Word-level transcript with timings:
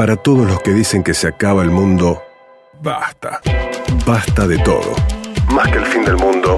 Para 0.00 0.16
todos 0.16 0.48
los 0.48 0.62
que 0.62 0.72
dicen 0.72 1.02
que 1.02 1.12
se 1.12 1.28
acaba 1.28 1.62
el 1.62 1.70
mundo, 1.70 2.22
basta. 2.80 3.38
Basta 4.06 4.46
de 4.46 4.56
todo. 4.60 4.96
Más 5.52 5.70
que 5.70 5.76
el 5.76 5.84
fin 5.84 6.06
del 6.06 6.16
mundo, 6.16 6.56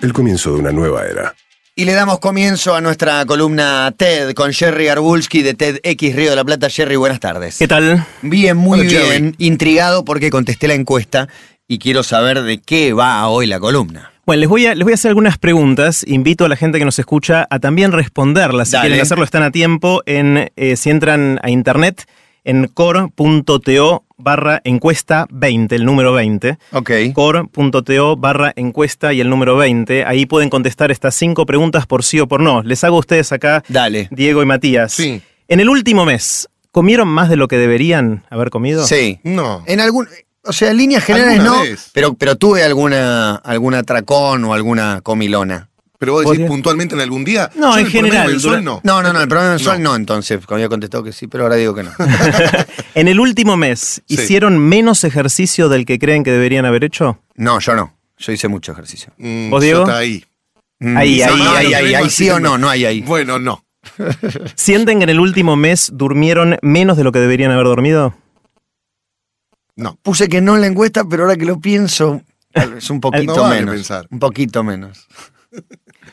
el 0.00 0.14
comienzo 0.14 0.54
de 0.54 0.60
una 0.60 0.72
nueva 0.72 1.04
era. 1.04 1.34
Y 1.74 1.84
le 1.84 1.92
damos 1.92 2.18
comienzo 2.18 2.74
a 2.74 2.80
nuestra 2.80 3.26
columna 3.26 3.92
TED 3.94 4.32
con 4.32 4.54
Jerry 4.54 4.88
Arbulski 4.88 5.42
de 5.42 5.52
TEDx 5.52 6.16
Río 6.16 6.30
de 6.30 6.36
la 6.36 6.46
Plata. 6.46 6.70
Jerry, 6.70 6.96
buenas 6.96 7.20
tardes. 7.20 7.58
¿Qué 7.58 7.68
tal? 7.68 8.06
Bien, 8.22 8.56
muy 8.56 8.80
Hola, 8.80 8.90
Jerry. 8.90 9.10
bien. 9.10 9.34
Intrigado 9.36 10.02
porque 10.06 10.30
contesté 10.30 10.66
la 10.66 10.72
encuesta 10.72 11.28
y 11.68 11.78
quiero 11.78 12.02
saber 12.02 12.40
de 12.40 12.56
qué 12.56 12.94
va 12.94 13.28
hoy 13.28 13.46
la 13.48 13.60
columna. 13.60 14.12
Bueno, 14.24 14.40
les 14.40 14.48
voy, 14.48 14.64
a, 14.64 14.74
les 14.74 14.84
voy 14.84 14.92
a 14.92 14.94
hacer 14.94 15.10
algunas 15.10 15.36
preguntas. 15.36 16.06
Invito 16.08 16.46
a 16.46 16.48
la 16.48 16.56
gente 16.56 16.78
que 16.78 16.86
nos 16.86 16.98
escucha 16.98 17.46
a 17.50 17.58
también 17.58 17.92
responderlas. 17.92 18.68
Si 18.68 18.72
Dale. 18.72 18.88
quieren 18.88 19.02
hacerlo, 19.02 19.24
están 19.24 19.42
a 19.42 19.50
tiempo. 19.50 20.02
En, 20.06 20.50
eh, 20.56 20.76
si 20.76 20.88
entran 20.88 21.38
a 21.42 21.50
internet 21.50 22.06
en 22.48 22.66
core.to 22.66 24.04
barra 24.16 24.62
encuesta 24.64 25.26
20, 25.30 25.74
el 25.76 25.84
número 25.84 26.14
20. 26.14 26.56
Ok. 26.72 26.90
core.to 27.12 28.16
barra 28.16 28.54
encuesta 28.56 29.12
y 29.12 29.20
el 29.20 29.28
número 29.28 29.58
20. 29.58 30.06
Ahí 30.06 30.24
pueden 30.24 30.48
contestar 30.48 30.90
estas 30.90 31.14
cinco 31.14 31.44
preguntas 31.44 31.86
por 31.86 32.02
sí 32.02 32.18
o 32.20 32.26
por 32.26 32.40
no. 32.40 32.62
Les 32.62 32.82
hago 32.84 32.96
a 32.96 33.00
ustedes 33.00 33.32
acá, 33.32 33.62
Dale. 33.68 34.08
Diego 34.10 34.42
y 34.42 34.46
Matías. 34.46 34.94
Sí. 34.94 35.20
En 35.46 35.60
el 35.60 35.68
último 35.68 36.06
mes, 36.06 36.48
¿comieron 36.72 37.08
más 37.08 37.28
de 37.28 37.36
lo 37.36 37.48
que 37.48 37.58
deberían 37.58 38.24
haber 38.30 38.48
comido? 38.48 38.86
Sí. 38.86 39.20
No. 39.24 39.62
En 39.66 39.80
algún. 39.80 40.08
O 40.42 40.52
sea, 40.54 40.70
en 40.70 40.78
líneas 40.78 41.04
generales 41.04 41.40
¿Alguna 41.40 41.56
no, 41.58 41.62
vez? 41.64 41.90
pero, 41.92 42.14
pero 42.14 42.36
tuve 42.36 42.64
alguna, 42.64 43.34
algún 43.36 43.74
atracón 43.74 44.42
o 44.44 44.54
alguna 44.54 45.02
comilona. 45.02 45.68
Pero 45.98 46.12
vos 46.12 46.22
¿Vos 46.22 46.30
decís 46.32 46.38
dirías? 46.38 46.50
puntualmente 46.50 46.94
en 46.94 47.00
algún 47.00 47.24
día. 47.24 47.50
No, 47.56 47.76
en 47.76 47.86
el 47.86 47.90
general, 47.90 48.28
mensual 48.30 48.62
dura- 48.62 48.62
no. 48.62 48.80
No, 48.84 49.02
no, 49.02 49.12
no, 49.12 49.20
el 49.20 49.26
programa 49.28 49.54
mensual 49.54 49.82
No. 49.82 49.90
no. 49.90 49.96
entonces, 49.96 50.38
había 50.48 50.68
contestado 50.68 51.02
que 51.02 51.12
sí, 51.12 51.26
pero 51.26 51.42
ahora 51.44 51.56
digo 51.56 51.74
que 51.74 51.82
no. 51.82 51.90
En 52.94 53.08
el 53.08 53.18
último 53.18 53.56
mes, 53.56 54.02
Sí. 54.06 54.14
¿hicieron 54.14 54.58
menos 54.58 55.02
ejercicio 55.04 55.68
del 55.68 55.84
que 55.86 55.98
creen 55.98 56.22
que 56.22 56.30
deberían 56.30 56.64
haber 56.66 56.84
hecho? 56.84 57.20
No, 57.34 57.58
yo 57.58 57.74
no. 57.74 57.94
Yo 58.16 58.32
hice 58.32 58.48
mucho 58.48 58.72
ejercicio. 58.72 59.12
Mm, 59.18 59.50
¿Vos, 59.50 59.62
Diego? 59.62 59.80
Está 59.82 59.98
ahí. 59.98 60.24
Mm, 60.80 60.96
Ahí, 60.96 61.22
ahí, 61.22 61.30
ahí, 61.32 61.38
No, 61.42 61.50
ahí, 61.76 61.94
ahí, 61.94 62.10
sí 62.10 62.30
o 62.30 62.38
no, 62.38 62.56
no 62.58 62.68
hay 62.68 62.84
ahí. 62.84 63.00
Bueno, 63.02 63.38
no. 63.40 63.64
¿Sienten 64.54 64.98
que 64.98 65.04
en 65.04 65.10
el 65.10 65.18
último 65.20 65.56
mes 65.56 65.90
durmieron 65.94 66.58
menos 66.62 66.96
de 66.96 67.02
lo 67.04 67.10
que 67.10 67.18
deberían 67.18 67.50
haber 67.50 67.64
dormido? 67.66 68.14
No. 69.76 69.96
Puse 70.02 70.28
que 70.28 70.40
no 70.40 70.54
en 70.54 70.60
la 70.60 70.66
encuesta, 70.68 71.04
pero 71.08 71.24
ahora 71.24 71.36
que 71.36 71.44
lo 71.44 71.60
pienso, 71.60 72.22
es 72.52 72.90
un 72.90 73.00
poquito 73.00 73.34
No 73.36 73.42
vale 73.42 73.56
menos. 73.60 73.74
pensar. 73.74 74.06
Un 74.10 74.18
poquito 74.20 74.62
menos. 74.62 75.06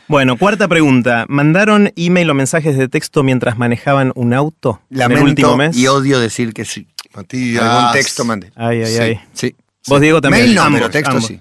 Bueno, 0.08 0.38
cuarta 0.38 0.68
pregunta. 0.68 1.26
¿Mandaron 1.28 1.92
email 1.96 2.30
o 2.30 2.34
mensajes 2.34 2.78
de 2.78 2.88
texto 2.88 3.24
mientras 3.24 3.58
manejaban 3.58 4.12
un 4.16 4.34
auto 4.34 4.82
en 4.92 5.00
Lamento 5.00 5.24
el 5.24 5.30
último 5.30 5.58
mes? 5.58 5.76
y 5.76 5.88
odio 5.88 6.20
decir 6.20 6.54
que 6.54 6.66
sí. 6.66 6.88
Matías. 7.16 7.64
Algún 7.64 7.92
texto 7.94 8.26
mandé. 8.26 8.52
Ay, 8.56 8.82
ay, 8.84 8.92
Sí. 8.94 9.00
ay. 9.02 9.20
Sí. 9.34 9.56
Vos, 9.88 10.02
Diego, 10.02 10.22
también. 10.22 10.46
Mail 10.46 10.56
no, 10.56 10.62
Ambos, 10.64 10.80
pero 10.82 10.92
texto 10.92 11.12
ambos. 11.12 11.26
sí. 11.28 11.40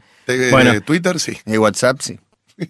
Bueno. 0.51 0.81
Twitter, 0.81 1.19
sí. 1.21 1.37
Y 1.47 1.59
WhatsApp 1.59 2.01
sí. 2.01 2.19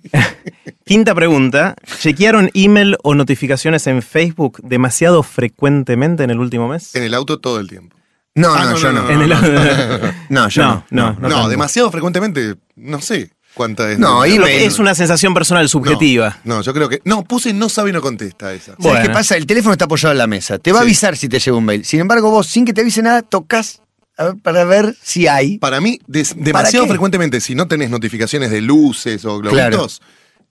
Quinta 0.85 1.15
pregunta. 1.15 1.77
¿Chequearon 2.01 2.51
email 2.55 2.97
o 3.03 3.15
notificaciones 3.15 3.87
en 3.87 4.03
Facebook 4.03 4.61
demasiado 4.63 5.23
frecuentemente 5.23 6.25
en 6.25 6.31
el 6.31 6.39
último 6.41 6.69
mes? 6.69 6.95
En 6.95 7.03
el 7.05 7.15
auto 7.15 7.39
todo 7.39 7.61
el 7.61 7.69
tiempo. 7.69 7.97
No, 8.35 8.53
Ah, 8.53 8.65
no, 8.65 8.71
no, 8.73 8.77
yo 8.79 8.93
no, 8.93 9.03
no. 9.03 9.11
En 9.11 9.23
el- 9.23 9.31
No, 10.29 10.49
yo 10.49 10.63
no. 10.63 10.85
No, 10.91 11.13
no, 11.13 11.21
No, 11.21 11.29
tanto. 11.29 11.49
demasiado 11.51 11.91
frecuentemente, 11.93 12.55
no 12.77 13.01
sé 13.01 13.31
cuánta 13.55 13.91
es. 13.91 13.99
No, 13.99 14.21
ahí 14.23 14.37
Lo 14.37 14.45
me- 14.45 14.51
que 14.53 14.67
es 14.67 14.79
una 14.79 14.95
sensación 14.95 15.33
personal 15.35 15.69
subjetiva. 15.69 16.39
No, 16.45 16.61
yo 16.61 16.75
creo 16.75 16.89
que. 16.89 17.01
No, 17.05 17.25
puse 17.25 17.53
no 17.53 17.69
sabe 17.69 17.91
y 17.91 17.93
no 17.93 18.01
contesta 18.03 18.53
esa. 18.53 18.73
¿Sabes 18.73 18.79
Bueno. 18.79 19.03
qué 19.03 19.11
pasa? 19.11 19.37
El 19.37 19.47
teléfono 19.47 19.73
está 19.73 19.87
apoyado 19.87 20.13
en 20.13 20.19
la 20.19 20.27
mesa. 20.27 20.59
Te 20.59 20.73
va 20.73 20.81
a 20.81 20.83
avisar 20.83 21.17
si 21.17 21.29
te 21.29 21.39
llega 21.39 21.57
un 21.57 21.65
mail. 21.65 21.85
Sin 21.85 22.01
embargo, 22.01 22.31
vos, 22.31 22.47
sin 22.47 22.65
que 22.65 22.73
te 22.73 22.81
avise 22.83 23.03
nada, 23.03 23.23
tocas 23.23 23.81
ver, 24.19 24.35
para 24.43 24.65
ver 24.65 24.95
si 25.03 25.27
hay. 25.29 25.59
Para 25.59 25.81
mí, 25.81 25.99
des- 26.07 26.35
demasiado 26.37 26.87
frecuentemente, 26.87 27.41
si 27.41 27.55
no 27.55 27.67
tenés 27.69 27.91
notificaciones 27.91 28.51
de 28.51 28.61
luces 28.61 29.25
o 29.25 29.41
Claro. 29.41 29.57
globitos, 29.77 30.03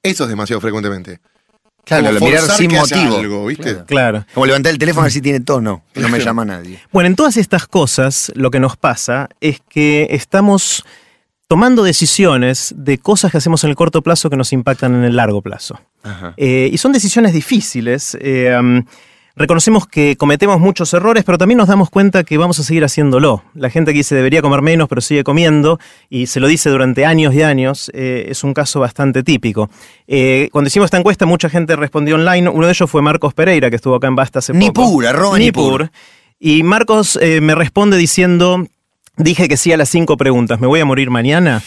eso 0.01 0.23
es 0.23 0.29
demasiado 0.29 0.59
frecuentemente. 0.61 1.19
Claro, 1.85 2.05
Como 2.07 2.19
lo 2.19 2.25
mirar 2.27 2.49
sin 2.55 2.71
motivo. 2.71 3.17
algo, 3.17 3.45
¿viste? 3.47 3.63
Claro. 3.73 3.85
Claro. 3.85 4.25
Como 4.33 4.45
levantar 4.45 4.71
el 4.71 4.77
teléfono 4.79 5.01
a 5.01 5.03
ver 5.03 5.11
si 5.11 5.19
tiene 5.21 5.41
tono. 5.41 5.83
que 5.93 5.99
No 5.99 6.07
me 6.07 6.19
llama 6.19 6.45
nadie. 6.45 6.81
Bueno, 6.93 7.07
en 7.07 7.15
todas 7.17 7.35
estas 7.35 7.67
cosas 7.67 8.31
lo 8.35 8.51
que 8.51 8.61
nos 8.61 8.77
pasa 8.77 9.27
es 9.41 9.59
que 9.69 10.07
estamos 10.11 10.85
tomando 11.53 11.83
decisiones 11.83 12.73
de 12.75 12.97
cosas 12.97 13.31
que 13.31 13.37
hacemos 13.37 13.63
en 13.63 13.69
el 13.69 13.75
corto 13.75 14.01
plazo 14.01 14.27
que 14.31 14.35
nos 14.35 14.51
impactan 14.53 14.95
en 14.95 15.03
el 15.03 15.15
largo 15.15 15.43
plazo. 15.43 15.79
Eh, 16.35 16.71
y 16.73 16.79
son 16.79 16.91
decisiones 16.91 17.31
difíciles. 17.31 18.17
eh, 18.19 18.57
um, 18.59 18.83
reconocemos 19.35 19.85
que 19.85 20.15
cometemos 20.15 20.59
muchos 20.59 20.91
errores, 20.95 21.23
pero 21.23 21.37
también 21.37 21.59
nos 21.59 21.67
damos 21.67 21.91
cuenta 21.91 22.23
que 22.23 22.39
vamos 22.39 22.57
a 22.57 22.63
seguir 22.63 22.83
haciéndolo. 22.83 23.43
La 23.53 23.69
gente 23.69 23.91
que 23.91 23.99
dice 23.99 24.15
debería 24.15 24.41
comer 24.41 24.63
menos, 24.63 24.87
pero 24.89 24.99
sigue 24.99 25.23
comiendo, 25.23 25.79
y 26.09 26.25
se 26.25 26.39
lo 26.39 26.47
dice 26.47 26.71
durante 26.71 27.05
años 27.05 27.35
y 27.35 27.43
años, 27.43 27.91
eh, 27.93 28.25
es 28.29 28.43
un 28.43 28.55
caso 28.55 28.79
bastante 28.79 29.21
típico. 29.21 29.69
Eh, 30.07 30.49
cuando 30.51 30.69
hicimos 30.69 30.85
esta 30.87 30.97
encuesta, 30.97 31.27
mucha 31.27 31.49
gente 31.49 31.75
respondió 31.75 32.15
online. 32.15 32.49
Uno 32.49 32.65
de 32.65 32.73
ellos 32.73 32.89
fue 32.89 33.03
Marcos 33.03 33.35
Pereira, 33.35 33.69
que 33.69 33.75
estuvo 33.75 33.93
acá 33.93 34.07
en 34.07 34.15
Basta 34.15 34.39
hace 34.39 34.53
Ni 34.53 34.71
poco. 34.71 34.89
pura, 34.91 35.11
arroba 35.11 35.37
ni 35.37 35.51
pur. 35.51 35.91
Y 36.39 36.63
Marcos 36.63 37.15
eh, 37.21 37.41
me 37.41 37.53
responde 37.53 37.95
diciendo, 37.95 38.65
dije 39.17 39.47
que 39.47 39.57
sí 39.57 39.71
a 39.71 39.77
las 39.77 39.89
cinco 39.89 40.17
preguntas, 40.17 40.59
¿me 40.59 40.67
voy 40.67 40.79
a 40.79 40.85
morir 40.85 41.09
mañana? 41.09 41.61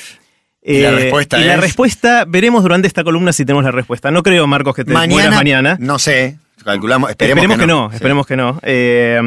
Y 0.63 0.81
la 0.81 0.91
respuesta 0.91 1.39
y 1.41 1.45
la 1.45 1.55
es- 1.55 1.61
respuesta, 1.61 2.25
veremos 2.27 2.63
durante 2.63 2.89
esta 2.89 3.05
columna 3.05 3.33
si 3.33 3.45
tenemos 3.45 3.65
la 3.65 3.71
respuesta. 3.71 4.11
No 4.11 4.23
creo, 4.23 4.47
Marcos, 4.47 4.75
que 4.75 4.85
te 4.85 4.93
mueras 4.93 5.35
mañana. 5.35 5.77
No 5.81 5.99
sé. 5.99 6.39
Calculamos. 6.65 7.11
Esperemos, 7.11 7.45
Esperemos, 7.45 7.59
que, 7.61 7.67
no, 7.69 7.89
Sí. 7.91 7.95
esperemos 7.97 8.27
que 8.27 8.37
no. 8.37 8.59
Eh, 8.63 9.21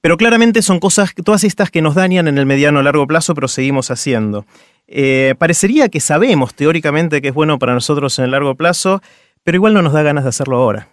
pero 0.00 0.16
claramente 0.16 0.62
son 0.62 0.78
cosas, 0.78 1.12
todas 1.24 1.42
estas 1.42 1.70
que 1.70 1.82
nos 1.82 1.96
dañan 1.96 2.28
en 2.28 2.38
el 2.38 2.46
mediano 2.46 2.78
o 2.78 2.82
largo 2.82 3.06
plazo, 3.08 3.34
pero 3.34 3.48
seguimos 3.48 3.90
haciendo. 3.90 4.46
Eh, 4.86 5.34
parecería 5.38 5.88
que 5.88 5.98
sabemos 5.98 6.54
teóricamente 6.54 7.20
que 7.22 7.28
es 7.28 7.34
bueno 7.34 7.58
para 7.58 7.74
nosotros 7.74 8.16
en 8.20 8.26
el 8.26 8.30
largo 8.30 8.54
plazo, 8.54 9.02
pero 9.42 9.56
igual 9.56 9.74
no 9.74 9.82
nos 9.82 9.92
da 9.94 10.02
ganas 10.02 10.22
de 10.24 10.28
hacerlo 10.30 10.58
ahora. 10.58 10.88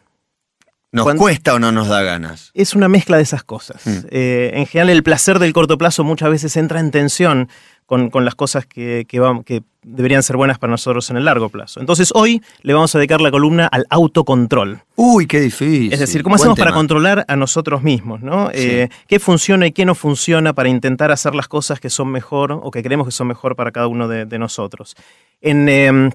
¿Nos 0.94 1.03
Cuando- 1.06 1.22
cuesta 1.22 1.53
o 1.53 1.59
no 1.59 1.72
nos 1.72 1.88
da 1.88 2.02
ganas? 2.02 2.52
Es 2.53 2.75
una 2.75 2.90
mezcla 2.90 3.16
de 3.18 3.24
esas 3.24 3.44
cosas. 3.44 3.85
Mm. 3.88 3.97
Eh, 4.09 4.52
en 4.56 4.66
general, 4.66 4.90
el 4.90 5.03
placer 5.03 5.40
del 5.40 5.53
corto 5.53 5.78
plazo 5.78 6.03
muchas 6.03 6.29
veces 6.29 6.57
entra 6.57 6.81
en 6.81 6.91
tensión 6.91 7.47
con, 7.85 8.09
con 8.09 8.25
las 8.25 8.35
cosas 8.35 8.66
que, 8.66 9.06
que, 9.07 9.22
que 9.46 9.63
deberían 9.84 10.22
ser 10.22 10.35
buenas 10.35 10.59
para 10.59 10.72
nosotros 10.72 11.09
en 11.09 11.16
el 11.18 11.25
largo 11.25 11.47
plazo. 11.50 11.80
Entonces, 11.80 12.12
hoy 12.13 12.41
le 12.62 12.74
vamos 12.74 12.94
a 12.94 12.97
dedicar 13.00 13.22
la 13.22 13.31
columna 13.31 13.68
al 13.68 13.85
autocontrol. 13.90 14.81
Uy, 14.96 15.28
qué 15.28 15.40
difícil. 15.40 15.94
Es 15.94 16.00
decir, 16.00 16.24
¿cómo 16.24 16.34
Buen 16.35 16.41
hacemos 16.41 16.59
para 16.59 16.74
controlar 16.74 17.25
a 17.28 17.35
nosotros 17.38 17.84
mismos? 17.84 18.22
¿no? 18.22 18.50
Eh, 18.53 18.90
¿Qué 19.07 19.19
funciona 19.19 19.68
y 19.68 19.72
qué 19.72 19.85
no 19.85 19.96
funciona 19.96 20.51
para 20.53 20.68
intentar 20.69 21.12
hacer 21.12 21.35
las 21.35 21.47
cosas 21.47 21.80
que 21.80 21.90
son 21.90 22.09
mejor 22.09 22.51
o 22.51 22.69
que 22.69 22.84
creemos 22.84 23.07
que 23.07 23.12
son 23.12 23.28
mejor 23.28 23.56
para 23.56 23.72
cada 23.72 23.88
uno 23.88 24.07
de, 24.09 24.25
de 24.25 24.40
nosotros? 24.40 24.96
En 25.41 25.68
eh, 25.69 26.09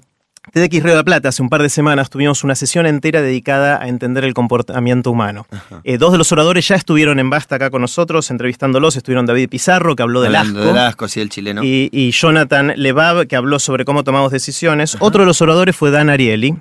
TEDx 0.51 0.83
Río 0.83 0.91
de 0.91 0.95
la 0.97 1.03
Plata, 1.03 1.29
hace 1.29 1.41
un 1.41 1.49
par 1.49 1.61
de 1.61 1.69
semanas, 1.69 2.09
tuvimos 2.09 2.43
una 2.43 2.55
sesión 2.55 2.85
entera 2.85 3.21
dedicada 3.21 3.81
a 3.81 3.87
entender 3.87 4.23
el 4.23 4.33
comportamiento 4.33 5.11
humano. 5.11 5.45
Eh, 5.83 5.97
dos 5.97 6.11
de 6.11 6.17
los 6.17 6.31
oradores 6.31 6.67
ya 6.67 6.75
estuvieron 6.75 7.19
en 7.19 7.29
Basta 7.29 7.55
acá 7.55 7.69
con 7.69 7.81
nosotros, 7.81 8.31
entrevistándolos. 8.31 8.95
Estuvieron 8.95 9.25
David 9.25 9.49
Pizarro, 9.49 9.95
que 9.95 10.03
habló 10.03 10.21
del 10.21 10.35
Hablando 10.35 10.59
asco. 10.61 10.73
del 10.73 10.77
asco, 10.83 11.07
sí, 11.07 11.19
el 11.21 11.29
chileno. 11.29 11.63
Y, 11.63 11.89
y 11.91 12.11
Jonathan 12.11 12.73
Lebab, 12.75 13.27
que 13.27 13.35
habló 13.35 13.59
sobre 13.59 13.85
cómo 13.85 14.03
tomamos 14.03 14.31
decisiones. 14.31 14.97
Otro 14.99 15.21
de 15.23 15.27
los 15.27 15.41
oradores 15.41 15.75
fue 15.75 15.91
Dan 15.91 16.09
Ariely. 16.09 16.55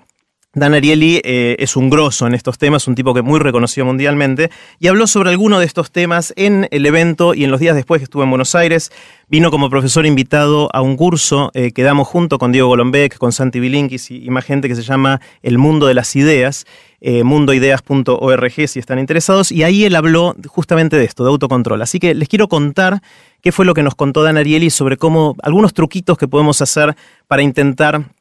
Dan 0.56 0.72
Ariely 0.72 1.20
eh, 1.22 1.56
es 1.58 1.76
un 1.76 1.90
grosso 1.90 2.26
en 2.26 2.32
estos 2.32 2.56
temas, 2.56 2.88
un 2.88 2.94
tipo 2.94 3.12
que 3.12 3.20
muy 3.20 3.38
reconocido 3.38 3.84
mundialmente, 3.84 4.50
y 4.80 4.86
habló 4.86 5.06
sobre 5.06 5.28
alguno 5.28 5.58
de 5.58 5.66
estos 5.66 5.90
temas 5.90 6.32
en 6.34 6.66
el 6.70 6.86
evento 6.86 7.34
y 7.34 7.44
en 7.44 7.50
los 7.50 7.60
días 7.60 7.76
después 7.76 8.00
que 8.00 8.04
estuvo 8.04 8.22
en 8.22 8.30
Buenos 8.30 8.54
Aires. 8.54 8.90
Vino 9.28 9.50
como 9.50 9.68
profesor 9.68 10.06
invitado 10.06 10.70
a 10.72 10.80
un 10.80 10.96
curso 10.96 11.50
eh, 11.52 11.72
que 11.72 11.82
damos 11.82 12.08
junto 12.08 12.38
con 12.38 12.52
Diego 12.52 12.68
Golombek, 12.68 13.18
con 13.18 13.32
Santi 13.32 13.60
Bilinkis 13.60 14.10
y, 14.10 14.24
y 14.24 14.30
más 14.30 14.46
gente 14.46 14.66
que 14.66 14.74
se 14.74 14.82
llama 14.82 15.20
El 15.42 15.58
Mundo 15.58 15.88
de 15.88 15.92
las 15.92 16.16
Ideas, 16.16 16.64
eh, 17.02 17.22
mundoideas.org 17.22 18.68
si 18.68 18.78
están 18.78 18.98
interesados, 18.98 19.52
y 19.52 19.62
ahí 19.62 19.84
él 19.84 19.94
habló 19.94 20.34
justamente 20.46 20.96
de 20.96 21.04
esto, 21.04 21.22
de 21.22 21.28
autocontrol. 21.28 21.82
Así 21.82 21.98
que 21.98 22.14
les 22.14 22.30
quiero 22.30 22.48
contar 22.48 23.02
qué 23.42 23.52
fue 23.52 23.66
lo 23.66 23.74
que 23.74 23.82
nos 23.82 23.94
contó 23.94 24.22
Dan 24.22 24.38
Ariely 24.38 24.70
sobre 24.70 24.96
cómo 24.96 25.36
algunos 25.42 25.74
truquitos 25.74 26.16
que 26.16 26.28
podemos 26.28 26.62
hacer 26.62 26.96
para 27.28 27.42
intentar 27.42 28.15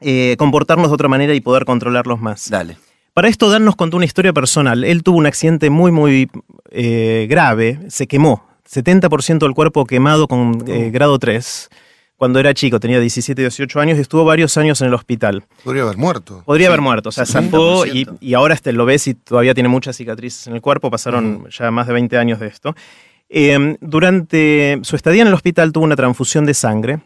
eh, 0.00 0.36
comportarnos 0.38 0.88
de 0.88 0.94
otra 0.94 1.08
manera 1.08 1.34
y 1.34 1.40
poder 1.40 1.64
controlarlos 1.64 2.20
más. 2.20 2.50
Dale. 2.50 2.76
Para 3.14 3.28
esto, 3.28 3.48
Dan 3.48 3.64
nos 3.64 3.76
contó 3.76 3.96
una 3.96 4.04
historia 4.04 4.32
personal. 4.32 4.84
Él 4.84 5.02
tuvo 5.02 5.16
un 5.16 5.26
accidente 5.26 5.70
muy, 5.70 5.90
muy 5.90 6.28
eh, 6.70 7.26
grave, 7.30 7.80
se 7.88 8.06
quemó. 8.06 8.44
70% 8.70 9.38
del 9.38 9.54
cuerpo 9.54 9.86
quemado 9.86 10.28
con 10.28 10.64
eh, 10.66 10.90
grado 10.90 11.18
3 11.18 11.70
cuando 12.16 12.40
era 12.40 12.54
chico, 12.54 12.80
tenía 12.80 12.98
17, 12.98 13.40
18 13.42 13.80
años 13.80 13.98
y 13.98 14.00
estuvo 14.00 14.24
varios 14.24 14.56
años 14.56 14.80
en 14.80 14.88
el 14.88 14.94
hospital. 14.94 15.44
Podría 15.62 15.82
haber 15.82 15.98
muerto. 15.98 16.42
Podría 16.46 16.68
haber 16.68 16.80
muerto, 16.80 17.10
o 17.10 17.12
sea, 17.12 17.26
zafó 17.26 17.84
y, 17.84 18.06
70%. 18.06 18.18
y 18.20 18.34
ahora 18.34 18.54
este, 18.54 18.72
lo 18.72 18.86
ves 18.86 19.06
y 19.06 19.14
todavía 19.14 19.52
tiene 19.52 19.68
muchas 19.68 19.96
cicatrices 19.96 20.46
en 20.46 20.54
el 20.54 20.62
cuerpo, 20.62 20.90
pasaron 20.90 21.46
ya 21.50 21.70
más 21.70 21.86
de 21.86 21.92
20 21.92 22.16
años 22.16 22.40
de 22.40 22.46
esto. 22.46 22.74
Eh, 23.28 23.76
durante 23.80 24.78
su 24.82 24.96
estadía 24.96 25.22
en 25.22 25.28
el 25.28 25.34
hospital 25.34 25.72
tuvo 25.72 25.84
una 25.84 25.96
transfusión 25.96 26.46
de 26.46 26.54
sangre 26.54 27.00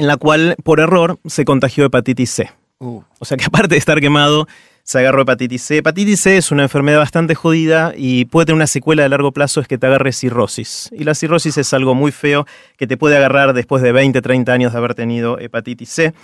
en 0.00 0.06
la 0.06 0.16
cual 0.16 0.56
por 0.64 0.80
error 0.80 1.18
se 1.26 1.44
contagió 1.44 1.84
hepatitis 1.84 2.30
C. 2.30 2.50
Uh, 2.78 3.02
O 3.18 3.24
sea 3.26 3.36
que 3.36 3.44
aparte 3.44 3.74
de 3.74 3.78
estar 3.78 4.00
quemado, 4.00 4.48
se 4.82 4.98
agarró 4.98 5.20
hepatitis 5.20 5.62
C. 5.62 5.76
Hepatitis 5.76 6.20
C 6.20 6.38
es 6.38 6.50
una 6.50 6.62
enfermedad 6.62 6.98
bastante 6.98 7.34
jodida 7.34 7.92
y 7.94 8.24
puede 8.24 8.46
tener 8.46 8.56
una 8.56 8.66
secuela 8.66 9.02
de 9.02 9.10
largo 9.10 9.32
plazo, 9.32 9.60
es 9.60 9.68
que 9.68 9.76
te 9.76 9.86
agarre 9.86 10.12
cirrosis. 10.12 10.88
Y 10.96 11.04
la 11.04 11.14
cirrosis 11.14 11.58
es 11.58 11.74
algo 11.74 11.94
muy 11.94 12.12
feo 12.12 12.46
que 12.78 12.86
te 12.86 12.96
puede 12.96 13.18
agarrar 13.18 13.52
después 13.52 13.82
de 13.82 13.92
20, 13.92 14.22
30 14.22 14.50
años 14.50 14.72
de 14.72 14.78
haber 14.78 14.94
tenido 14.94 15.38
hepatitis 15.38 15.90
C. 15.90 16.14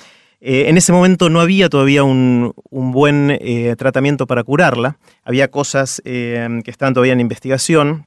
Eh, 0.40 0.70
en 0.70 0.78
ese 0.78 0.92
momento 0.92 1.28
no 1.28 1.40
había 1.42 1.68
todavía 1.68 2.02
un, 2.02 2.54
un 2.70 2.92
buen 2.92 3.30
eh, 3.30 3.74
tratamiento 3.76 4.26
para 4.26 4.42
curarla. 4.42 4.96
Había 5.22 5.48
cosas 5.48 6.00
eh, 6.06 6.48
que 6.64 6.70
estaban 6.70 6.94
todavía 6.94 7.12
en 7.12 7.20
investigación. 7.20 8.06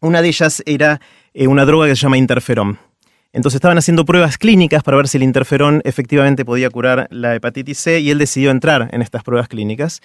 Una 0.00 0.22
de 0.22 0.28
ellas 0.28 0.62
era 0.64 1.02
una 1.34 1.66
droga 1.66 1.88
que 1.88 1.94
se 1.94 2.00
llama 2.00 2.16
interferón. 2.16 2.78
Entonces 3.32 3.56
estaban 3.56 3.78
haciendo 3.78 4.04
pruebas 4.04 4.38
clínicas 4.38 4.82
para 4.82 4.96
ver 4.96 5.08
si 5.08 5.18
el 5.18 5.22
interferón 5.22 5.82
efectivamente 5.84 6.44
podía 6.44 6.68
curar 6.70 7.06
la 7.10 7.34
hepatitis 7.34 7.78
C 7.78 8.00
y 8.00 8.10
él 8.10 8.18
decidió 8.18 8.50
entrar 8.50 8.88
en 8.92 9.02
estas 9.02 9.22
pruebas 9.22 9.48
clínicas. 9.48 10.00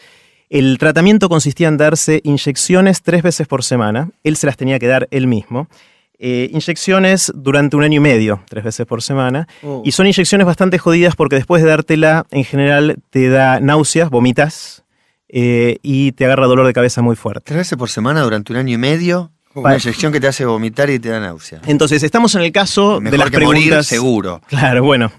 El 0.50 0.78
tratamiento 0.78 1.28
consistía 1.28 1.68
en 1.68 1.78
darse 1.78 2.22
inyecciones 2.24 3.02
tres 3.02 3.24
veces 3.24 3.48
por 3.48 3.64
semana. 3.64 4.12
Él 4.24 4.36
se 4.36 4.46
las 4.46 4.58
tenía 4.58 4.78
que 4.78 4.88
dar 4.88 5.08
él 5.10 5.26
mismo. 5.26 5.68
Eh, 6.18 6.50
inyecciones 6.54 7.32
durante 7.36 7.76
un 7.76 7.84
año 7.84 7.98
y 7.98 8.00
medio, 8.00 8.42
tres 8.48 8.64
veces 8.64 8.86
por 8.86 9.02
semana. 9.02 9.48
Oh. 9.64 9.82
Y 9.84 9.92
son 9.92 10.06
inyecciones 10.06 10.46
bastante 10.46 10.78
jodidas 10.78 11.16
porque 11.16 11.36
después 11.36 11.64
de 11.64 11.70
dártela, 11.70 12.26
en 12.32 12.46
general 12.46 12.98
te 13.10 13.28
da 13.30 13.60
náuseas, 13.60 14.10
vomitas 14.10 14.84
eh, 15.28 15.78
y 15.82 16.14
te 16.14 16.26
agarra 16.26 16.46
dolor 16.46 16.68
de 16.68 16.74
cabeza 16.74 17.02
muy 17.02 17.16
fuerte. 17.16 17.42
Tres 17.46 17.58
veces 17.58 17.78
por 17.78 17.90
semana 17.90 18.22
durante 18.22 18.54
un 18.54 18.60
año 18.60 18.76
y 18.76 18.78
medio. 18.78 19.32
Una 19.56 19.74
inyección 19.78 20.12
que 20.12 20.20
te 20.20 20.28
hace 20.28 20.46
vomitar 20.46 20.90
y 20.90 21.00
te 21.00 21.10
da 21.10 21.20
náusea. 21.20 21.62
Entonces, 21.66 22.04
estamos 22.04 22.36
en 22.36 22.42
el 22.42 22.52
caso 22.52 23.00
Mejor 23.02 23.12
de 23.12 23.18
las 23.18 23.30
que 23.32 23.38
preguntas. 23.38 23.64
morir, 23.64 23.84
seguro. 23.84 24.42
Claro, 24.48 24.84
bueno. 24.84 25.12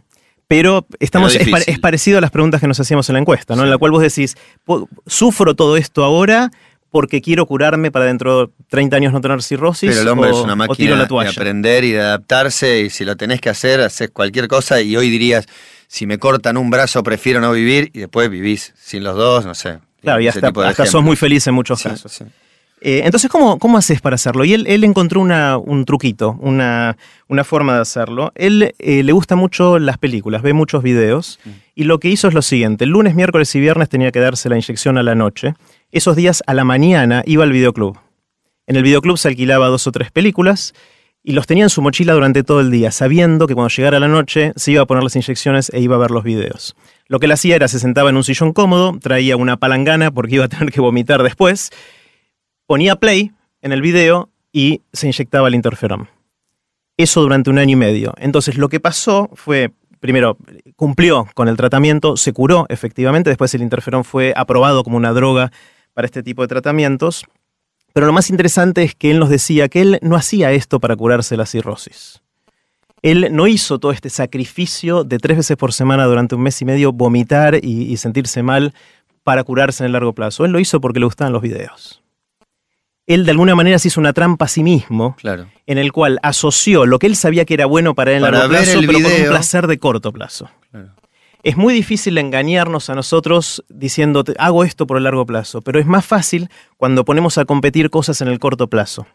Pero 0.48 0.86
estamos, 1.00 1.32
Pero 1.32 1.44
es, 1.44 1.50
pa- 1.50 1.56
difícil. 1.58 1.74
es 1.74 1.80
parecido 1.80 2.18
a 2.18 2.20
las 2.20 2.30
preguntas 2.30 2.60
que 2.60 2.68
nos 2.68 2.78
hacíamos 2.78 3.08
en 3.08 3.14
la 3.14 3.18
encuesta, 3.20 3.56
¿no? 3.56 3.64
En 3.64 3.70
la 3.70 3.78
cual 3.78 3.90
vos 3.90 4.02
decís, 4.02 4.36
"Po- 4.64 4.88
sufro 5.06 5.56
todo 5.56 5.76
esto 5.76 6.04
ahora 6.04 6.50
porque 6.92 7.20
quiero 7.20 7.46
curarme 7.46 7.90
para 7.90 8.04
dentro 8.04 8.46
de 8.46 8.52
30 8.68 8.96
años 8.96 9.12
no 9.12 9.20
tener 9.20 9.42
cirrosis. 9.42 9.90
Pero 9.90 10.02
el 10.02 10.08
hombre 10.08 10.30
o, 10.30 10.38
es 10.38 10.44
una 10.44 10.54
máquina 10.54 10.96
la 10.96 11.04
de 11.06 11.28
aprender 11.28 11.82
y 11.84 11.90
de 11.92 12.00
adaptarse 12.00 12.82
y 12.82 12.90
si 12.90 13.04
lo 13.04 13.16
tenés 13.16 13.40
que 13.40 13.48
hacer, 13.50 13.80
haces 13.80 14.10
cualquier 14.10 14.46
cosa 14.48 14.80
y 14.80 14.96
hoy 14.96 15.10
dirías, 15.10 15.46
si 15.88 16.06
me 16.06 16.18
cortan 16.18 16.56
un 16.56 16.70
brazo 16.70 17.02
prefiero 17.02 17.40
no 17.40 17.50
vivir 17.52 17.90
y 17.92 17.98
después 17.98 18.30
vivís 18.30 18.72
sin 18.78 19.02
los 19.02 19.16
dos, 19.16 19.44
no 19.44 19.54
sé. 19.54 19.78
Claro, 20.00 20.20
y 20.20 20.28
hasta, 20.28 20.52
hasta 20.64 20.86
sos 20.86 21.02
muy 21.02 21.16
feliz 21.16 21.44
en 21.48 21.54
muchos 21.54 21.80
Sí, 21.80 21.88
casos. 21.88 22.12
sí. 22.12 22.24
Eh, 22.82 23.02
entonces, 23.04 23.30
¿cómo, 23.30 23.58
¿cómo 23.58 23.78
haces 23.78 24.00
para 24.02 24.14
hacerlo? 24.16 24.44
Y 24.44 24.52
él, 24.52 24.66
él 24.68 24.84
encontró 24.84 25.20
una- 25.20 25.56
un 25.56 25.84
truquito, 25.86 26.36
una, 26.40 26.96
una 27.26 27.42
forma 27.42 27.74
de 27.74 27.80
hacerlo. 27.80 28.32
Él 28.34 28.74
eh, 28.78 29.02
le 29.02 29.12
gusta 29.12 29.34
mucho 29.34 29.78
las 29.78 29.96
películas, 29.96 30.42
ve 30.42 30.52
muchos 30.52 30.82
videos, 30.82 31.40
y 31.74 31.84
lo 31.84 31.98
que 31.98 32.08
hizo 32.08 32.28
es 32.28 32.34
lo 32.34 32.42
siguiente. 32.42 32.84
El 32.84 32.90
lunes, 32.90 33.14
miércoles 33.14 33.54
y 33.54 33.60
viernes 33.60 33.88
tenía 33.88 34.12
que 34.12 34.20
darse 34.20 34.48
la 34.50 34.56
inyección 34.56 34.98
a 34.98 35.02
la 35.02 35.14
noche. 35.14 35.54
Esos 35.90 36.16
días 36.16 36.42
a 36.46 36.52
la 36.54 36.64
mañana 36.64 37.22
iba 37.26 37.44
al 37.44 37.52
videoclub. 37.52 37.98
En 38.66 38.76
el 38.76 38.82
videoclub 38.82 39.16
se 39.16 39.28
alquilaba 39.28 39.68
dos 39.68 39.86
o 39.86 39.92
tres 39.92 40.10
películas 40.10 40.74
y 41.22 41.32
los 41.32 41.46
tenía 41.46 41.64
en 41.64 41.70
su 41.70 41.80
mochila 41.82 42.12
durante 42.12 42.44
todo 42.44 42.60
el 42.60 42.70
día, 42.70 42.90
sabiendo 42.90 43.46
que 43.46 43.54
cuando 43.54 43.70
llegara 43.74 43.98
la 43.98 44.06
noche 44.08 44.52
se 44.54 44.72
iba 44.72 44.82
a 44.82 44.86
poner 44.86 45.02
las 45.02 45.16
inyecciones 45.16 45.70
e 45.72 45.80
iba 45.80 45.96
a 45.96 45.98
ver 45.98 46.10
los 46.10 46.24
videos. 46.24 46.76
Lo 47.08 47.18
que 47.20 47.26
él 47.26 47.32
hacía 47.32 47.56
era 47.56 47.68
se 47.68 47.78
sentaba 47.78 48.10
en 48.10 48.16
un 48.16 48.22
sillón 48.24 48.52
cómodo, 48.52 48.96
traía 49.00 49.36
una 49.36 49.56
palangana 49.56 50.10
porque 50.10 50.36
iba 50.36 50.44
a 50.44 50.48
tener 50.48 50.70
que 50.72 50.80
vomitar 50.80 51.22
después, 51.22 51.70
ponía 52.66 52.96
play 52.96 53.32
en 53.62 53.72
el 53.72 53.82
video 53.82 54.30
y 54.52 54.82
se 54.92 55.06
inyectaba 55.06 55.48
el 55.48 55.54
interferón. 55.54 56.08
Eso 56.96 57.20
durante 57.20 57.50
un 57.50 57.58
año 57.58 57.72
y 57.72 57.76
medio. 57.76 58.14
Entonces 58.18 58.56
lo 58.56 58.68
que 58.68 58.80
pasó 58.80 59.30
fue, 59.34 59.72
primero, 60.00 60.38
cumplió 60.76 61.28
con 61.34 61.48
el 61.48 61.56
tratamiento, 61.56 62.16
se 62.16 62.32
curó 62.32 62.66
efectivamente, 62.68 63.30
después 63.30 63.54
el 63.54 63.62
interferón 63.62 64.04
fue 64.04 64.32
aprobado 64.36 64.82
como 64.82 64.96
una 64.96 65.12
droga 65.12 65.52
para 65.92 66.06
este 66.06 66.22
tipo 66.22 66.42
de 66.42 66.48
tratamientos. 66.48 67.24
Pero 67.92 68.06
lo 68.06 68.12
más 68.12 68.30
interesante 68.30 68.82
es 68.82 68.94
que 68.94 69.10
él 69.10 69.18
nos 69.18 69.30
decía 69.30 69.68
que 69.68 69.80
él 69.80 69.98
no 70.02 70.16
hacía 70.16 70.52
esto 70.52 70.80
para 70.80 70.96
curarse 70.96 71.36
la 71.36 71.46
cirrosis. 71.46 72.22
Él 73.02 73.28
no 73.30 73.46
hizo 73.46 73.78
todo 73.78 73.92
este 73.92 74.10
sacrificio 74.10 75.04
de 75.04 75.18
tres 75.18 75.36
veces 75.36 75.56
por 75.56 75.72
semana 75.72 76.04
durante 76.06 76.34
un 76.34 76.42
mes 76.42 76.60
y 76.60 76.64
medio 76.64 76.92
vomitar 76.92 77.58
y, 77.62 77.96
sentirse 77.96 78.42
mal 78.42 78.74
para 79.22 79.44
curarse 79.44 79.82
en 79.82 79.86
el 79.86 79.92
largo 79.92 80.12
plazo. 80.12 80.44
Él 80.44 80.52
lo 80.52 80.58
hizo 80.58 80.80
porque 80.80 80.98
le 80.98 81.06
gustaban 81.06 81.32
los 81.32 81.42
videos. 81.42 82.02
Él 83.06 83.24
de 83.24 83.30
alguna 83.30 83.54
manera 83.54 83.78
se 83.78 83.88
hizo 83.88 84.00
una 84.00 84.12
trampa 84.12 84.46
a 84.46 84.48
sí 84.48 84.62
mismo 84.62 85.14
Claro. 85.16 85.46
en 85.66 85.78
el 85.78 85.92
cual 85.92 86.18
asoció 86.22 86.86
lo 86.86 86.98
que 86.98 87.06
él 87.06 87.16
sabía 87.16 87.44
que 87.44 87.54
era 87.54 87.66
bueno 87.66 87.94
para 87.94 88.12
él 88.12 88.20
Para 88.22 88.38
largo 88.38 88.50
plazo, 88.54 88.72
pero 88.80 88.86
con 88.92 88.96
un 88.96 89.02
video. 89.12 89.30
placer 89.30 89.66
de 89.68 89.78
corto 89.78 90.12
plazo. 90.12 90.50
Claro. 90.70 90.90
Es 91.42 91.56
muy 91.56 91.72
difícil 91.72 92.18
engañarnos 92.18 92.90
a 92.90 92.96
nosotros 92.96 93.64
diciendo, 93.68 94.24
"Te- 94.24 94.34
hago 94.38 94.64
esto 94.64 94.86
por 94.88 94.96
el 94.96 95.04
largo 95.04 95.24
plazo, 95.24 95.60
pero 95.62 95.78
es 95.78 95.86
más 95.86 96.04
fácil 96.04 96.48
cuando 96.76 97.04
ponemos 97.04 97.38
a 97.38 97.44
competir 97.44 97.90
cosas 97.90 98.20
en 98.20 98.26
el 98.28 98.40
corto 98.40 98.66
plazo. 98.66 99.06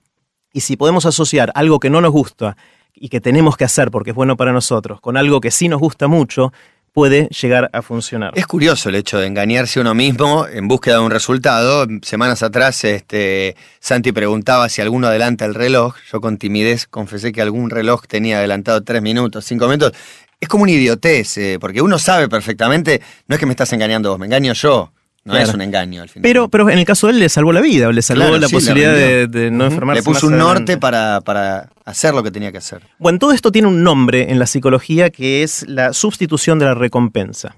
Y 0.53 0.61
si 0.61 0.77
podemos 0.77 1.05
asociar 1.05 1.51
algo 1.55 1.79
que 1.79 1.89
no 1.89 1.99
nos 1.99 2.11
gusta 2.11 2.55
y 2.93 3.09
que 3.09 3.19
tenemos 3.19 3.57
que 3.57 3.65
hacer 3.65 3.91
porque 3.91 4.11
es 4.11 4.15
bueno 4.15 4.37
para 4.37 4.53
nosotros, 4.53 5.01
con 5.01 5.17
algo 5.17 5.41
que 5.41 5.51
sí 5.51 5.67
nos 5.67 5.81
gusta 5.81 6.07
mucho, 6.07 6.53
puede 6.93 7.27
llegar 7.29 7.69
a 7.73 7.81
funcionar. 7.81 8.33
Es 8.35 8.45
curioso 8.47 8.89
el 8.89 8.95
hecho 8.95 9.17
de 9.19 9.27
engañarse 9.27 9.79
uno 9.79 9.93
mismo 9.93 10.45
en 10.47 10.67
búsqueda 10.67 10.95
de 10.95 11.01
un 11.01 11.11
resultado. 11.11 11.87
Semanas 12.01 12.43
atrás, 12.43 12.83
este, 12.83 13.55
Santi 13.79 14.11
preguntaba 14.11 14.67
si 14.69 14.81
alguno 14.81 15.07
adelanta 15.07 15.45
el 15.45 15.53
reloj. 15.55 15.95
Yo 16.11 16.19
con 16.21 16.37
timidez 16.37 16.87
confesé 16.87 17.31
que 17.31 17.41
algún 17.41 17.69
reloj 17.69 18.03
tenía 18.07 18.39
adelantado 18.39 18.83
tres 18.83 19.01
minutos, 19.01 19.45
cinco 19.45 19.65
minutos. 19.67 19.93
Es 20.39 20.49
como 20.49 20.63
una 20.63 20.71
idiotez, 20.71 21.37
eh, 21.37 21.57
porque 21.61 21.81
uno 21.81 21.99
sabe 21.99 22.27
perfectamente, 22.27 23.01
no 23.27 23.35
es 23.35 23.39
que 23.39 23.45
me 23.45 23.51
estás 23.51 23.71
engañando 23.73 24.09
vos, 24.09 24.19
me 24.19 24.25
engaño 24.25 24.53
yo. 24.53 24.91
No 25.23 25.33
Claro. 25.33 25.47
es 25.49 25.53
un 25.53 25.61
engaño 25.61 26.01
al 26.01 26.09
final. 26.09 26.23
Pero, 26.23 26.49
pero 26.49 26.67
en 26.71 26.79
el 26.79 26.85
caso 26.85 27.05
de 27.05 27.13
él 27.13 27.19
le 27.19 27.29
salvó 27.29 27.53
la 27.53 27.61
vida, 27.61 27.91
le 27.91 28.01
salvó 28.01 28.23
Claro, 28.23 28.37
la 28.39 28.47
sí, 28.47 28.55
posibilidad 28.55 28.91
de, 28.91 29.51
no 29.51 29.65
Ujú. 29.65 29.73
enfermarse. 29.73 29.99
Le 30.01 30.03
puso 30.03 30.25
un 30.27 30.37
norte 30.39 30.73
adelante. 30.73 30.77
para, 30.79 31.21
para 31.21 31.69
hacer 31.91 32.13
lo 32.13 32.23
que 32.23 32.31
tenía 32.31 32.51
que 32.51 32.57
hacer. 32.57 32.81
Bueno, 32.97 33.19
todo 33.19 33.31
esto 33.31 33.51
tiene 33.51 33.67
un 33.67 33.83
nombre 33.83 34.31
en 34.31 34.39
la 34.39 34.47
psicología 34.47 35.09
que 35.09 35.43
es 35.43 35.67
la 35.67 35.93
sustitución 35.93 36.59
de 36.59 36.65
la 36.65 36.73
recompensa. 36.73 37.55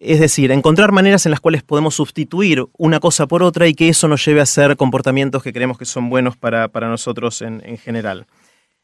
Es 0.00 0.20
decir, 0.20 0.52
encontrar 0.52 0.92
maneras 0.92 1.26
en 1.26 1.30
las 1.30 1.40
cuales 1.40 1.62
podemos 1.62 1.94
sustituir 1.96 2.64
una 2.76 3.00
cosa 3.00 3.26
por 3.26 3.42
otra 3.42 3.66
y 3.66 3.74
que 3.74 3.88
eso 3.88 4.06
nos 4.06 4.24
lleve 4.24 4.40
a 4.40 4.44
hacer 4.44 4.76
comportamientos 4.76 5.42
que 5.42 5.52
creemos 5.52 5.76
que 5.76 5.84
son 5.84 6.08
buenos 6.08 6.36
para, 6.36 6.68
para 6.68 6.88
nosotros 6.88 7.42
en, 7.42 7.62
en 7.64 7.78
general. 7.78 8.26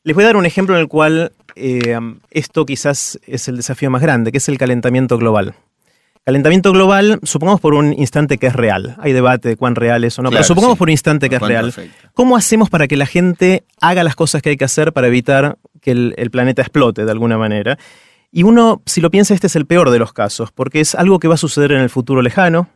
Les 0.03 0.15
voy 0.15 0.25
a 0.25 0.27
dar 0.27 0.37
un 0.37 0.45
ejemplo 0.45 0.75
en 0.75 0.83
el 0.83 0.89
cual 0.89 1.33
eh, 1.57 1.99
esto 2.31 2.67
quizás 2.67 3.19
es 3.27 3.49
el 3.49 3.57
desafío 3.57 3.91
más 3.91 4.03
grande, 4.03 4.33
que 4.33 4.39
es 4.39 4.49
el 4.51 4.59
calentamiento 4.59 5.17
global. 5.17 5.55
Calentamiento 6.25 6.73
global, 6.73 7.21
supongamos 7.23 7.61
por 7.61 7.75
un 7.75 7.93
instante 7.93 8.39
que 8.39 8.47
es 8.47 8.55
real. 8.55 8.97
Hay 8.99 9.13
debate 9.13 9.51
de 9.51 9.57
cuán 9.57 9.75
real 9.75 10.05
es 10.05 10.19
o 10.19 10.23
no, 10.23 10.31
Claro, 10.31 10.41
pero 10.41 10.47
supongamos 10.49 10.77
sí. 10.77 10.79
por 10.79 10.89
un 10.89 10.93
instante 10.93 11.29
que 11.29 11.37
es 11.37 11.43
real. 11.43 11.69
afecta. 11.69 12.11
¿Cómo 12.15 12.37
hacemos 12.37 12.71
para 12.71 12.89
que 12.89 12.97
la 12.97 13.05
gente 13.05 13.65
haga 13.81 14.03
las 14.05 14.17
cosas 14.17 14.41
que 14.41 14.51
hay 14.51 14.57
que 14.57 14.65
hacer 14.65 14.95
para 14.95 15.07
evitar 15.09 15.59
que 15.83 15.91
el, 15.91 16.15
el 16.17 16.31
planeta 16.31 16.63
explote 16.63 17.05
de 17.05 17.11
alguna 17.11 17.37
manera? 17.37 17.79
Y 18.33 18.43
uno, 18.43 18.81
si 18.87 19.03
lo 19.03 19.11
piensa, 19.11 19.35
este 19.35 19.49
es 19.49 19.57
el 19.57 19.67
peor 19.67 19.91
de 19.91 19.99
los 19.99 20.15
casos, 20.15 20.51
porque 20.51 20.81
es 20.81 20.95
algo 20.95 21.19
que 21.19 21.29
va 21.29 21.35
a 21.35 21.39
suceder 21.39 21.73
en 21.73 21.83
el 21.83 21.91
futuro 21.91 22.23
lejano, 22.23 22.69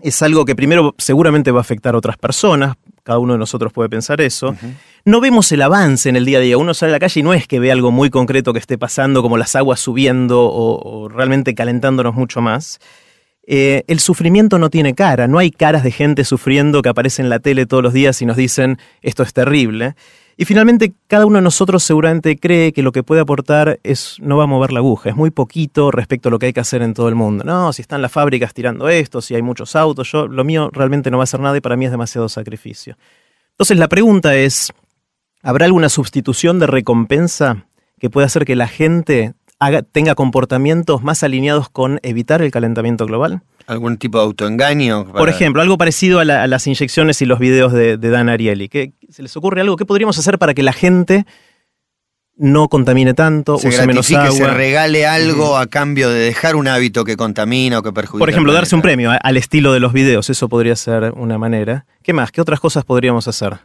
es 0.00 0.22
algo 0.22 0.44
que 0.44 0.54
primero 0.54 0.94
seguramente 0.96 1.50
va 1.50 1.58
a 1.58 1.62
afectar 1.62 1.94
a 1.94 1.98
otras 1.98 2.16
personas, 2.16 2.76
cada 3.02 3.18
uno 3.18 3.34
de 3.34 3.38
nosotros 3.38 3.72
puede 3.72 3.88
pensar 3.88 4.20
eso. 4.20 4.54
No 5.04 5.20
vemos 5.20 5.50
el 5.52 5.62
avance 5.62 6.08
en 6.08 6.16
el 6.16 6.24
día 6.24 6.38
a 6.38 6.40
día, 6.40 6.58
uno 6.58 6.74
sale 6.74 6.92
a 6.92 6.96
la 6.96 6.98
calle 6.98 7.20
y 7.20 7.22
no 7.22 7.34
es 7.34 7.46
que 7.46 7.58
ve 7.58 7.72
algo 7.72 7.90
muy 7.90 8.10
concreto 8.10 8.52
que 8.52 8.58
esté 8.58 8.78
pasando, 8.78 9.22
como 9.22 9.36
las 9.36 9.56
aguas 9.56 9.80
subiendo 9.80 10.42
o, 10.42 11.04
o 11.04 11.08
realmente 11.08 11.54
calentándonos 11.54 12.14
mucho 12.14 12.40
más. 12.40 12.80
Eh, 13.52 13.82
el 13.88 13.98
sufrimiento 13.98 14.58
no 14.58 14.70
tiene 14.70 14.94
cara, 14.94 15.26
no 15.26 15.38
hay 15.38 15.50
caras 15.50 15.82
de 15.82 15.90
gente 15.90 16.24
sufriendo 16.24 16.82
que 16.82 16.88
aparece 16.88 17.20
en 17.20 17.28
la 17.28 17.40
tele 17.40 17.66
todos 17.66 17.82
los 17.82 17.92
días 17.92 18.22
y 18.22 18.26
nos 18.26 18.36
dicen 18.36 18.78
esto 19.02 19.22
es 19.22 19.32
terrible. 19.32 19.96
Y 20.40 20.46
finalmente 20.46 20.94
cada 21.06 21.26
uno 21.26 21.36
de 21.36 21.42
nosotros 21.42 21.82
seguramente 21.82 22.38
cree 22.38 22.72
que 22.72 22.82
lo 22.82 22.92
que 22.92 23.02
puede 23.02 23.20
aportar 23.20 23.78
es 23.82 24.16
no 24.20 24.38
va 24.38 24.44
a 24.44 24.46
mover 24.46 24.72
la 24.72 24.78
aguja, 24.78 25.10
es 25.10 25.14
muy 25.14 25.30
poquito 25.30 25.90
respecto 25.90 26.30
a 26.30 26.32
lo 26.32 26.38
que 26.38 26.46
hay 26.46 26.54
que 26.54 26.60
hacer 26.60 26.80
en 26.80 26.94
todo 26.94 27.10
el 27.10 27.14
mundo. 27.14 27.44
No, 27.44 27.74
si 27.74 27.82
están 27.82 28.00
las 28.00 28.10
fábricas 28.10 28.54
tirando 28.54 28.88
esto, 28.88 29.20
si 29.20 29.34
hay 29.34 29.42
muchos 29.42 29.76
autos, 29.76 30.10
yo 30.10 30.28
lo 30.28 30.42
mío 30.42 30.70
realmente 30.72 31.10
no 31.10 31.18
va 31.18 31.24
a 31.24 31.24
hacer 31.24 31.40
nada 31.40 31.58
y 31.58 31.60
para 31.60 31.76
mí 31.76 31.84
es 31.84 31.90
demasiado 31.90 32.26
sacrificio. 32.30 32.96
Entonces 33.50 33.76
la 33.76 33.88
pregunta 33.88 34.34
es, 34.34 34.72
¿habrá 35.42 35.66
alguna 35.66 35.90
sustitución 35.90 36.58
de 36.58 36.68
recompensa 36.68 37.66
que 37.98 38.08
pueda 38.08 38.26
hacer 38.26 38.46
que 38.46 38.56
la 38.56 38.66
gente 38.66 39.34
haga- 39.60 39.82
tenga 39.82 40.14
comportamientos 40.14 41.02
más 41.02 41.22
alineados 41.22 41.68
con 41.68 42.00
evitar 42.02 42.42
el 42.42 42.50
calentamiento 42.50 43.06
global? 43.06 43.42
¿Algún 43.66 43.98
tipo 43.98 44.18
de 44.18 44.24
autoengaño? 44.24 45.04
Por 45.12 45.28
ejemplo, 45.28 45.62
algo 45.62 45.78
parecido 45.78 46.18
a, 46.18 46.24
la- 46.24 46.42
a 46.42 46.46
las 46.48 46.66
inyecciones 46.66 47.22
y 47.22 47.26
los 47.26 47.38
videos 47.38 47.72
de, 47.72 47.96
de 47.96 48.10
Dan 48.10 48.28
Ariely. 48.28 48.68
¿Qué, 48.68 48.94
¿Se 49.10 49.22
les 49.22 49.36
ocurre 49.36 49.60
algo? 49.60 49.76
¿Qué 49.76 49.84
podríamos 49.86 50.18
hacer 50.18 50.38
para 50.38 50.54
que 50.54 50.62
la 50.64 50.72
gente 50.72 51.24
no 52.36 52.68
contamine 52.68 53.12
tanto, 53.12 53.58
se 53.58 53.68
use 53.68 53.86
menos 53.86 54.08
gratifique, 54.08 54.34
se 54.38 54.44
agua? 54.44 54.56
regale 54.56 55.06
algo 55.06 55.58
a 55.58 55.66
cambio 55.66 56.08
de 56.08 56.20
dejar 56.20 56.56
un 56.56 56.68
hábito 56.68 57.04
que 57.04 57.16
contamina 57.16 57.78
o 57.78 57.82
que 57.82 57.92
perjudica. 57.92 58.18
Por 58.22 58.30
ejemplo, 58.30 58.52
darse 58.54 58.74
un 58.74 58.80
premio 58.82 59.10
al 59.22 59.36
estilo 59.36 59.72
de 59.74 59.80
los 59.80 59.92
videos, 59.92 60.30
eso 60.30 60.48
podría 60.48 60.74
ser 60.74 61.12
una 61.16 61.36
manera. 61.36 61.84
¿Qué 62.02 62.14
más? 62.14 62.32
¿Qué 62.32 62.40
otras 62.40 62.58
cosas 62.58 62.84
podríamos 62.84 63.28
hacer? 63.28 63.58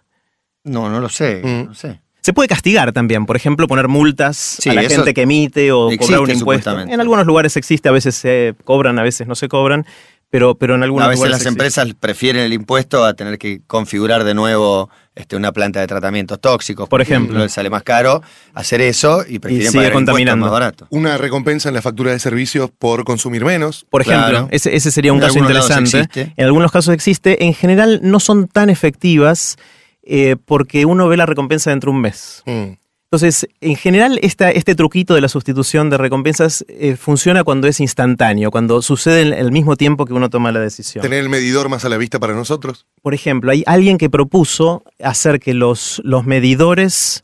No, 0.65 0.89
no 0.89 0.99
lo 0.99 1.07
sé, 1.09 1.41
Mm. 1.43 1.67
no 1.67 1.73
sé. 1.73 2.01
Se 2.25 2.33
puede 2.33 2.47
castigar 2.47 2.91
también, 2.91 3.27
por 3.27 3.35
ejemplo, 3.35 3.67
poner 3.67 3.87
multas 3.87 4.35
Sí, 4.59 4.69
a 4.69 4.73
la 4.73 4.81
gente 4.89 5.13
que 5.13 5.21
emite 5.21 5.71
o 5.71 5.91
existe, 5.91 6.05
cobrar 6.15 6.21
un 6.21 6.31
impuesto. 6.31 6.79
En 6.79 6.99
algunos 6.99 7.27
lugares 7.27 7.55
existe, 7.55 7.87
a 7.87 7.91
veces 7.91 8.15
se 8.15 8.55
cobran, 8.63 8.97
a 8.97 9.03
veces 9.03 9.27
no 9.27 9.35
se 9.35 9.47
cobran, 9.47 9.85
pero, 10.31 10.55
pero 10.55 10.73
en 10.73 10.81
algunos 10.81 11.05
A 11.05 11.09
veces 11.09 11.19
lugares 11.19 11.31
las 11.33 11.41
existe. 11.41 11.49
empresas 11.83 11.87
prefieren 11.99 12.41
el 12.43 12.53
impuesto 12.53 13.05
a 13.05 13.13
tener 13.13 13.37
que 13.37 13.61
configurar 13.67 14.23
de 14.23 14.33
nuevo 14.33 14.89
este, 15.13 15.35
una 15.35 15.51
planta 15.51 15.79
de 15.81 15.85
tratamientos 15.87 16.41
tóxicos. 16.41 16.89
Por 16.89 16.99
ejemplo. 17.01 17.37
Les 17.37 17.53
sale 17.53 17.69
más 17.69 17.83
caro 17.83 18.23
hacer 18.55 18.81
eso 18.81 19.23
y 19.27 19.37
prefieren 19.37 19.67
sigue 19.71 19.77
pagar 19.81 19.91
impuestos 19.91 20.13
contaminando. 20.13 20.45
más 20.47 20.51
barato. 20.51 20.87
Una 20.89 21.17
recompensa 21.19 21.69
en 21.69 21.75
la 21.75 21.83
factura 21.83 22.11
de 22.11 22.17
servicios 22.17 22.71
por 22.71 23.03
consumir 23.05 23.45
menos. 23.45 23.85
Por 23.91 24.01
ejemplo, 24.01 24.29
Claro. 24.29 24.47
ese, 24.49 24.75
ese 24.75 24.89
sería 24.89 25.13
un 25.13 25.19
En 25.19 25.27
caso 25.27 25.37
interesante. 25.37 26.33
En 26.35 26.45
algunos 26.45 26.71
casos 26.71 26.93
existe. 26.95 27.45
En 27.45 27.53
general 27.53 27.99
no 28.01 28.19
son 28.19 28.47
tan 28.47 28.71
efectivas 28.71 29.57
eh, 30.05 30.35
porque 30.43 30.85
uno 30.85 31.07
ve 31.07 31.17
la 31.17 31.25
recompensa 31.25 31.71
dentro 31.71 31.91
de 31.91 31.95
un 31.95 32.01
mes. 32.01 32.43
Mm. 32.45 32.73
Entonces, 33.05 33.47
en 33.61 33.75
general, 33.75 34.19
esta, 34.23 34.51
este 34.51 34.75
truquito 34.75 35.13
de 35.13 35.21
la 35.21 35.29
sustitución 35.29 35.89
de 35.89 35.97
recompensas 35.97 36.65
eh, 36.67 36.95
funciona 36.95 37.43
cuando 37.43 37.67
es 37.67 37.79
instantáneo, 37.79 38.51
cuando 38.51 38.81
sucede 38.81 39.21
en 39.21 39.33
el 39.33 39.51
mismo 39.51 39.77
tiempo 39.77 40.05
que 40.05 40.13
uno 40.13 40.29
toma 40.29 40.51
la 40.51 40.59
decisión. 40.59 41.01
Tener 41.01 41.19
el 41.19 41.29
medidor 41.29 41.69
más 41.69 41.85
a 41.85 41.89
la 41.89 41.97
vista 41.97 42.19
para 42.19 42.33
nosotros. 42.33 42.87
Por 43.01 43.13
ejemplo, 43.13 43.51
hay 43.51 43.63
alguien 43.67 43.97
que 43.97 44.09
propuso 44.09 44.83
hacer 45.01 45.39
que 45.39 45.53
los, 45.53 46.01
los 46.03 46.25
medidores, 46.25 47.23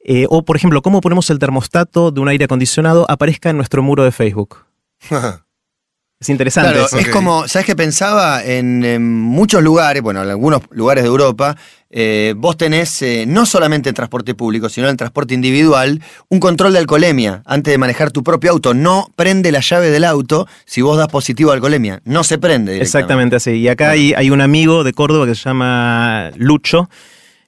eh, 0.00 0.26
o 0.28 0.44
por 0.44 0.56
ejemplo, 0.56 0.82
cómo 0.82 1.00
ponemos 1.00 1.30
el 1.30 1.38
termostato 1.38 2.10
de 2.10 2.20
un 2.20 2.28
aire 2.28 2.46
acondicionado, 2.46 3.06
aparezca 3.08 3.50
en 3.50 3.58
nuestro 3.58 3.82
muro 3.82 4.04
de 4.04 4.12
Facebook. 4.12 4.64
Es 6.20 6.28
interesante. 6.28 6.72
Claro, 6.72 6.88
es 6.98 7.08
como, 7.08 7.46
¿sabes 7.46 7.64
qué 7.64 7.76
pensaba? 7.76 8.42
En, 8.42 8.84
en 8.84 9.08
muchos 9.08 9.62
lugares, 9.62 10.02
bueno, 10.02 10.22
en 10.22 10.28
algunos 10.28 10.62
lugares 10.70 11.04
de 11.04 11.08
Europa, 11.08 11.56
eh, 11.90 12.34
vos 12.36 12.56
tenés 12.56 13.00
eh, 13.02 13.24
no 13.26 13.46
solamente 13.46 13.88
en 13.88 13.94
transporte 13.94 14.34
público, 14.34 14.68
sino 14.68 14.88
en 14.88 14.96
transporte 14.96 15.34
individual, 15.34 16.02
un 16.28 16.40
control 16.40 16.72
de 16.72 16.80
alcoholemia 16.80 17.42
antes 17.46 17.70
de 17.72 17.78
manejar 17.78 18.10
tu 18.10 18.24
propio 18.24 18.50
auto. 18.50 18.74
No 18.74 19.06
prende 19.14 19.52
la 19.52 19.60
llave 19.60 19.90
del 19.90 20.04
auto 20.04 20.48
si 20.64 20.82
vos 20.82 20.98
das 20.98 21.08
positivo 21.08 21.52
a 21.52 21.54
alcoholemia. 21.54 22.00
No 22.04 22.24
se 22.24 22.38
prende. 22.38 22.80
Exactamente 22.80 23.36
así. 23.36 23.52
Y 23.52 23.68
acá 23.68 23.90
hay, 23.90 24.12
hay 24.14 24.30
un 24.30 24.40
amigo 24.40 24.82
de 24.82 24.92
Córdoba 24.92 25.24
que 25.24 25.36
se 25.36 25.44
llama 25.44 26.32
Lucho, 26.36 26.90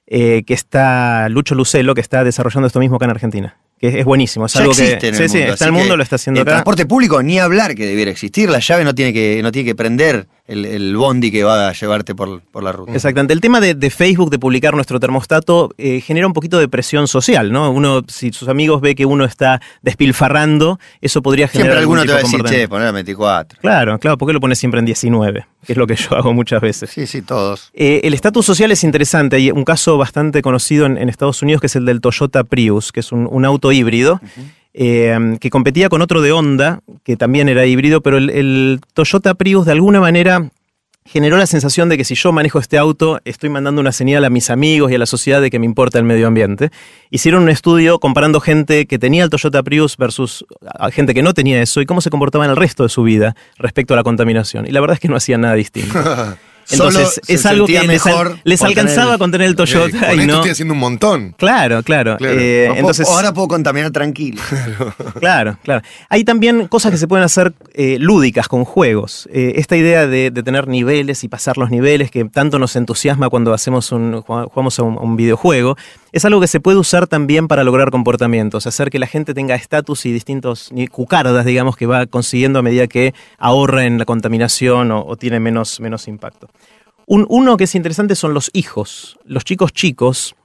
eh, 0.07 0.43
que 0.47 0.53
está, 0.53 1.27
Lucho 1.27 1.55
Lucelo, 1.55 1.93
que 1.93 2.01
está 2.01 2.23
desarrollando 2.23 2.67
esto 2.67 2.79
mismo 2.79 2.95
acá 2.95 3.05
en 3.05 3.11
Argentina. 3.11 3.57
Que 3.81 3.99
es, 3.99 4.05
buenísimo. 4.05 4.45
Es 4.45 4.53
Ya 4.53 4.59
algo 4.61 4.71
existe 4.73 4.97
que. 4.99 5.07
en 5.07 5.15
sí, 5.15 5.23
el 5.23 5.29
sí, 5.29 5.37
mundo, 5.39 5.51
está 5.53 5.65
así 5.65 5.65
el 5.65 5.71
mundo, 5.71 5.97
lo 5.97 6.03
está 6.03 6.15
haciendo 6.15 6.39
en 6.39 6.47
acá. 6.47 6.51
transporte 6.51 6.85
público, 6.85 7.21
ni 7.23 7.39
hablar 7.39 7.73
que 7.75 7.85
debiera 7.87 8.11
existir. 8.11 8.49
La 8.49 8.59
llave 8.59 8.83
no 8.85 8.93
tiene 8.95 9.11
que, 9.11 9.41
no 9.41 9.51
tiene 9.51 9.65
que 9.65 9.75
prender 9.75 10.27
el, 10.45 10.65
el 10.65 10.95
bondi 10.95 11.31
que 11.31 11.43
va 11.43 11.69
a 11.69 11.73
llevarte 11.73 12.13
por, 12.13 12.41
por 12.41 12.61
la 12.63 12.71
ruta. 12.73 12.93
Exactamente. 12.93 13.33
El 13.33 13.41
tema 13.41 13.59
de, 13.59 13.73
de 13.73 13.89
Facebook, 13.89 14.29
de 14.29 14.37
publicar 14.37 14.75
nuestro 14.75 14.99
termostato, 14.99 15.71
eh, 15.79 15.99
genera 16.01 16.27
un 16.27 16.33
poquito 16.33 16.59
de 16.59 16.67
presión 16.67 17.07
social, 17.07 17.51
¿no? 17.51 17.71
Uno, 17.71 18.03
si 18.07 18.31
sus 18.31 18.49
amigos 18.49 18.81
ve 18.81 18.93
que 18.93 19.05
uno 19.05 19.25
está 19.25 19.61
despilfarrando, 19.81 20.79
eso 21.01 21.21
podría 21.21 21.47
generar. 21.47 21.71
Siempre 21.73 21.79
alguno 21.79 22.01
te 22.03 22.07
va 22.09 22.13
a 22.15 22.17
de 22.17 22.23
decir, 22.23 22.31
che, 22.31 22.37
comportamiento. 22.37 22.69
poner 22.69 22.87
a 22.87 22.91
24. 22.91 23.59
Claro, 23.61 23.99
claro, 23.99 24.17
¿por 24.17 24.27
qué 24.27 24.33
lo 24.33 24.39
pones 24.41 24.59
siempre 24.59 24.79
en 24.79 24.85
19? 24.85 25.45
Que 25.65 25.73
es 25.73 25.77
lo 25.77 25.85
que 25.87 25.95
yo 25.95 26.15
hago 26.15 26.33
muchas 26.33 26.59
veces. 26.61 26.89
Sí, 26.89 27.05
sí, 27.07 27.21
todos. 27.21 27.69
Eh, 27.73 28.01
el 28.03 28.13
estatus 28.13 28.45
social 28.45 28.71
es 28.71 28.83
interesante. 28.83 29.35
Hay 29.35 29.51
un 29.51 29.63
caso 29.63 29.97
bastante 29.97 30.41
conocido 30.41 30.85
en, 30.87 30.97
en 30.97 31.07
Estados 31.07 31.41
Unidos 31.43 31.61
que 31.61 31.67
es 31.67 31.75
el 31.75 31.85
del 31.85 32.01
Toyota 32.01 32.43
Prius, 32.43 32.91
que 32.91 32.99
es 32.99 33.11
un, 33.11 33.27
un 33.31 33.45
auto 33.45 33.70
híbrido. 33.71 34.21
eh, 34.73 35.37
que 35.41 35.49
competía 35.49 35.89
con 35.89 36.01
otro 36.01 36.21
de 36.21 36.31
Honda, 36.31 36.79
que 37.03 37.17
también 37.17 37.49
era 37.49 37.65
híbrido, 37.65 38.01
pero 38.01 38.17
el, 38.17 38.29
el 38.29 38.79
Toyota 38.93 39.33
Prius 39.33 39.65
de 39.65 39.73
alguna 39.73 39.99
manera 39.99 40.49
generó 41.05 41.35
la 41.37 41.45
sensación 41.45 41.89
de 41.89 41.97
que 41.97 42.03
si 42.03 42.15
yo 42.15 42.31
manejo 42.31 42.59
este 42.59 42.77
auto, 42.77 43.19
estoy 43.25 43.49
mandando 43.49 43.81
una 43.81 43.91
señal 43.91 44.23
a 44.23 44.29
mis 44.29 44.49
amigos 44.49 44.91
y 44.91 44.95
a 44.95 44.97
la 44.97 45.05
sociedad 45.05 45.41
de 45.41 45.49
que 45.49 45.59
me 45.59 45.65
importa 45.65 45.97
el 45.97 46.05
medio 46.05 46.27
ambiente. 46.27 46.69
Hicieron 47.09 47.43
un 47.43 47.49
estudio 47.49 47.99
comparando 47.99 48.39
gente 48.39 48.85
que 48.85 48.99
tenía 48.99 49.23
el 49.23 49.29
Toyota 49.29 49.63
Prius 49.63 49.97
versus 49.97 50.45
gente 50.91 51.13
que 51.13 51.23
no 51.23 51.33
tenía 51.33 51.61
eso 51.61 51.81
y 51.81 51.85
cómo 51.85 52.01
se 52.01 52.09
comportaba 52.09 52.45
en 52.45 52.51
el 52.51 52.57
resto 52.57 52.83
de 52.83 52.89
su 52.89 53.03
vida 53.03 53.35
respecto 53.57 53.93
a 53.93 53.97
la 53.97 54.03
contaminación. 54.03 54.67
Y 54.67 54.71
la 54.71 54.79
verdad 54.79 54.93
es 54.95 54.99
que 54.99 55.07
no 55.07 55.15
hacían 55.15 55.41
nada 55.41 55.55
distinto. 55.55 55.99
Entonces, 56.71 57.01
Solo 57.15 57.25
se 57.25 57.33
es 57.33 57.45
algo 57.45 57.65
que 57.67 57.81
les, 57.87 58.05
al- 58.05 58.41
les 58.43 58.61
alcanzaba 58.61 59.17
con 59.17 59.31
tener 59.31 59.47
el 59.47 59.55
Toyota 59.55 59.99
con 59.99 60.09
y 60.17 60.21
esto 60.21 60.25
no. 60.27 60.33
estoy 60.35 60.51
haciendo 60.51 60.73
un 60.73 60.79
montón. 60.79 61.35
Claro, 61.37 61.83
claro. 61.83 62.17
Claro. 62.17 62.35
Eh, 62.39 62.65
No 62.67 62.73
puedo- 62.73 62.79
entonces, 62.79 63.07
ahora 63.07 63.33
puedo 63.33 63.47
contaminar 63.47 63.91
tranquilo. 63.91 64.41
Claro, 65.19 65.57
claro. 65.63 65.81
Hay 66.09 66.23
también 66.23 66.67
cosas 66.67 66.91
que 66.91 66.97
se 66.97 67.07
pueden 67.07 67.23
hacer 67.25 67.53
eh, 67.73 67.97
lúdicas 67.99 68.47
con 68.47 68.65
juegos. 68.65 69.27
Eh, 69.31 69.53
esta 69.55 69.75
idea 69.77 70.07
de, 70.07 70.31
de 70.31 70.43
tener 70.43 70.67
niveles 70.67 71.23
y 71.23 71.27
pasar 71.27 71.57
los 71.57 71.69
niveles 71.69 72.09
que 72.11 72.25
tanto 72.25 72.59
nos 72.59 72.75
entusiasma 72.75 73.29
cuando 73.29 73.53
hacemos 73.53 73.91
un, 73.91 74.21
jugamos 74.21 74.49
jugamos 74.51 74.79
a 74.79 74.83
un, 74.83 74.97
a 74.97 75.01
un 75.01 75.15
videojuego, 75.15 75.77
es 76.11 76.25
algo 76.25 76.41
que 76.41 76.47
se 76.47 76.59
puede 76.59 76.77
usar 76.77 77.07
también 77.07 77.47
para 77.47 77.63
lograr 77.63 77.89
comportamientos, 77.91 78.67
hacer 78.67 78.89
que 78.89 78.99
la 78.99 79.07
gente 79.07 79.33
tenga 79.33 79.55
estatus 79.55 80.05
y 80.05 80.11
distintos 80.11 80.71
cucardas, 80.91 81.45
digamos, 81.45 81.77
que 81.77 81.85
va 81.85 82.05
consiguiendo 82.05 82.59
a 82.59 82.61
medida 82.61 82.87
que 82.87 83.13
ahorra 83.37 83.85
en 83.85 83.97
la 83.97 84.05
contaminación 84.05 84.91
o, 84.91 85.15
tiene 85.15 85.39
menos, 85.39 85.79
menos 85.79 86.07
impacto. 86.07 86.49
Un- 87.07 87.25
uno 87.29 87.57
que 87.57 87.63
es 87.65 87.75
interesante 87.75 88.15
son 88.15 88.33
los 88.33 88.49
hijos. 88.53 89.17
Los 89.25 89.43
chicos 89.43 89.71
chicos 89.73 90.35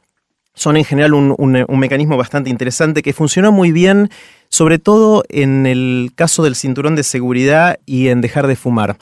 son 0.55 0.77
en 0.77 0.85
general 0.85 1.15
un, 1.15 1.35
un- 1.37 1.79
mecanismo 1.79 2.17
bastante 2.17 2.49
interesante 2.49 3.03
que 3.03 3.13
funcionó 3.13 3.53
muy 3.53 3.73
bien, 3.73 4.09
sobre 4.49 4.79
todo 4.79 5.23
en 5.29 5.67
el 5.67 6.13
caso 6.15 6.43
del 6.43 6.55
cinturón 6.57 6.97
de 6.97 7.03
seguridad 7.03 7.79
y 7.85 8.09
en 8.09 8.21
dejar 8.21 8.47
de 8.47 8.57
fumar. 8.57 8.97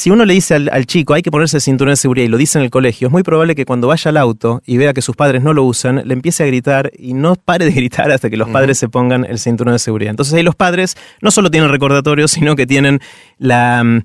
Si 0.00 0.08
uno 0.08 0.24
le 0.24 0.32
dice 0.32 0.54
al, 0.54 0.70
al 0.72 0.86
chico 0.86 1.12
hay 1.12 1.20
que 1.20 1.30
ponerse 1.30 1.58
el 1.58 1.60
cinturón 1.60 1.92
de 1.92 1.96
seguridad 1.96 2.24
y 2.24 2.28
lo 2.28 2.38
dice 2.38 2.56
en 2.56 2.64
el 2.64 2.70
colegio, 2.70 3.08
es 3.08 3.12
muy 3.12 3.22
probable 3.22 3.54
que 3.54 3.66
cuando 3.66 3.88
vaya 3.88 4.08
al 4.08 4.16
auto 4.16 4.62
y 4.64 4.78
vea 4.78 4.94
que 4.94 5.02
sus 5.02 5.14
padres 5.14 5.42
no 5.42 5.52
lo 5.52 5.62
usan, 5.62 6.00
le 6.06 6.14
empiece 6.14 6.42
a 6.42 6.46
gritar 6.46 6.90
y 6.96 7.12
no 7.12 7.36
pare 7.44 7.66
de 7.66 7.72
gritar 7.72 8.10
hasta 8.10 8.30
que 8.30 8.38
los 8.38 8.48
padres 8.48 8.78
se 8.78 8.88
pongan 8.88 9.26
el 9.26 9.38
cinturón 9.38 9.74
de 9.74 9.78
seguridad. 9.78 10.08
Entonces 10.08 10.32
ahí 10.32 10.42
los 10.42 10.54
padres 10.54 10.96
no 11.20 11.30
solo 11.30 11.50
tienen 11.50 11.68
recordatorio, 11.68 12.28
sino 12.28 12.56
que 12.56 12.66
tienen 12.66 13.00
la, 13.36 13.84
mm, 13.84 14.00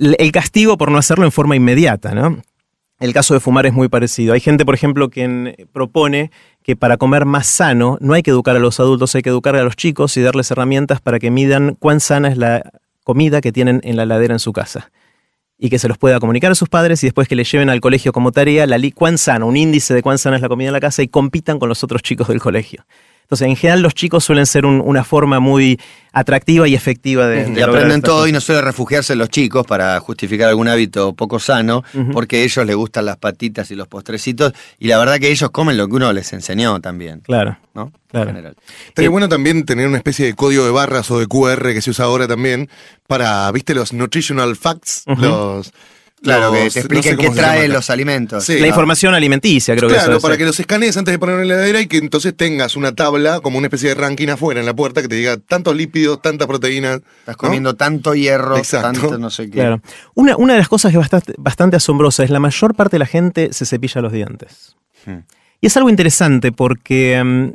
el 0.00 0.32
castigo 0.32 0.76
por 0.76 0.90
no 0.90 0.98
hacerlo 0.98 1.26
en 1.26 1.30
forma 1.30 1.54
inmediata, 1.54 2.12
¿no? 2.12 2.42
El 2.98 3.12
caso 3.12 3.32
de 3.32 3.38
fumar 3.38 3.66
es 3.66 3.72
muy 3.72 3.86
parecido. 3.88 4.34
Hay 4.34 4.40
gente, 4.40 4.64
por 4.64 4.74
ejemplo, 4.74 5.10
que 5.10 5.68
propone 5.72 6.32
que 6.64 6.74
para 6.74 6.96
comer 6.96 7.24
más 7.24 7.46
sano 7.46 7.98
no 8.00 8.14
hay 8.14 8.24
que 8.24 8.32
educar 8.32 8.56
a 8.56 8.58
los 8.58 8.80
adultos, 8.80 9.14
hay 9.14 9.22
que 9.22 9.30
educar 9.30 9.54
a 9.54 9.62
los 9.62 9.76
chicos 9.76 10.16
y 10.16 10.22
darles 10.22 10.50
herramientas 10.50 11.00
para 11.00 11.20
que 11.20 11.30
midan 11.30 11.76
cuán 11.76 12.00
sana 12.00 12.26
es 12.30 12.36
la 12.36 12.68
comida 13.04 13.40
que 13.40 13.52
tienen 13.52 13.80
en 13.84 13.94
la 13.94 14.02
heladera 14.02 14.34
en 14.34 14.40
su 14.40 14.52
casa. 14.52 14.90
Y 15.62 15.68
que 15.68 15.78
se 15.78 15.88
los 15.88 15.98
pueda 15.98 16.18
comunicar 16.18 16.50
a 16.50 16.54
sus 16.54 16.70
padres 16.70 17.02
y 17.04 17.06
después 17.06 17.28
que 17.28 17.36
le 17.36 17.44
lleven 17.44 17.68
al 17.68 17.80
colegio 17.80 18.12
como 18.12 18.32
tarea 18.32 18.66
la 18.66 18.80
cuán 18.94 19.18
sano, 19.18 19.46
un 19.46 19.58
índice 19.58 19.92
de 19.92 20.02
cuán 20.02 20.16
sana 20.16 20.36
es 20.36 20.42
la 20.42 20.48
comida 20.48 20.68
en 20.68 20.72
la 20.72 20.80
casa 20.80 21.02
y 21.02 21.08
compitan 21.08 21.58
con 21.58 21.68
los 21.68 21.84
otros 21.84 22.02
chicos 22.02 22.28
del 22.28 22.40
colegio. 22.40 22.86
Entonces, 23.30 23.46
en 23.46 23.54
general, 23.54 23.80
los 23.82 23.94
chicos 23.94 24.24
suelen 24.24 24.44
ser 24.44 24.66
un- 24.66 24.82
una 24.84 25.04
forma 25.04 25.38
muy 25.38 25.78
atractiva 26.12 26.66
y 26.66 26.74
efectiva 26.74 27.28
de, 27.28 27.44
de 27.44 27.60
Y 27.60 27.62
aprenden 27.62 28.02
todo 28.02 28.16
cosas. 28.16 28.30
y 28.30 28.32
no 28.32 28.40
suele 28.40 28.60
refugiarse 28.62 29.14
los 29.14 29.28
chicos 29.28 29.64
para 29.64 30.00
justificar 30.00 30.48
algún 30.48 30.66
hábito 30.66 31.12
poco 31.14 31.38
sano, 31.38 31.84
porque 32.12 32.38
a 32.38 32.42
ellos 32.42 32.66
les 32.66 32.74
gustan 32.74 33.04
las 33.06 33.18
patitas 33.18 33.70
y 33.70 33.76
los 33.76 33.86
postrecitos, 33.86 34.52
y 34.80 34.88
la 34.88 34.98
verdad 34.98 35.20
que 35.20 35.30
ellos 35.30 35.48
comen 35.50 35.76
lo 35.76 35.86
que 35.86 35.94
uno 35.94 36.12
les 36.12 36.32
enseñó 36.32 36.80
también, 36.80 37.20
Claro, 37.20 37.56
¿no? 37.72 37.92
Claro. 38.10 38.30
En 38.30 38.34
general. 38.34 38.56
Estaría 38.88 39.06
Eh, 39.06 39.08
bueno 39.10 39.28
también 39.28 39.64
tener 39.64 39.86
una 39.86 39.98
especie 39.98 40.26
de 40.26 40.34
código 40.34 40.64
de 40.64 40.72
barras 40.72 41.08
o 41.12 41.20
de 41.20 41.28
QR 41.28 41.72
que 41.72 41.80
se 41.80 41.90
usa 41.90 42.06
ahora 42.06 42.26
también 42.26 42.68
para, 43.06 43.48
¿viste? 43.52 43.72
Los 43.76 43.92
nutritional 43.92 44.56
facts. 44.56 45.04
Los. 45.06 45.72
Claro, 46.22 46.52
que 46.52 46.58
te 46.58 46.62
no 46.62 46.66
expliquen 46.66 47.16
sé 47.16 47.16
qué 47.16 47.26
acá. 47.40 47.66
los 47.68 47.88
alimentos. 47.88 48.44
Sí. 48.44 48.58
La 48.58 48.66
Ah. 48.66 48.68
información 48.68 49.14
alimenticia, 49.14 49.74
creo 49.74 49.88
que 49.88 49.94
Claro, 49.94 50.10
eso 50.10 50.16
es. 50.18 50.22
para 50.22 50.36
que 50.36 50.44
los 50.44 50.60
escanees 50.60 50.96
antes 50.96 51.12
de 51.12 51.18
ponerlo 51.18 51.42
en 51.42 51.48
la 51.48 51.54
heladera 51.54 51.80
y 51.80 51.86
que 51.86 51.96
entonces 51.96 52.36
tengas 52.36 52.76
una 52.76 52.94
tabla 52.94 53.40
como 53.40 53.56
una 53.56 53.68
especie 53.68 53.88
de 53.88 53.94
ranking 53.94 54.28
afuera 54.28 54.60
en 54.60 54.66
la 54.66 54.74
puerta 54.74 55.00
que 55.00 55.08
te 55.08 55.14
diga 55.14 55.38
tantos 55.38 55.74
lípidos, 55.74 56.20
tantas 56.20 56.46
proteínas. 56.46 56.96
Estás 57.20 57.36
¿no? 57.36 57.36
comiendo 57.36 57.74
tanto 57.74 58.14
hierro, 58.14 58.58
Exacto. 58.58 59.00
tanto 59.00 59.18
no 59.18 59.30
sé 59.30 59.44
qué. 59.46 59.52
Claro. 59.60 59.80
Una, 60.14 60.36
una 60.36 60.52
de 60.52 60.58
las 60.58 60.68
cosas 60.68 60.90
que 60.92 60.98
es 60.98 61.00
bastante, 61.00 61.32
bastante 61.38 61.76
asombrosa 61.76 62.22
es 62.22 62.30
la 62.30 62.40
mayor 62.40 62.74
parte 62.74 62.96
de 62.96 62.98
la 62.98 63.06
gente 63.06 63.52
se 63.52 63.64
cepilla 63.64 64.02
los 64.02 64.12
dientes. 64.12 64.76
Hmm. 65.06 65.20
Y 65.62 65.66
es 65.68 65.76
algo 65.78 65.88
interesante 65.88 66.52
porque 66.52 67.22
mm, 67.24 67.54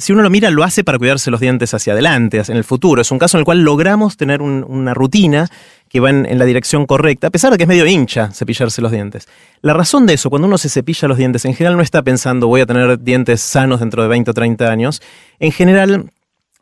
si 0.00 0.12
uno 0.12 0.22
lo 0.22 0.30
mira, 0.30 0.50
lo 0.50 0.64
hace 0.64 0.82
para 0.82 0.98
cuidarse 0.98 1.30
los 1.30 1.40
dientes 1.40 1.72
hacia 1.74 1.92
adelante, 1.92 2.42
en 2.48 2.56
el 2.56 2.64
futuro. 2.64 3.00
Es 3.02 3.10
un 3.10 3.18
caso 3.18 3.36
en 3.36 3.40
el 3.40 3.44
cual 3.44 3.60
logramos 3.62 4.16
tener 4.16 4.42
un- 4.42 4.64
una 4.66 4.94
rutina 4.94 5.48
que 5.88 6.00
va 6.00 6.10
en, 6.10 6.26
en 6.26 6.38
la 6.38 6.44
dirección 6.44 6.86
correcta, 6.86 7.26
a 7.26 7.30
pesar 7.30 7.50
de 7.52 7.56
que 7.58 7.64
es 7.64 7.68
medio 7.68 7.86
hincha 7.86 8.30
cepillarse 8.32 8.80
los 8.82 8.90
dientes. 8.92 9.28
La 9.62 9.72
razón 9.74 10.06
de 10.06 10.14
eso, 10.14 10.30
cuando 10.30 10.48
uno 10.48 10.56
se 10.58 10.68
cepilla 10.68 11.06
los 11.08 11.18
dientes, 11.18 11.44
en 11.44 11.54
general 11.54 11.76
no 11.76 11.82
está 11.82 12.02
pensando 12.02 12.46
voy 12.48 12.60
a 12.62 12.66
tener 12.66 12.98
dientes 13.00 13.40
sanos 13.40 13.80
dentro 13.80 14.02
de 14.02 14.08
20 14.08 14.30
o 14.30 14.34
30 14.34 14.70
años. 14.70 15.02
En 15.38 15.52
general 15.52 15.88
Para 15.88 15.98
tener 16.00 16.12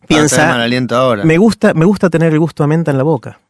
mal 0.00 0.06
piensa, 0.06 0.62
aliento 0.62 0.96
ahora. 0.96 1.24
me 1.24 1.38
gusta, 1.38 1.74
me 1.74 1.84
gusta 1.84 2.10
tener 2.10 2.32
el 2.32 2.38
gusto 2.38 2.64
a 2.64 2.66
menta 2.66 2.90
en 2.90 2.96
la 2.98 3.04
boca. 3.04 3.40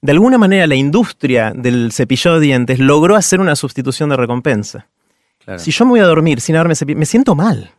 De 0.00 0.12
alguna 0.12 0.38
manera 0.38 0.66
la 0.66 0.76
industria 0.76 1.52
del 1.54 1.90
cepillado 1.92 2.38
de 2.38 2.46
dientes 2.46 2.78
logró 2.78 3.16
hacer 3.16 3.40
una 3.40 3.56
sustitución 3.56 4.08
de 4.10 4.16
recompensa. 4.16 4.86
Claro. 5.44 5.58
Si 5.58 5.70
yo 5.70 5.84
me 5.86 5.90
voy 5.92 6.00
a 6.00 6.04
dormir 6.04 6.40
sin 6.40 6.56
haberme 6.56 6.74
cepillado, 6.74 7.00
me 7.00 7.06
siento 7.06 7.34
mal. 7.34 7.70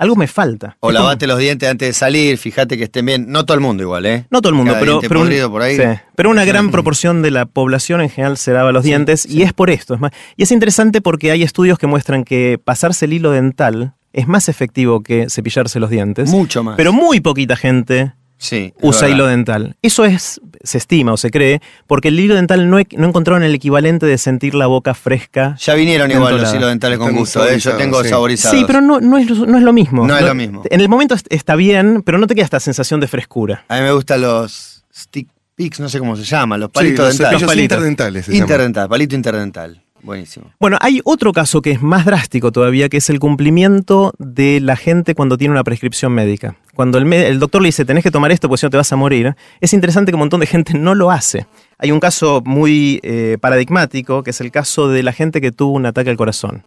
Algo 0.00 0.16
me 0.16 0.26
falta. 0.26 0.76
O 0.80 0.88
como- 0.88 0.92
lavate 0.92 1.26
los 1.26 1.38
dientes 1.38 1.68
antes 1.70 1.88
de 1.88 1.92
salir, 1.92 2.38
fíjate 2.38 2.76
que 2.78 2.84
estén 2.84 3.04
bien. 3.06 3.26
No 3.28 3.44
todo 3.44 3.54
el 3.54 3.60
mundo 3.60 3.82
igual, 3.82 4.06
¿eh? 4.06 4.24
No 4.30 4.40
todo 4.40 4.48
el 4.50 4.56
mundo, 4.56 4.72
Cada 4.72 4.80
pero, 4.80 4.92
diente 4.94 5.08
pero, 5.08 5.20
un- 5.20 5.26
podrido 5.26 5.50
por 5.50 5.62
ahí. 5.62 5.76
sí, 5.76 5.82
pero 6.16 6.30
una 6.30 6.44
gran 6.44 6.70
proporción 6.70 7.20
de 7.22 7.30
la 7.30 7.44
población 7.46 8.00
en 8.00 8.08
general 8.10 8.36
se 8.38 8.52
lava 8.52 8.72
los 8.72 8.82
dientes 8.82 9.26
y 9.26 9.42
es 9.42 9.52
por 9.52 9.68
esto. 9.70 9.94
Es 9.94 10.00
más, 10.00 10.10
y 10.36 10.42
es 10.42 10.50
interesante 10.52 11.00
porque 11.00 11.30
hay 11.30 11.42
estudios 11.42 11.78
que 11.78 11.86
muestran 11.86 12.24
que 12.24 12.58
pasarse 12.62 13.04
el 13.04 13.12
hilo 13.12 13.30
dental 13.30 13.92
es 14.12 14.26
más 14.26 14.48
efectivo 14.48 15.02
que 15.04 15.28
cepillarse 15.30 15.78
los 15.78 15.88
dientes. 15.90 16.30
Mucho 16.30 16.64
más. 16.64 16.76
Pero 16.76 16.92
muy 16.92 17.20
poquita 17.20 17.54
gente 17.54 18.12
Sí. 18.42 18.72
usa 18.80 19.02
verdad. 19.02 19.14
hilo 19.14 19.26
dental. 19.26 19.76
Eso 19.82 20.06
es, 20.06 20.40
se 20.64 20.78
estima 20.78 21.12
o 21.12 21.18
se 21.18 21.30
cree, 21.30 21.60
porque 21.86 22.08
el 22.08 22.18
hilo 22.18 22.34
dental 22.34 22.70
no, 22.70 22.78
encontraron 22.78 23.42
el 23.42 23.54
equivalente 23.54 24.06
de 24.06 24.16
sentir 24.16 24.54
la 24.54 24.66
boca 24.66 24.94
fresca. 24.94 25.56
Ya 25.60 25.74
vinieron 25.74 26.10
igual 26.10 26.38
los 26.40 26.54
hilos 26.54 26.70
dentales 26.70 26.98
con 26.98 27.14
gusto. 27.14 27.46
¿eh? 27.46 27.58
Yo 27.58 27.76
tengo 27.76 28.02
sí. 28.02 28.08
saborizados. 28.08 28.58
Sí, 28.58 28.64
pero 28.66 28.80
no, 28.80 28.98
no, 28.98 29.18
es, 29.18 29.28
no 29.30 29.58
es 29.58 29.62
lo 29.62 29.72
mismo. 29.74 30.06
No 30.06 30.16
es 30.16 30.24
lo 30.24 30.34
mismo. 30.34 30.62
En 30.70 30.80
el 30.80 30.88
momento 30.88 31.14
est- 31.14 31.26
está 31.30 31.54
bien, 31.54 32.02
pero 32.02 32.16
no 32.16 32.26
te 32.26 32.34
queda 32.34 32.44
esta 32.44 32.60
sensación 32.60 32.98
de 32.98 33.08
frescura. 33.08 33.64
A 33.68 33.76
mí 33.76 33.82
me 33.82 33.92
gustan 33.92 34.22
los 34.22 34.84
stick 34.96 35.28
picks, 35.54 35.78
no 35.78 35.90
sé 35.90 35.98
cómo 35.98 36.16
se 36.16 36.24
llaman, 36.24 36.60
los 36.60 36.68
Sí, 36.68 36.72
palitos 36.72 36.98
los 37.04 37.18
dentales. 37.18 37.38
cepillos 37.40 37.50
palitos. 37.50 37.76
interdentales. 37.76 38.28
Interdental, 38.30 38.88
palito 38.88 39.14
interdental. 39.14 39.82
Buenísimo. 40.02 40.50
Bueno, 40.58 40.78
hay 40.80 41.02
otro 41.04 41.30
caso 41.34 41.60
que 41.60 41.72
es 41.72 41.82
más 41.82 42.06
drástico 42.06 42.50
todavía, 42.52 42.88
que 42.88 42.96
es 42.96 43.10
el 43.10 43.18
cumplimiento 43.20 44.14
de 44.18 44.58
la 44.60 44.76
gente 44.76 45.14
cuando 45.14 45.36
tiene 45.36 45.52
una 45.52 45.62
prescripción 45.62 46.12
médica. 46.14 46.56
Cuando 46.80 46.96
el, 46.96 47.38
doctor 47.38 47.60
le 47.60 47.68
dice, 47.68 47.84
tenés 47.84 48.02
que 48.02 48.10
tomar 48.10 48.32
esto 48.32 48.48
porque 48.48 48.60
si 48.60 48.64
no 48.64 48.70
te 48.70 48.78
vas 48.78 48.90
a 48.90 48.96
morir, 48.96 49.36
es 49.60 49.74
interesante 49.74 50.12
que 50.12 50.16
un 50.16 50.20
montón 50.20 50.40
de 50.40 50.46
gente 50.46 50.72
no 50.72 50.94
lo 50.94 51.10
hace. 51.10 51.46
Hay 51.76 51.92
un 51.92 52.00
caso 52.00 52.40
muy 52.42 53.00
eh, 53.02 53.36
paradigmático, 53.38 54.22
que 54.22 54.30
es 54.30 54.40
el 54.40 54.50
caso 54.50 54.88
de 54.88 55.02
la 55.02 55.12
gente 55.12 55.42
que 55.42 55.52
tuvo 55.52 55.72
un 55.72 55.84
ataque 55.84 56.08
al 56.08 56.16
corazón. 56.16 56.64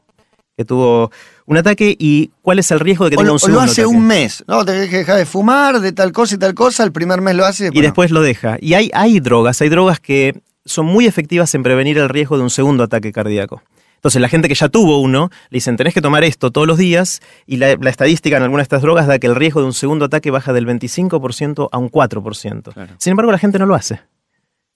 Que 0.55 0.65
tuvo 0.65 1.09
un 1.47 1.57
ataque 1.57 1.95
y 1.97 2.29
cuál 2.43 2.59
es 2.59 2.69
el 2.69 2.79
riesgo 2.79 3.05
de 3.05 3.09
que 3.09 3.15
O 3.15 3.19
tenga 3.21 3.29
lo, 3.29 3.33
un 3.33 3.37
o 3.37 3.41
lo 3.41 3.45
segundo 3.47 3.61
hace 3.63 3.81
ataque. 3.81 3.97
un 3.97 4.05
mes. 4.05 4.43
No, 4.47 4.63
tenés 4.63 4.87
que 4.91 4.97
dejar 4.97 5.17
de 5.17 5.25
fumar, 5.25 5.79
de 5.79 5.91
tal 5.93 6.11
cosa 6.11 6.35
y 6.35 6.37
tal 6.37 6.53
cosa. 6.53 6.83
El 6.83 6.91
primer 6.91 7.19
mes 7.19 7.35
lo 7.35 7.45
hace. 7.47 7.71
y 7.73 7.81
después 7.81 8.11
lo 8.11 8.21
deja. 8.21 8.57
Y 8.61 8.75
hay, 8.75 8.91
hay 8.93 9.19
drogas, 9.19 9.63
hay 9.63 9.69
drogas 9.69 9.99
que 9.99 10.39
son 10.63 10.85
muy 10.85 11.07
efectivas 11.07 11.55
en 11.55 11.63
prevenir 11.63 11.97
el 11.97 12.07
riesgo 12.07 12.37
de 12.37 12.43
un 12.43 12.51
segundo 12.51 12.83
ataque 12.83 13.11
cardíaco. 13.11 13.63
Entonces, 14.03 14.21
la 14.21 14.27
gente 14.27 14.49
que 14.49 14.55
ya 14.55 14.67
tuvo 14.67 14.99
uno, 14.99 15.29
le 15.49 15.55
dicen, 15.55 15.77
tenés 15.77 15.93
que 15.93 16.01
tomar 16.01 16.25
esto 16.25 16.51
todos 16.51 16.67
los 16.67 16.77
días, 16.77 17.21
y 17.45 17.55
la, 17.55 17.77
la 17.79 17.89
estadística 17.89 18.35
en 18.35 18.43
algunas 18.43 18.63
de 18.63 18.75
estas 18.75 18.81
drogas 18.81 19.07
da 19.07 19.17
que 19.17 19.27
el 19.27 19.35
riesgo 19.35 19.61
de 19.61 19.67
un 19.67 19.73
segundo 19.73 20.03
ataque 20.03 20.29
baja 20.29 20.51
del 20.51 20.67
25% 20.67 21.69
a 21.71 21.77
un 21.77 21.89
4%. 21.89 22.73
Claro. 22.73 22.95
Sin 22.99 23.11
embargo, 23.11 23.31
la 23.31 23.37
gente 23.37 23.59
no 23.59 23.65
lo 23.65 23.75
hace. 23.75 24.01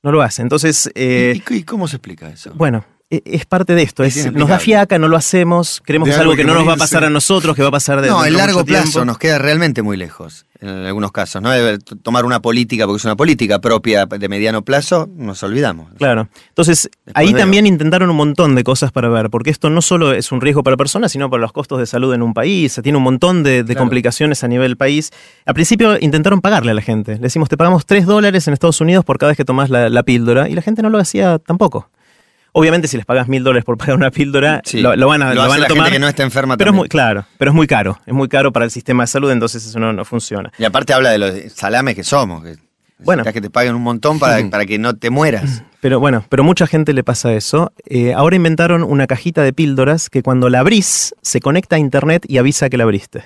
No 0.02 0.14
lo 0.14 0.22
hace. 0.22 0.42
Entonces, 0.44 0.90
eh, 0.96 1.42
¿Y, 1.50 1.56
y 1.56 1.64
cómo 1.64 1.90
se 1.90 1.98
explica 1.98 2.30
eso? 2.30 2.54
bueno, 2.56 2.86
es 3.10 3.46
parte 3.46 3.74
de 3.76 3.84
esto. 3.84 4.04
Es 4.04 4.18
Es, 4.18 4.34
nos 4.34 4.50
da 4.50 4.60
fiaca, 4.60 4.98
no 5.00 5.08
lo 5.08 5.16
hacemos, 5.18 5.82
creemos 5.86 6.08
De 6.08 6.12
que 6.12 6.16
es 6.16 6.20
algo 6.22 6.34
que 6.34 6.38
que 6.42 6.44
no 6.44 6.54
nos 6.56 6.68
va 6.68 6.74
a 6.74 6.78
pasar 6.78 7.04
a 7.06 7.10
nosotros, 7.10 7.56
que 7.56 7.62
va 7.62 7.70
a 7.70 7.72
pasar 7.72 8.02
de 8.02 8.10
no, 8.10 8.22
de 8.22 8.32
largo 8.32 8.60
mucho 8.60 8.66
plazo 8.66 8.84
tiempo. 8.92 9.06
nos 9.06 9.18
queda 9.18 9.38
realmente 9.40 9.82
muy 9.82 9.96
lejos. 9.98 10.46
En 10.60 10.70
algunos 10.70 11.12
casos, 11.12 11.40
¿no? 11.40 11.52
Debe 11.52 11.78
t- 11.78 11.96
tomar 11.98 12.26
una 12.26 12.42
política, 12.42 12.86
porque 12.88 12.98
es 12.98 13.06
una 13.06 13.16
política 13.16 13.60
propia 13.60 14.08
de 14.08 14.28
mediano 14.28 14.64
plazo, 14.64 15.08
nos 15.16 15.44
olvidamos. 15.44 15.88
Claro. 16.00 16.30
Entonces, 16.50 16.90
ahí 17.14 17.28
veo. 17.32 17.38
también 17.44 17.68
intentaron 17.68 18.10
un 18.10 18.16
montón 18.16 18.56
de 18.56 18.64
cosas 18.64 18.92
para 18.92 19.08
ver, 19.08 19.30
porque 19.30 19.52
esto 19.52 19.70
no 19.70 19.84
solo 19.84 20.14
es 20.14 20.32
un 20.32 20.42
riesgo 20.42 20.64
para 20.64 20.76
personas, 20.76 21.12
sino 21.12 21.30
para 21.30 21.42
los 21.42 21.52
costos 21.54 21.78
de 21.78 21.86
salud 21.86 22.12
en 22.16 22.24
un 22.24 22.34
país, 22.34 22.80
tiene 22.82 22.98
un 22.98 23.04
montón 23.04 23.44
de, 23.44 23.58
de 23.64 23.66
Claro. 23.66 23.82
complicaciones 23.82 24.44
a 24.44 24.48
nivel 24.48 24.78
país. 24.78 25.12
Al 25.46 25.54
principio 25.54 25.98
intentaron 26.00 26.42
pagarle 26.42 26.72
a 26.72 26.74
la 26.74 26.82
gente. 26.82 27.14
Le 27.14 27.20
decimos, 27.20 27.50
te 27.50 27.56
pagamos 27.56 27.86
3 27.86 28.08
dólares 28.08 28.48
en 28.48 28.54
Estados 28.56 28.82
Unidos 28.82 29.06
por 29.06 29.20
cada 29.20 29.30
vez 29.30 29.38
que 29.38 29.46
tomás 29.46 29.70
la, 29.70 29.90
la 29.90 30.02
píldora, 30.02 30.50
y 30.50 30.56
la 30.56 30.64
gente 30.64 30.82
no 30.82 30.90
lo 30.90 30.98
hacía 30.98 31.38
tampoco. 31.38 31.88
Obviamente, 32.60 32.88
si 32.88 32.98
les 32.98 33.06
pagas 33.06 33.28
mil 33.28 33.44
dólares 33.44 33.64
por 33.64 33.78
pagar 33.78 33.96
una 33.96 34.10
píldora, 34.12 34.62
Sí. 34.66 34.82
lo, 34.82 34.96
lo 34.96 35.08
van 35.08 35.22
a, 35.22 35.30
Lo 35.30 35.36
lo 35.36 35.42
hace 35.44 35.50
van 35.50 35.58
a 35.60 35.62
la 35.62 35.68
tomar. 35.68 35.84
gente 35.86 35.96
que 35.96 36.00
no 36.00 36.08
está 36.08 36.24
enferma 36.24 36.58
pero 36.58 36.70
es 36.70 36.72
también. 36.72 36.80
muy 36.82 36.90
claro, 36.90 37.26
pero 37.38 37.52
es 37.52 37.56
muy 37.56 37.68
caro. 37.68 38.00
Es 38.06 38.14
muy 38.14 38.28
caro 38.28 38.52
para 38.52 38.66
el 38.66 38.72
sistema 38.72 39.04
de 39.04 39.08
salud, 39.08 39.30
entonces 39.32 39.66
eso 39.66 39.80
no, 39.80 39.94
no 39.94 40.04
funciona. 40.06 40.52
Y 40.58 40.64
aparte 40.66 40.94
habla 40.94 41.12
de 41.12 41.18
los 41.20 41.34
salames 41.54 41.94
que 41.96 42.04
somos. 42.04 42.44
Que 42.44 42.56
Bueno. 43.00 43.24
que 43.24 43.42
te 43.42 43.50
paguen 43.52 43.76
un 43.76 43.84
montón 43.84 44.18
para, 44.18 44.50
para 44.50 44.66
que 44.66 44.80
no 44.80 44.96
te 44.96 45.10
mueras. 45.10 45.64
Pero 45.80 46.00
bueno, 46.00 46.26
pero 46.30 46.44
mucha 46.44 46.66
gente 46.66 46.92
le 46.92 47.04
pasa 47.04 47.34
eso. 47.34 47.72
Eh, 47.86 48.12
ahora 48.14 48.36
inventaron 48.36 48.82
una 48.82 49.06
cajita 49.06 49.44
de 49.44 49.54
píldoras 49.54 50.10
que 50.10 50.24
cuando 50.24 50.50
la 50.50 50.60
abrís 50.62 51.14
se 51.22 51.40
conecta 51.40 51.76
a 51.76 51.80
internet 51.80 52.26
y 52.28 52.40
avisa 52.40 52.68
que 52.70 52.78
la 52.78 52.84
abriste. 52.84 53.24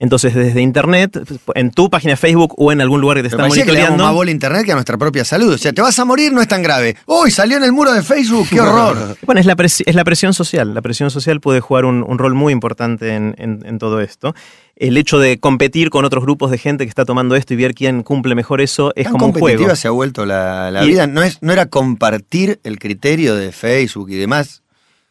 Entonces, 0.00 0.32
desde 0.32 0.60
internet, 0.62 1.18
en 1.56 1.72
tu 1.72 1.90
página 1.90 2.12
de 2.12 2.16
Facebook 2.16 2.54
o 2.56 2.70
en 2.70 2.80
algún 2.80 3.00
lugar 3.00 3.16
que 3.16 3.22
te 3.24 3.24
Me 3.24 3.28
está 3.30 3.38
parecía 3.38 3.64
que 3.64 3.72
le 3.72 3.78
damos 3.78 3.90
monitoreando. 3.98 4.04
más 4.04 4.14
bola 4.14 4.28
a 4.28 4.32
internet 4.32 4.64
que 4.64 4.70
a 4.70 4.74
nuestra 4.76 4.96
propia 4.96 5.24
salud. 5.24 5.52
O 5.54 5.58
sea, 5.58 5.72
te 5.72 5.82
vas 5.82 5.98
a 5.98 6.04
morir, 6.04 6.32
no 6.32 6.40
es 6.40 6.46
tan 6.46 6.62
grave. 6.62 6.94
¡Uy! 7.06 7.32
Salió 7.32 7.56
en 7.56 7.64
el 7.64 7.72
muro 7.72 7.92
de 7.92 8.02
Facebook, 8.02 8.46
qué 8.48 8.60
horror. 8.60 9.16
Bueno, 9.26 9.40
es 9.40 9.46
la, 9.46 9.56
presi- 9.56 9.82
es 9.86 9.94
la 9.96 10.04
presión 10.04 10.34
social. 10.34 10.72
La 10.72 10.82
presión 10.82 11.10
social 11.10 11.40
puede 11.40 11.58
jugar 11.60 11.84
un, 11.84 12.04
un 12.06 12.16
rol 12.18 12.34
muy 12.34 12.52
importante 12.52 13.14
en, 13.14 13.34
en- 13.38 13.64
en 13.66 13.78
todo 13.78 14.00
esto. 14.00 14.36
El 14.76 14.96
hecho 14.96 15.18
de 15.18 15.40
competir 15.40 15.90
con 15.90 16.04
otros 16.04 16.22
grupos 16.22 16.52
de 16.52 16.58
gente 16.58 16.84
que 16.84 16.88
está 16.88 17.04
tomando 17.04 17.34
esto 17.34 17.52
y 17.54 17.56
ver 17.56 17.74
quién 17.74 18.04
cumple 18.04 18.36
mejor 18.36 18.60
eso 18.60 18.92
es 18.94 19.04
Tan 19.06 19.12
como 19.14 19.26
un 19.26 19.32
competitiva 19.32 19.64
juego. 19.64 19.76
se 19.76 19.88
ha 19.88 19.90
vuelto 19.90 20.24
la, 20.24 20.70
vida. 20.86 21.08
No, 21.08 21.24
es, 21.24 21.38
no 21.42 21.52
era 21.52 21.66
compartir 21.66 22.60
el 22.62 22.78
criterio 22.78 23.34
de 23.34 23.50
Facebook 23.50 24.10
y 24.10 24.14
demás. 24.14 24.62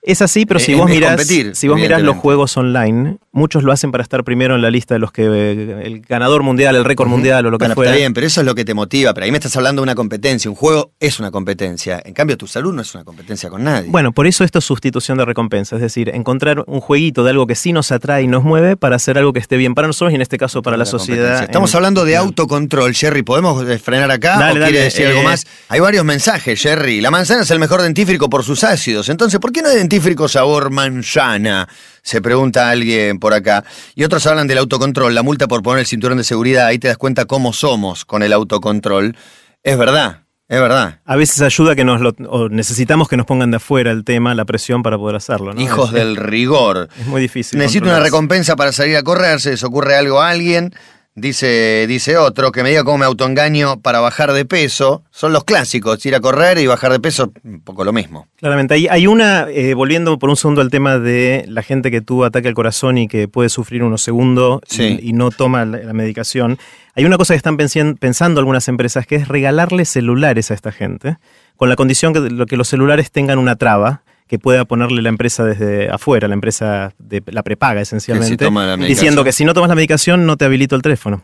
Es 0.08 0.22
así, 0.22 0.46
pero 0.46 0.60
si 0.60 0.72
Es- 0.72 0.78
vos 0.78 0.89
es 0.89 0.96
mirás, 0.96 1.12
competir, 1.17 1.56
si 1.56 1.67
vos 1.67 1.78
mirás 1.80 2.02
los 2.02 2.15
juegos 2.17 2.56
online, 2.58 3.17
muchos 3.34 3.63
lo 3.63 3.72
hacen 3.72 3.91
para 3.91 4.02
estar 4.02 4.24
primero 4.24 4.56
en 4.56 4.62
la 4.62 4.72
lista 4.72 4.96
de 4.96 5.00
los 5.00 5.12
que 5.12 5.24
eh, 5.26 5.82
el 5.86 6.00
ganador 6.02 6.43
mundial, 6.43 6.76
el 6.76 6.86
récord 6.86 7.10
mundial 7.10 7.46
o 7.46 7.52
lo 7.52 7.58
que 7.58 7.63
Bueno, 7.65 7.76
fuera. 7.76 7.91
está 7.91 7.98
bien, 8.00 8.13
pero 8.13 8.26
eso 8.26 8.39
es 8.41 8.46
lo 8.48 8.56
que 8.56 8.63
te 8.65 8.74
motiva. 8.74 9.13
Pero 9.13 9.26
ahí 9.26 9.32
me 9.32 9.38
estás 9.38 9.56
hablando 9.58 9.82
de 9.82 9.84
una 9.84 9.96
competencia. 9.96 10.50
Un 10.50 10.56
juego 10.56 10.91
es 11.00 11.20
una 11.20 11.30
competencia. 11.30 12.02
En 12.06 12.13
cambio, 12.13 12.38
tu 12.38 12.48
salud 12.48 12.74
no 12.74 12.82
es 12.82 12.96
una 12.96 13.04
competencia 13.04 13.50
con 13.50 13.63
nadie. 13.63 13.89
Bueno, 13.89 14.12
por 14.13 14.28
eso 14.28 14.43
esto 14.43 14.60
es 14.60 14.65
sustitución 14.65 15.17
de 15.17 15.26
recompensa, 15.26 15.76
es 15.76 15.82
decir, 15.82 16.10
encontrar 16.15 16.63
un 16.67 16.80
jueguito 16.80 17.24
de 17.26 17.32
algo 17.32 17.46
que 17.46 17.56
sí 17.56 17.74
nos 17.74 17.91
atrae 17.91 18.24
y 18.24 18.28
nos 18.28 18.43
mueve 18.43 18.78
para 18.78 18.96
hacer 18.96 19.17
algo 19.17 19.34
que 19.34 19.39
esté 19.39 19.58
bien 19.58 19.76
para 19.76 19.88
nosotros 19.88 20.13
y 20.13 20.15
en 20.15 20.22
este 20.22 20.38
caso 20.38 20.62
para 20.62 20.78
la, 20.78 20.86
sociedad. 20.86 21.43
Estamos 21.43 21.72
en- 21.74 21.78
hablando 21.78 22.06
de 22.06 22.15
autocontrol, 22.15 22.93
Jerry. 22.93 23.24
¿Podemos 23.24 23.67
eh, 23.67 23.78
frenar 23.78 24.10
acá 24.12 24.38
Dale, 24.39 24.52
o 24.52 24.60
dale, 24.62 24.65
quiere 24.72 24.84
decir 24.86 25.06
eh, 25.06 25.10
algo 25.10 25.24
más? 25.24 25.46
Hay 25.67 25.80
varios 25.82 26.06
mensajes, 26.06 26.62
Jerry. 26.62 27.02
La 27.02 27.12
manzana 27.12 27.41
es 27.43 27.52
el 27.52 27.60
mejor 27.60 27.82
dentífrico 27.82 28.30
por 28.30 28.43
sus 28.46 28.63
ácidos. 28.63 29.10
Entonces, 29.10 29.39
¿por 29.41 29.52
qué 29.52 29.62
no 29.62 29.67
hay 29.70 29.76
dentífrico 29.98 30.28
sabor 30.28 30.70
manzana? 30.70 31.68
Se 32.04 32.22
pregunta 32.22 32.70
alguien 32.70 33.20
por 33.20 33.34
acá. 33.34 33.64
Y 33.96 34.04
otros 34.04 34.26
hablan 34.28 34.48
del 34.48 34.60
autocontrol, 34.60 35.14
la 35.16 35.24
multa 35.24 35.48
por 35.48 35.64
poner 35.64 35.80
el 35.82 35.86
cinturón 35.88 36.18
de 36.20 36.24
seguridad. 36.24 36.68
Ahí 36.68 36.78
te 36.80 36.88
das 36.88 36.98
cuenta 36.98 37.26
cómo 37.26 37.52
somos 37.52 38.06
con 38.06 38.22
el 38.24 38.32
autocontrol. 38.32 39.16
Es 39.64 39.78
verdad, 39.78 40.22
es 40.48 40.60
verdad. 40.60 41.00
A 41.04 41.16
veces 41.16 41.42
ayuda 41.42 41.76
que 41.76 41.84
nos 41.84 42.00
lo, 42.00 42.14
o 42.30 42.48
necesitamos 42.48 43.10
que 43.10 43.18
nos 43.18 43.26
pongan 43.26 43.50
de 43.52 43.58
afuera 43.58 43.92
el 43.92 44.04
tema, 44.06 44.36
la 44.36 44.46
presión 44.46 44.84
para 44.84 44.98
poder 44.98 45.16
hacerlo. 45.16 45.54
¿no? 45.54 45.60
Hijos 45.62 45.88
Es- 45.90 45.94
del 45.96 46.16
rigor. 46.16 46.88
Es 47.00 47.08
muy 47.08 47.20
difícil. 47.20 47.58
Necesito 47.60 47.86
una 47.88 48.00
recompensa 48.00 48.56
para 48.56 48.72
salir 48.72 48.96
a 48.98 49.04
correr, 49.04 49.42
se 49.42 49.52
les 49.52 49.64
ocurre 49.64 49.96
algo 49.96 50.22
a 50.22 50.30
alguien. 50.30 50.74
Dice, 51.20 51.86
dice 51.88 52.16
otro, 52.16 52.52
que 52.52 52.62
me 52.62 52.70
diga 52.70 52.84
cómo 52.84 53.00
me 53.00 53.06
autoengaño 53.06 53.80
para 53.82 54.00
bajar 54.02 54.34
de 54.34 54.46
peso. 54.46 55.02
Son 55.10 55.34
los 55.34 55.46
clásicos, 55.46 56.06
ir 56.06 56.14
a 56.14 56.20
correr 56.20 56.60
y 56.60 56.68
bajar 56.68 56.92
de 56.92 57.00
peso, 57.00 57.34
un 57.44 57.60
poco 57.62 57.84
lo 57.84 57.92
mismo. 57.92 58.28
Claramente, 58.36 58.76
hay, 58.76 58.88
hay 58.88 59.08
una, 59.08 59.48
eh, 59.50 59.74
volviendo 59.74 60.20
por 60.20 60.30
un 60.30 60.36
segundo 60.36 60.62
al 60.62 60.70
tema 60.70 61.00
de 61.00 61.44
la 61.48 61.64
gente 61.64 61.90
que 61.90 62.02
tuvo 62.02 62.24
ataque 62.24 62.50
al 62.50 62.54
corazón 62.54 63.00
y 63.00 63.08
que 63.08 63.28
puede 63.28 63.50
sufrir 63.50 63.82
unos 63.82 64.04
segundos 64.04 64.62
Sí. 64.68 65.00
y, 65.02 65.10
y 65.10 65.14
no 65.14 65.32
toma 65.32 65.66
la, 65.66 65.80
la 65.80 65.94
medicación. 65.94 66.60
Hay 66.94 67.04
una 67.06 67.18
cosa 67.18 67.34
que 67.34 67.38
están 67.38 67.58
pensando 67.58 68.40
algunas 68.40 68.68
empresas 68.68 69.08
que 69.08 69.16
es 69.16 69.28
regalarle 69.28 69.86
celulares 69.86 70.52
a 70.52 70.54
esta 70.54 70.72
gente, 70.72 71.18
con 71.56 71.68
la 71.68 71.76
condición 71.76 72.14
que, 72.14 72.46
que 72.46 72.58
los 72.58 72.68
celulares 72.68 73.10
tengan 73.10 73.40
una 73.40 73.56
traba 73.56 74.04
que 74.28 74.40
pueda 74.40 74.66
ponerle 74.66 75.02
la 75.02 75.10
empresa 75.10 75.44
desde 75.46 75.90
afuera, 75.90 76.28
la 76.28 76.34
empresa 76.34 76.94
de 77.00 77.24
la 77.28 77.44
prepaga 77.44 77.82
esencialmente, 77.82 78.44
toma 78.46 78.66
la 78.66 78.78
medicación. 78.78 78.96
diciendo 78.96 79.24
que 79.24 79.32
si 79.32 79.46
no 79.46 79.54
tomas 79.54 79.70
la 79.70 79.76
medicación 79.76 80.26
no 80.26 80.38
te 80.38 80.46
habilito 80.46 80.76
el 80.76 80.82
teléfono. 80.82 81.24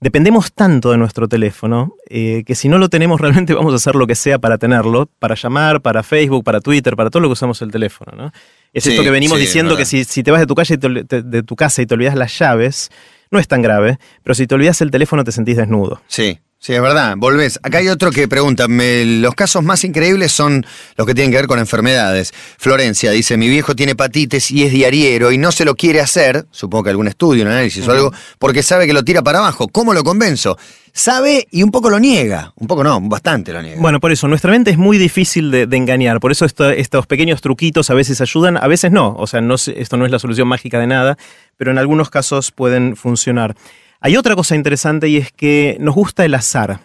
Dependemos 0.00 0.52
tanto 0.52 0.90
de 0.90 0.98
nuestro 0.98 1.28
teléfono 1.28 1.94
eh, 2.10 2.42
que 2.46 2.54
si 2.54 2.68
no 2.68 2.78
lo 2.78 2.88
tenemos 2.88 3.20
realmente 3.20 3.54
vamos 3.54 3.72
a 3.72 3.76
hacer 3.76 3.94
lo 3.94 4.06
que 4.06 4.14
sea 4.14 4.38
para 4.38 4.58
tenerlo, 4.58 5.08
para 5.18 5.34
llamar, 5.34 5.80
para 5.80 6.02
Facebook, 6.02 6.44
para 6.44 6.60
Twitter, 6.60 6.94
para 6.96 7.10
todo 7.10 7.20
lo 7.22 7.28
que 7.28 7.32
usamos 7.34 7.62
el 7.62 7.70
teléfono. 7.70 8.12
¿no? 8.16 8.32
Es 8.72 8.84
Sí, 8.84 8.90
esto 8.90 9.02
que 9.02 9.10
venimos 9.10 9.38
sí, 9.38 9.44
diciendo 9.44 9.76
que 9.76 9.84
si, 9.84 10.04
si 10.04 10.22
te 10.22 10.30
vas 10.30 10.40
de 10.40 10.46
tu, 10.46 10.54
calle 10.54 10.74
y 10.74 10.78
te 10.78 10.86
ol- 10.88 11.06
te- 11.06 11.22
de 11.22 11.42
tu 11.42 11.56
casa 11.56 11.80
y 11.80 11.86
te 11.86 11.94
olvidas 11.94 12.16
las 12.16 12.36
llaves, 12.38 12.90
no 13.30 13.38
es 13.38 13.48
tan 13.48 13.62
grave, 13.62 13.98
pero 14.22 14.34
si 14.34 14.46
te 14.46 14.54
olvidas 14.54 14.80
el 14.82 14.90
teléfono 14.90 15.24
te 15.24 15.32
sentís 15.32 15.56
desnudo. 15.56 16.02
Sí, 16.06 16.38
sí, 16.64 16.72
es 16.72 16.80
verdad. 16.80 17.14
Volvés. 17.16 17.58
Acá 17.62 17.78
hay 17.78 17.88
otro 17.88 18.10
que 18.10 18.26
pregunta, 18.28 18.68
me- 18.68 19.04
los 19.04 19.34
casos 19.34 19.62
más 19.62 19.84
increíbles 19.84 20.32
son 20.32 20.64
los 20.96 21.06
que 21.06 21.14
tienen 21.14 21.30
que 21.30 21.36
ver 21.36 21.46
con 21.46 21.58
enfermedades. 21.58 22.32
Florencia 22.58 23.10
dice, 23.10 23.36
mi 23.36 23.48
viejo 23.48 23.74
tiene 23.76 23.92
hepatitis 23.92 24.50
y 24.50 24.64
es 24.64 24.72
diariero 24.72 25.30
y 25.32 25.38
no 25.38 25.52
se 25.52 25.64
lo 25.64 25.74
quiere 25.74 26.00
hacer, 26.00 26.46
supongo 26.50 26.84
que 26.84 26.90
algún 26.90 27.08
estudio, 27.08 27.42
un 27.44 27.50
análisis 27.50 27.86
o 27.86 27.92
algo, 27.92 28.12
porque 28.38 28.62
sabe 28.62 28.86
que 28.86 28.92
lo 28.92 29.02
tira 29.04 29.22
para 29.22 29.38
abajo. 29.40 29.68
¿Cómo 29.68 29.92
lo 29.92 30.02
convenzo? 30.04 30.56
Sabe 30.96 31.48
y 31.50 31.64
un 31.64 31.72
poco 31.72 31.90
lo 31.90 31.98
niega. 31.98 32.52
Un 32.56 32.68
poco 32.68 32.84
no, 32.84 33.00
bastante 33.00 33.52
lo 33.52 33.60
niega. 33.60 33.80
Bueno, 33.80 33.98
por 33.98 34.12
eso, 34.12 34.28
nuestra 34.28 34.52
mente 34.52 34.70
es 34.70 34.78
muy 34.78 34.96
difícil 34.96 35.50
de, 35.50 35.66
de 35.66 35.76
engañar, 35.76 36.20
por 36.20 36.30
eso 36.30 36.44
esto- 36.44 36.70
estos 36.70 37.06
pequeños 37.08 37.40
truquitos 37.40 37.90
a 37.90 37.94
veces 37.94 38.20
ayudan, 38.20 38.56
a 38.56 38.68
veces 38.68 38.92
no, 38.92 39.12
o 39.18 39.26
sea, 39.26 39.40
no, 39.40 39.56
esto 39.56 39.96
no 39.96 40.06
es 40.06 40.12
la 40.12 40.20
solución 40.20 40.46
mágica 40.46 40.78
de 40.78 40.86
nada, 40.86 41.18
pero 41.56 41.72
en 41.72 41.78
algunos 41.78 42.10
casos 42.10 42.52
pueden 42.52 42.94
funcionar. 42.94 43.56
Hay 44.04 44.18
otra 44.18 44.36
cosa 44.36 44.54
interesante 44.54 45.08
y 45.08 45.16
es 45.16 45.32
que 45.32 45.78
nos 45.80 45.94
gusta 45.94 46.26
el 46.26 46.34
azar. 46.34 46.80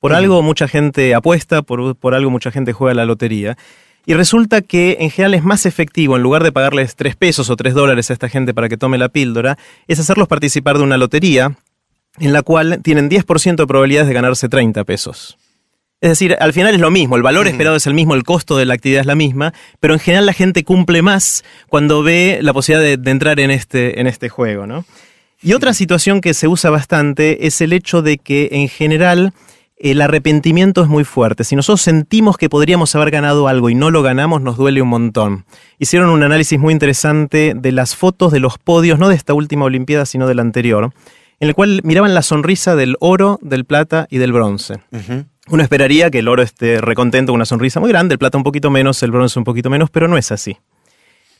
Por 0.00 0.14
algo 0.14 0.40
mucha 0.40 0.66
gente 0.68 1.14
apuesta, 1.14 1.60
por, 1.60 1.94
por 1.96 2.14
algo 2.14 2.30
mucha 2.30 2.50
gente 2.50 2.72
juega 2.72 2.92
a 2.92 2.94
la 2.94 3.04
lotería. 3.04 3.58
Y 4.06 4.14
resulta 4.14 4.62
que 4.62 4.96
en 5.00 5.10
general 5.10 5.34
es 5.34 5.44
más 5.44 5.66
efectivo, 5.66 6.16
en 6.16 6.22
lugar 6.22 6.42
de 6.42 6.50
pagarles 6.50 6.96
3 6.96 7.14
pesos 7.16 7.50
o 7.50 7.56
3 7.56 7.74
dólares 7.74 8.08
a 8.08 8.14
esta 8.14 8.30
gente 8.30 8.54
para 8.54 8.70
que 8.70 8.78
tome 8.78 8.96
la 8.96 9.10
píldora, 9.10 9.58
es 9.86 10.00
hacerlos 10.00 10.28
participar 10.28 10.78
de 10.78 10.84
una 10.84 10.96
lotería 10.96 11.58
en 12.18 12.32
la 12.32 12.40
cual 12.40 12.80
tienen 12.82 13.10
10% 13.10 13.56
de 13.56 13.66
probabilidades 13.66 14.08
de 14.08 14.14
ganarse 14.14 14.48
30 14.48 14.82
pesos. 14.84 15.36
Es 16.00 16.08
decir, 16.08 16.38
al 16.40 16.54
final 16.54 16.74
es 16.74 16.80
lo 16.80 16.90
mismo, 16.90 17.16
el 17.16 17.22
valor 17.22 17.48
esperado 17.48 17.76
es 17.76 17.86
el 17.86 17.92
mismo, 17.92 18.14
el 18.14 18.24
costo 18.24 18.56
de 18.56 18.64
la 18.64 18.72
actividad 18.72 19.02
es 19.02 19.06
la 19.06 19.14
misma, 19.14 19.52
pero 19.78 19.92
en 19.92 20.00
general 20.00 20.24
la 20.24 20.32
gente 20.32 20.64
cumple 20.64 21.02
más 21.02 21.44
cuando 21.68 22.02
ve 22.02 22.38
la 22.40 22.54
posibilidad 22.54 22.82
de, 22.82 22.96
de 22.96 23.10
entrar 23.10 23.40
en 23.40 23.50
este, 23.50 24.00
en 24.00 24.06
este 24.06 24.30
juego, 24.30 24.66
¿no? 24.66 24.86
Y 25.44 25.54
otra 25.54 25.74
situación 25.74 26.20
que 26.20 26.34
se 26.34 26.46
usa 26.46 26.70
bastante 26.70 27.46
es 27.48 27.60
el 27.60 27.72
hecho 27.72 28.00
de 28.00 28.18
que 28.18 28.50
en 28.52 28.68
general 28.68 29.32
el 29.76 30.00
arrepentimiento 30.00 30.82
es 30.82 30.88
muy 30.88 31.02
fuerte. 31.02 31.42
Si 31.42 31.56
nosotros 31.56 31.82
sentimos 31.82 32.36
que 32.36 32.48
podríamos 32.48 32.94
haber 32.94 33.10
ganado 33.10 33.48
algo 33.48 33.68
y 33.68 33.74
no 33.74 33.90
lo 33.90 34.02
ganamos, 34.02 34.40
nos 34.40 34.56
duele 34.56 34.80
un 34.80 34.88
montón. 34.88 35.44
Hicieron 35.80 36.10
un 36.10 36.22
análisis 36.22 36.60
muy 36.60 36.72
interesante 36.72 37.54
de 37.56 37.72
las 37.72 37.96
fotos 37.96 38.30
de 38.30 38.38
los 38.38 38.58
podios, 38.58 39.00
no 39.00 39.08
de 39.08 39.16
esta 39.16 39.34
última 39.34 39.64
Olimpiada, 39.64 40.06
sino 40.06 40.28
de 40.28 40.36
la 40.36 40.42
anterior, 40.42 40.92
en 41.40 41.48
el 41.48 41.56
cual 41.56 41.80
miraban 41.82 42.14
la 42.14 42.22
sonrisa 42.22 42.76
del 42.76 42.96
oro, 43.00 43.40
del 43.42 43.64
plata 43.64 44.06
y 44.08 44.18
del 44.18 44.32
bronce. 44.32 44.78
Uno 45.48 45.62
esperaría 45.64 46.08
que 46.12 46.20
el 46.20 46.28
oro 46.28 46.42
esté 46.42 46.80
recontento 46.80 47.32
con 47.32 47.38
una 47.38 47.46
sonrisa 47.46 47.80
muy 47.80 47.88
grande, 47.88 48.12
el 48.12 48.20
plata 48.20 48.38
un 48.38 48.44
poquito 48.44 48.70
menos, 48.70 49.02
el 49.02 49.10
bronce 49.10 49.40
un 49.40 49.44
poquito 49.44 49.70
menos, 49.70 49.90
pero 49.90 50.06
no 50.06 50.16
es 50.16 50.30
así. 50.30 50.56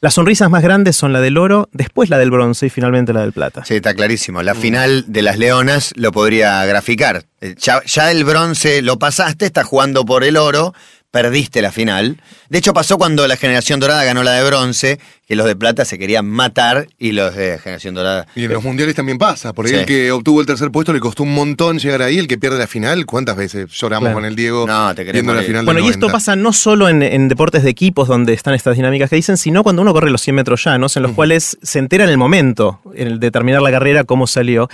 Las 0.03 0.15
sonrisas 0.15 0.51
más 0.51 0.65
grandes 0.65 0.97
son 0.97 1.13
la 1.13 1.21
del 1.21 1.39
oro, 1.39 1.69
después 1.73 2.11
la 2.11 2.19
del 2.19 2.33
bronce 2.33 2.67
y 2.67 2.71
finalmente 2.71 3.13
la 3.13 3.21
del 3.21 3.33
plata. 3.33 3.65
Sí, 3.65 3.77
está 3.77 3.95
clarísimo. 3.95 4.43
La 4.43 4.57
final 4.57 5.05
de 5.07 5.23
las 5.23 5.39
Leonas 5.39 5.93
lo 5.95 6.11
podría 6.11 6.65
graficar. 6.65 7.23
Eh, 7.41 7.55
Ya, 7.57 7.81
ya 7.87 8.11
el 8.11 8.25
bronce 8.25 8.83
lo 8.83 8.99
pasaste, 8.99 9.47
estás 9.47 9.65
jugando 9.65 10.05
por 10.05 10.25
el 10.25 10.37
oro, 10.37 10.75
perdiste 11.13 11.63
la 11.63 11.71
final. 11.71 12.21
De 12.49 12.59
hecho, 12.59 12.73
pasó 12.73 12.99
cuando 12.99 13.29
la 13.29 13.37
generación 13.37 13.79
dorada 13.79 14.03
ganó 14.03 14.23
la 14.25 14.33
de 14.33 14.45
bronce, 14.45 14.99
que 15.29 15.37
los 15.37 15.47
de 15.47 15.55
plata 15.55 15.85
se 15.85 15.99
querían 15.99 16.27
matar 16.27 16.89
y 16.99 17.13
los 17.13 17.37
de 17.37 17.59
generación 17.59 17.95
dorada. 17.95 18.27
Y 18.35 18.45
en 18.45 18.53
los 18.53 18.65
mundiales 18.65 18.95
también 18.95 19.19
pasa. 19.19 19.53
Por 19.53 19.67
ahí 19.67 19.73
Sí. 19.73 19.79
el 19.79 19.87
que 19.87 20.11
obtuvo 20.11 20.41
el 20.41 20.47
tercer 20.47 20.71
puesto 20.71 20.93
le 20.93 21.01
costó 21.01 21.23
un 21.23 21.35
montón 21.35 21.79
llegar 21.79 22.01
ahí. 22.03 22.19
El 22.19 22.27
que 22.29 22.39
pierde 22.39 22.59
la 22.59 22.67
final, 22.67 23.05
¿cuántas 23.07 23.37
veces 23.37 23.71
lloramos 23.71 24.07
Claro. 24.09 24.17
con 24.17 24.25
el 24.25 24.35
Diego 24.35 24.67
No, 24.67 24.95
te 24.95 25.05
viendo 25.05 25.35
la 25.35 25.43
final 25.43 25.65
Bueno, 25.67 25.79
del 25.81 25.87
y 25.87 25.91
esto 25.91 26.07
90? 26.07 26.13
pasa 26.13 26.35
no 26.35 26.53
solo 26.55 26.89
en, 26.89 27.03
en 27.03 27.29
deportes 27.29 27.63
de 27.63 27.71
equipos 27.71 28.09
donde 28.09 28.33
están 28.33 28.55
estas 28.55 28.75
dinámicas 28.77 29.11
que 29.11 29.17
dicen, 29.17 29.37
sino 29.37 29.63
cuando 29.63 29.83
uno 29.83 29.93
corre 29.93 30.11
los 30.11 30.23
100 30.23 30.35
metros 30.35 30.65
llanos, 30.65 30.97
en 30.97 31.03
los 31.03 31.13
cuales 31.13 31.59
se 31.63 31.79
entera 31.79 32.05
en 32.05 32.11
el 32.11 32.19
momento, 32.19 32.81
en 32.95 33.07
el 33.07 33.21
de 33.21 33.31
terminar 33.31 33.61
la 33.61 33.71
carrera, 33.71 34.05
cómo 34.05 34.27
salió. 34.27 34.69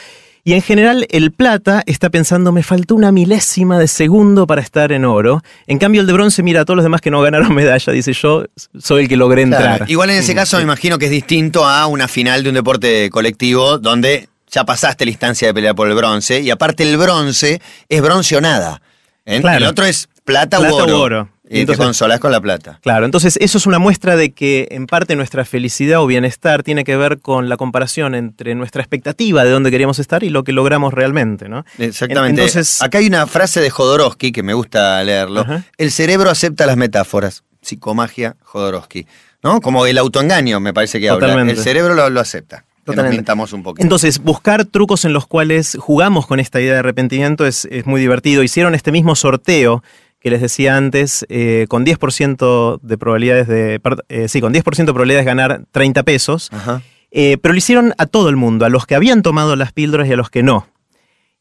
Y 0.49 0.55
en 0.55 0.63
general, 0.63 1.07
el 1.11 1.31
plata 1.31 1.83
está 1.85 2.09
pensando, 2.09 2.53
me 2.53 2.63
faltó 2.63 2.95
una 2.95 3.13
milésima 3.13 3.79
de 3.79 3.87
segundo 3.87 4.47
para 4.47 4.63
estar 4.63 4.93
en 4.93 5.05
oro. 5.05 5.43
En 5.67 5.79
cambio, 5.79 6.01
el 6.01 6.07
de 6.07 6.15
bronce 6.15 6.43
mira 6.43 6.63
a 6.63 6.65
todos 6.65 6.77
los 6.77 6.85
demás 6.85 7.03
que 7.03 7.11
no 7.11 7.21
ganaron 7.21 7.55
medalla, 7.55 7.93
dice 7.93 8.15
yo 8.15 8.47
soy 8.79 9.03
el 9.03 9.09
que 9.11 9.19
logré 9.19 9.43
entrar. 9.43 9.77
Claro, 9.77 9.85
Igual 9.89 10.09
en 10.09 10.17
ese 10.17 10.35
caso 10.35 10.57
me 10.57 10.63
imagino 10.63 10.97
que 10.97 11.05
es 11.05 11.11
distinto 11.11 11.67
a 11.67 11.87
una 11.87 12.09
final 12.09 12.43
de 12.45 12.49
un 12.49 12.55
deporte 12.55 13.11
colectivo 13.11 13.77
donde 13.77 14.31
ya 14.51 14.65
pasaste 14.65 15.05
la 15.05 15.11
instancia 15.11 15.49
de 15.49 15.53
pelear 15.53 15.75
por 15.75 15.87
el 15.87 15.95
bronce 15.95 16.41
y 16.41 16.49
aparte 16.49 16.83
el 16.83 16.97
bronce 16.97 17.61
es 17.91 18.01
bronce 18.01 18.35
o 18.39 18.41
nada. 18.41 18.81
¿eh? 19.27 19.43
Claro. 19.43 19.59
El 19.59 19.65
otro 19.65 19.85
es 19.85 20.09
plata, 20.25 20.61
Plata 20.61 20.73
u 20.73 20.77
oro. 20.77 20.97
u 20.97 21.01
oro. 21.03 21.29
Y 21.51 21.61
Entonces- 21.61 21.79
te 21.79 21.85
consolás 21.85 22.21
con 22.21 22.31
la 22.33 22.41
plata. 22.41 22.79
Claro, 22.83 23.05
entonces 23.05 23.39
eso 23.41 23.59
es 23.59 23.67
una 23.67 23.79
muestra 23.79 24.17
de 24.17 24.33
que 24.33 24.69
en 24.71 24.87
parte 24.87 25.17
nuestra 25.17 25.45
felicidad 25.45 26.01
o 26.03 26.07
bienestar 26.07 26.63
tiene 26.63 26.85
que 26.85 26.97
ver 26.97 27.21
con 27.21 27.49
la 27.49 27.57
comparación 27.57 28.15
entre 28.15 28.55
nuestra 28.55 28.83
expectativa 28.83 29.45
de 29.45 29.51
dónde 29.51 29.71
queríamos 29.71 29.99
estar 29.99 30.23
y 30.23 30.31
lo 30.31 30.45
que 30.45 30.53
logramos 30.53 30.93
realmente, 30.93 31.49
¿no? 31.49 31.65
Exactamente. 31.79 32.43
Entonces, 32.43 32.83
Acá 32.83 32.99
hay 32.99 33.07
una 33.07 33.27
frase 33.27 33.61
de 33.61 33.71
Jodorowsky 33.71 34.33
que 34.33 34.43
me 34.43 34.55
gusta 34.55 35.03
leerlo. 35.05 35.45
El 35.77 35.91
cerebro 35.91 36.31
acepta 36.31 36.67
las 36.67 36.77
metáforas. 36.77 37.45
Psicomagia, 37.63 38.37
Jodorowsky. 38.45 39.07
¿No? 39.43 39.61
Como 39.61 39.87
el 39.87 39.99
autoengaño, 39.99 40.61
me 40.61 40.75
parece 40.75 41.01
que 41.01 41.09
habla. 41.09 41.29
Totalmente. 41.29 41.53
El 41.55 41.59
cerebro 41.65 41.95
lo, 41.95 42.11
lo 42.11 42.21
acepta. 42.21 42.65
Totalmente. 42.85 43.33
un 43.53 43.63
poquito. 43.63 43.83
Entonces, 43.83 44.19
buscar 44.19 44.65
trucos 44.65 45.05
en 45.05 45.13
los 45.13 45.27
cuales 45.27 45.77
jugamos 45.79 46.27
con 46.27 46.41
esta 46.41 46.61
idea 46.61 46.73
de 46.73 46.79
arrepentimiento 46.79 47.47
es, 47.47 47.67
es 47.71 47.87
muy 47.87 48.01
divertido. 48.01 48.43
Hicieron 48.43 48.75
este 48.75 48.93
mismo 48.93 49.15
sorteo 49.15 49.83
que 50.21 50.31
les 50.31 50.41
decía 50.41 50.77
antes, 50.77 51.25
eh, 51.29 51.67
con 51.69 51.85
10% 51.85 52.81
de 52.83 52.99
probabilidades 52.99 53.47
de. 53.47 53.81
eh, 54.09 54.29
sí, 54.29 54.41
con 54.41 54.53
10% 54.53 54.63
de 54.63 54.93
probabilidades 54.93 55.25
de 55.25 55.31
ganar 55.31 55.63
30 55.71 56.03
pesos. 56.03 56.49
Ajá. 56.53 56.83
Eh, 57.11 57.39
pero 57.41 57.55
lo 57.55 57.59
hicieron 57.59 57.95
a 57.99 58.07
todo 58.07 58.29
el 58.29 58.37
mundo, 58.37 58.65
a 58.65 58.69
los 58.69 58.87
que 58.87 58.95
habían 58.95 59.23
tomado 59.23 59.57
las 59.57 59.73
píldoras 59.73 60.09
y 60.09 60.13
a 60.13 60.17
los 60.17 60.31
que 60.31 60.43
no. 60.43 60.67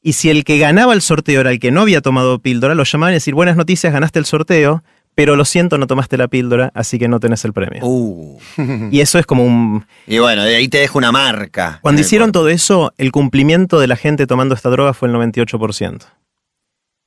Y 0.01 0.13
si 0.13 0.29
el 0.29 0.43
que 0.45 0.57
ganaba 0.57 0.93
el 0.93 1.01
sorteo 1.01 1.41
era 1.41 1.51
el 1.51 1.59
que 1.59 1.71
no 1.71 1.81
había 1.81 2.01
tomado 2.01 2.39
píldora, 2.39 2.75
lo 2.75 2.83
llamaban 2.83 3.13
y 3.13 3.15
decir, 3.15 3.33
buenas 3.33 3.57
noticias, 3.57 3.91
ganaste 3.91 4.19
el 4.19 4.25
sorteo, 4.25 4.83
pero 5.15 5.35
lo 5.35 5.43
siento, 5.43 5.77
no 5.77 5.87
tomaste 5.87 6.15
la 6.15 6.27
píldora, 6.27 6.71
así 6.75 6.99
que 6.99 7.07
no 7.07 7.19
tenés 7.19 7.43
el 7.43 7.51
premio. 7.51 7.81
Uh. 7.83 8.39
Y 8.91 9.01
eso 9.01 9.19
es 9.19 9.25
como 9.25 9.43
un... 9.43 9.85
Y 10.05 10.19
bueno, 10.19 10.43
de 10.43 10.55
ahí 10.55 10.67
te 10.67 10.77
dejo 10.77 10.99
una 10.99 11.11
marca. 11.11 11.79
Cuando 11.81 12.01
hicieron 12.01 12.27
cuerpo. 12.27 12.39
todo 12.39 12.49
eso, 12.49 12.93
el 12.97 13.11
cumplimiento 13.11 13.79
de 13.79 13.87
la 13.87 13.95
gente 13.95 14.27
tomando 14.27 14.55
esta 14.55 14.69
droga 14.69 14.93
fue 14.93 15.09
el 15.09 15.15
98%. 15.15 16.05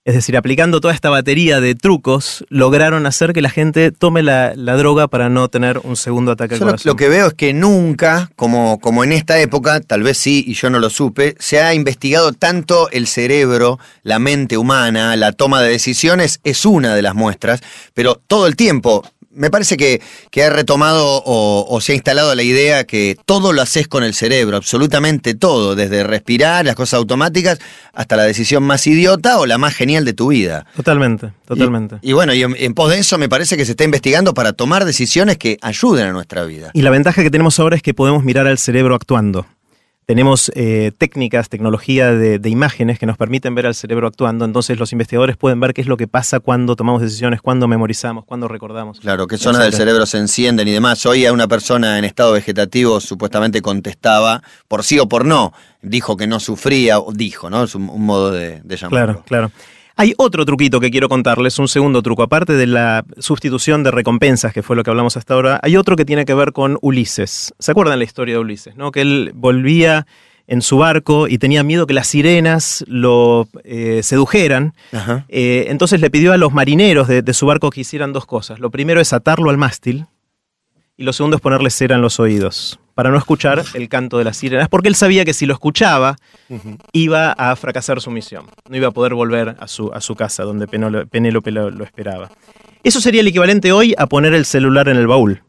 Es 0.07 0.15
decir, 0.15 0.35
aplicando 0.39 0.81
toda 0.81 0.95
esta 0.95 1.11
batería 1.11 1.61
de 1.61 1.75
trucos, 1.75 2.47
lograron 2.49 3.05
hacer 3.05 3.35
que 3.35 3.43
la 3.43 3.51
gente 3.51 3.93
tome 3.93 4.23
la, 4.23 4.55
la 4.57 4.75
droga 4.77 5.09
para 5.09 5.29
no 5.29 5.49
tener 5.49 5.79
un 5.85 5.95
segundo 5.95 6.33
ataque 6.33 6.55
al 6.55 6.61
Yo 6.61 6.65
lo, 6.65 6.71
corazón. 6.73 6.91
lo 6.91 6.97
que 6.97 7.09
veo 7.11 7.27
es 7.27 7.35
que 7.35 7.53
nunca, 7.53 8.31
como, 8.35 8.81
como 8.81 9.05
en 9.05 9.13
esta 9.13 9.39
época, 9.39 9.81
tal 9.81 10.03
vez 10.03 10.17
sí, 10.17 10.43
y 10.47 10.55
yo 10.55 10.71
no 10.71 10.79
lo 10.79 10.89
supe, 10.89 11.37
se 11.39 11.61
ha 11.61 11.75
investigado 11.75 12.33
tanto 12.33 12.89
el 12.93 13.07
cerebro, 13.07 13.79
la 14.03 14.19
mente 14.19 14.57
humana, 14.57 15.15
la 15.17 15.33
toma 15.33 15.61
de 15.61 15.69
decisiones, 15.69 16.41
es 16.45 16.65
una 16.65 16.95
de 16.95 17.03
las 17.03 17.15
muestras, 17.15 17.61
pero 17.93 18.15
todo 18.27 18.47
el 18.47 18.57
tiempo. 18.57 19.05
Me 19.33 19.49
parece 19.49 19.77
que, 19.77 20.03
que 20.31 20.43
ha 20.43 20.51
retomado 20.51 21.23
o, 21.25 21.65
o 21.69 21.81
se 21.81 21.93
ha 21.93 21.95
instalado 21.95 22.35
la 22.35 22.43
idea 22.43 22.85
que 22.85 23.17
todo 23.27 23.53
lo 23.53 23.63
haces 23.63 23.87
con 23.87 24.03
el 24.03 24.13
cerebro, 24.13 24.57
absolutamente 24.57 25.35
todo, 25.35 25.77
desde 25.77 26.03
respirar, 26.03 26.65
las 26.65 26.75
cosas 26.75 26.99
automáticas, 26.99 27.61
hasta 27.93 28.17
la 28.17 28.25
decisión 28.25 28.65
más 28.65 28.87
idiota 28.89 29.39
o 29.39 29.47
la 29.47 29.57
más 29.57 29.75
genial 29.75 30.05
de 30.05 30.15
tu 30.15 30.29
vida. 30.29 30.67
Totalmente, 30.75 31.33
totalmente. 31.47 31.97
Y, 32.03 32.11
y 32.11 32.13
bueno, 32.13 32.35
y 32.35 32.43
en, 32.43 32.57
en 32.59 32.75
pos 32.75 32.91
de 32.91 32.99
eso 32.99 33.19
me 33.19 33.29
parece 33.29 33.57
que 33.57 33.65
se 33.65 33.73
está 33.73 33.85
investigando 33.85 34.35
para 34.35 34.53
tomar 34.53 34.85
decisiones 34.85 35.39
que 35.39 35.59
ayuden 35.63 36.07
a 36.09 36.13
nuestra 36.13 36.45
vida. 36.45 36.71
Y 36.75 36.83
la 36.83 36.91
ventaja 36.91 37.23
que 37.23 37.31
tenemos 37.31 37.61
ahora 37.61 37.77
es 37.77 37.83
que 37.83 37.95
podemos 37.95 38.25
mirar 38.25 38.49
al 38.49 38.59
cerebro 38.59 38.97
actuando. 38.97 39.47
Tenemos 40.11 40.51
eh, 40.57 40.91
técnicas, 40.99 41.49
tecnología 41.49 42.13
de, 42.13 42.41
de 42.41 42.51
imágenes 42.51 42.99
que 42.99 43.07
nos 43.07 43.17
permiten 43.17 43.55
ver 43.55 43.67
al 43.67 43.77
cerebro 43.77 44.09
actuando, 44.09 44.45
entonces 44.45 44.77
los 44.77 44.91
investigadores 44.91 45.37
pueden 45.37 45.61
ver 45.61 45.73
qué 45.73 45.83
es 45.83 45.87
lo 45.87 45.97
que 45.97 46.09
pasa 46.09 46.41
cuando 46.41 46.75
tomamos 46.75 47.01
decisiones, 47.01 47.41
cuando 47.41 47.69
memorizamos, 47.69 48.25
cuando 48.25 48.49
recordamos. 48.49 48.99
Claro, 48.99 49.29
qué 49.29 49.39
zonas 49.39 49.63
del 49.63 49.73
cerebro 49.73 50.07
se 50.07 50.19
encienden 50.19 50.67
y 50.67 50.73
demás. 50.73 51.07
Hoy 51.07 51.27
a 51.27 51.33
una 51.33 51.47
persona 51.47 51.97
en 51.97 52.05
estado 52.05 52.33
vegetativo 52.33 52.99
supuestamente 52.99 53.63
contestaba 53.63 54.43
por 54.67 54.83
sí 54.83 54.99
o 54.99 55.09
por 55.09 55.25
no. 55.25 55.53
Dijo 55.81 56.17
que 56.17 56.27
no 56.27 56.41
sufría, 56.41 56.99
o 56.99 57.13
dijo, 57.13 57.49
¿no? 57.49 57.63
Es 57.63 57.77
un, 57.77 57.89
un 57.89 58.05
modo 58.05 58.33
de, 58.33 58.63
de 58.65 58.77
llamarlo. 58.77 59.23
Claro, 59.23 59.23
claro. 59.25 59.53
Hay 60.01 60.15
otro 60.17 60.47
truquito 60.47 60.81
que 60.81 60.91
quiero 60.91 61.11
contarles, 61.11 61.59
un 61.59 61.69
segundo 61.69 62.01
truco. 62.01 62.23
Aparte 62.23 62.55
de 62.55 62.67
la 62.67 63.05
sustitución 63.19 63.83
de 63.83 63.91
recompensas, 63.91 64.55
que 64.55 64.63
fue 64.63 64.75
lo 64.75 64.83
que 64.83 64.89
hablamos 64.89 65.19
hasta 65.19 65.35
ahora, 65.35 65.61
hay 65.63 65.77
otro 65.77 65.95
que 65.95 66.07
tiene 66.07 66.25
que 66.25 66.33
ver 66.33 66.55
con 66.55 66.79
Ulises. 66.81 67.53
¿Se 67.59 67.71
acuerdan 67.71 67.99
la 67.99 68.07
historia 68.07 68.37
de 68.37 68.41
Ulises? 68.41 68.77
¿no? 68.77 68.93
Que 68.93 69.03
él 69.03 69.33
volvía 69.35 70.07
en 70.47 70.63
su 70.63 70.79
barco 70.79 71.29
y 71.29 71.37
tenía 71.37 71.63
miedo 71.65 71.87
que 71.87 71.93
las 71.93 72.07
sirenas 72.07 72.83
lo 72.89 73.47
eh, 73.63 74.01
sedujeran. 74.03 74.73
Ajá. 74.91 75.27
Eh, 75.29 75.67
entonces 75.69 76.01
le 76.01 76.09
pidió 76.09 76.33
a 76.33 76.39
los 76.39 76.55
marineros 76.55 77.07
de, 77.07 77.21
de 77.21 77.35
su 77.35 77.45
barco 77.45 77.69
que 77.69 77.83
hicieran 77.83 78.15
dos 78.15 78.25
cosas. 78.25 78.59
Lo 78.59 78.71
primero 78.71 79.03
es 79.03 79.13
atarlo 79.13 79.51
al 79.51 79.59
mástil 79.59 80.07
y 81.01 81.03
lo 81.03 81.15
segundo 81.15 81.37
es 81.37 81.41
ponerle 81.41 81.71
cera 81.71 81.97
en 81.97 82.03
los 82.03 82.21
oídos 82.21 82.79
para 82.95 83.09
no 83.11 83.17
escuchar 83.17 83.65
el 83.73 83.89
canto 83.89 84.19
de 84.19 84.25
las 84.25 84.37
sirenas, 84.37 84.69
porque 84.69 84.89
él 84.89 84.95
sabía 84.95 85.25
que 85.25 85.33
si 85.33 85.47
lo 85.47 85.55
escuchaba 85.55 86.17
iba 86.93 87.33
a 87.33 87.57
fracasar 87.57 88.03
su 88.03 88.11
misión, 88.11 88.45
no 88.69 88.77
iba 88.77 88.89
a 88.89 88.91
poder 88.91 89.15
volver 89.15 89.57
a 89.59 89.67
su, 89.67 89.91
a 89.95 90.03
su 90.03 90.15
casa 90.15 90.43
donde 90.43 90.67
Penélope 90.67 91.51
lo, 91.53 91.71
lo 91.71 91.85
esperaba. 91.85 92.31
Eso 92.85 93.01
sería 93.01 93.23
el 93.23 93.29
equivalente 93.29 93.73
hoy 93.73 93.95
a 93.97 94.09
poner 94.09 94.35
el 94.35 94.45
celular 94.45 94.91
en 94.91 94.99
el 94.99 95.07
baúl. 95.07 95.43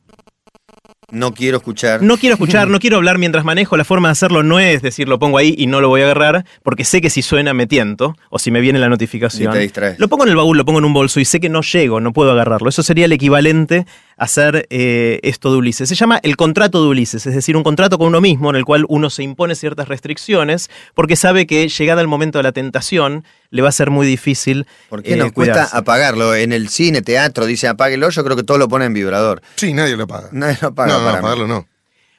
No 1.11 1.33
quiero 1.33 1.57
escuchar. 1.57 2.01
No 2.01 2.17
quiero 2.17 2.35
escuchar, 2.35 2.67
no 2.69 2.79
quiero 2.79 2.97
hablar 2.97 3.17
mientras 3.17 3.43
manejo. 3.43 3.75
La 3.75 3.83
forma 3.83 4.07
de 4.07 4.13
hacerlo 4.13 4.43
no 4.43 4.59
es 4.59 4.81
decir 4.81 5.09
lo 5.09 5.19
pongo 5.19 5.37
ahí 5.37 5.53
y 5.57 5.67
no 5.67 5.81
lo 5.81 5.89
voy 5.89 6.01
a 6.01 6.05
agarrar, 6.05 6.45
porque 6.63 6.85
sé 6.85 7.01
que 7.01 7.09
si 7.09 7.21
suena 7.21 7.53
me 7.53 7.67
tiento, 7.67 8.15
o 8.29 8.39
si 8.39 8.49
me 8.49 8.61
viene 8.61 8.79
la 8.79 8.89
notificación. 8.89 9.51
Y 9.51 9.53
te 9.53 9.59
distraes. 9.59 9.99
Lo 9.99 10.07
pongo 10.07 10.23
en 10.23 10.29
el 10.29 10.37
baúl, 10.37 10.57
lo 10.57 10.65
pongo 10.65 10.79
en 10.79 10.85
un 10.85 10.93
bolso 10.93 11.19
y 11.19 11.25
sé 11.25 11.39
que 11.39 11.49
no 11.49 11.61
llego, 11.61 11.99
no 11.99 12.13
puedo 12.13 12.31
agarrarlo. 12.31 12.69
Eso 12.69 12.81
sería 12.81 13.05
el 13.05 13.11
equivalente 13.11 13.85
hacer 14.21 14.67
eh, 14.69 15.19
esto 15.23 15.51
de 15.51 15.57
Ulises. 15.57 15.89
Se 15.89 15.95
llama 15.95 16.19
el 16.21 16.37
contrato 16.37 16.83
de 16.83 16.89
Ulises, 16.89 17.25
es 17.25 17.33
decir, 17.33 17.57
un 17.57 17.63
contrato 17.63 17.97
con 17.97 18.09
uno 18.09 18.21
mismo 18.21 18.51
en 18.51 18.55
el 18.55 18.65
cual 18.65 18.85
uno 18.87 19.09
se 19.09 19.23
impone 19.23 19.55
ciertas 19.55 19.87
restricciones 19.87 20.69
porque 20.93 21.15
sabe 21.15 21.47
que 21.47 21.67
llegada 21.67 22.01
el 22.01 22.07
momento 22.07 22.37
de 22.37 22.43
la 22.43 22.51
tentación 22.51 23.25
le 23.49 23.63
va 23.63 23.69
a 23.69 23.71
ser 23.71 23.89
muy 23.89 24.05
difícil. 24.05 24.67
¿Por 24.89 25.01
qué 25.01 25.13
eh, 25.13 25.15
nos 25.15 25.31
cuesta 25.31 25.53
cuidarse. 25.53 25.75
apagarlo? 25.75 26.35
En 26.35 26.53
el 26.53 26.69
cine, 26.69 27.01
teatro, 27.01 27.47
dice 27.47 27.67
apáguelo, 27.67 28.11
yo 28.11 28.23
creo 28.23 28.37
que 28.37 28.43
todo 28.43 28.59
lo 28.59 28.67
pone 28.67 28.85
en 28.85 28.93
vibrador. 28.93 29.41
Sí, 29.55 29.73
nadie 29.73 29.97
lo 29.97 30.05
paga. 30.05 30.29
Nadie 30.31 30.55
lo 30.61 30.67
apaga 30.67 30.93
no, 30.93 30.99
no, 30.99 31.05
para 31.05 31.17
apagarlo 31.17 31.47
no. 31.47 31.67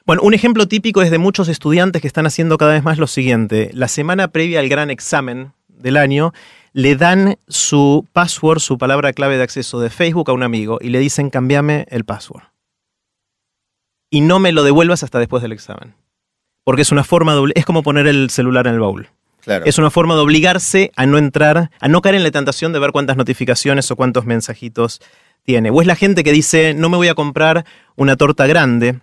Bueno, 0.05 0.23
un 0.23 0.33
ejemplo 0.33 0.67
típico 0.67 1.01
es 1.03 1.09
de 1.09 1.19
muchos 1.19 1.47
estudiantes 1.47 2.01
que 2.01 2.09
están 2.09 2.25
haciendo 2.25 2.57
cada 2.57 2.73
vez 2.73 2.83
más 2.83 2.97
lo 2.97 3.07
siguiente. 3.07 3.69
La 3.71 3.87
semana 3.87 4.27
previa 4.27 4.59
al 4.59 4.67
gran 4.67 4.89
examen 4.89 5.53
del 5.69 5.95
año, 5.95 6.33
le 6.73 6.95
dan 6.95 7.37
su 7.47 8.05
password, 8.11 8.59
su 8.59 8.77
palabra 8.77 9.13
clave 9.13 9.37
de 9.37 9.43
acceso 9.43 9.79
de 9.79 9.89
Facebook 9.89 10.29
a 10.29 10.33
un 10.33 10.43
amigo 10.43 10.79
y 10.81 10.89
le 10.89 10.99
dicen 10.99 11.29
cambiame 11.29 11.85
el 11.89 12.03
password. 12.03 12.43
Y 14.09 14.21
no 14.21 14.39
me 14.39 14.51
lo 14.51 14.63
devuelvas 14.63 15.03
hasta 15.03 15.19
después 15.19 15.41
del 15.41 15.53
examen. 15.53 15.95
Porque 16.63 16.81
es 16.81 16.91
una 16.91 17.03
forma 17.03 17.35
de... 17.35 17.51
Es 17.55 17.65
como 17.65 17.83
poner 17.83 18.07
el 18.07 18.29
celular 18.29 18.67
en 18.67 18.75
el 18.75 18.79
baúl. 18.79 19.09
Claro. 19.41 19.65
Es 19.65 19.77
una 19.77 19.89
forma 19.89 20.15
de 20.15 20.21
obligarse 20.21 20.91
a 20.95 21.05
no 21.05 21.17
entrar, 21.17 21.71
a 21.79 21.87
no 21.87 22.01
caer 22.01 22.15
en 22.15 22.23
la 22.23 22.31
tentación 22.31 22.73
de 22.73 22.79
ver 22.79 22.91
cuántas 22.91 23.17
notificaciones 23.17 23.89
o 23.91 23.95
cuántos 23.95 24.25
mensajitos 24.25 25.01
tiene. 25.43 25.71
O 25.71 25.81
es 25.81 25.87
la 25.87 25.95
gente 25.95 26.23
que 26.23 26.31
dice, 26.31 26.73
no 26.73 26.89
me 26.89 26.97
voy 26.97 27.07
a 27.07 27.15
comprar 27.15 27.65
una 27.95 28.15
torta 28.15 28.47
grande 28.47 28.99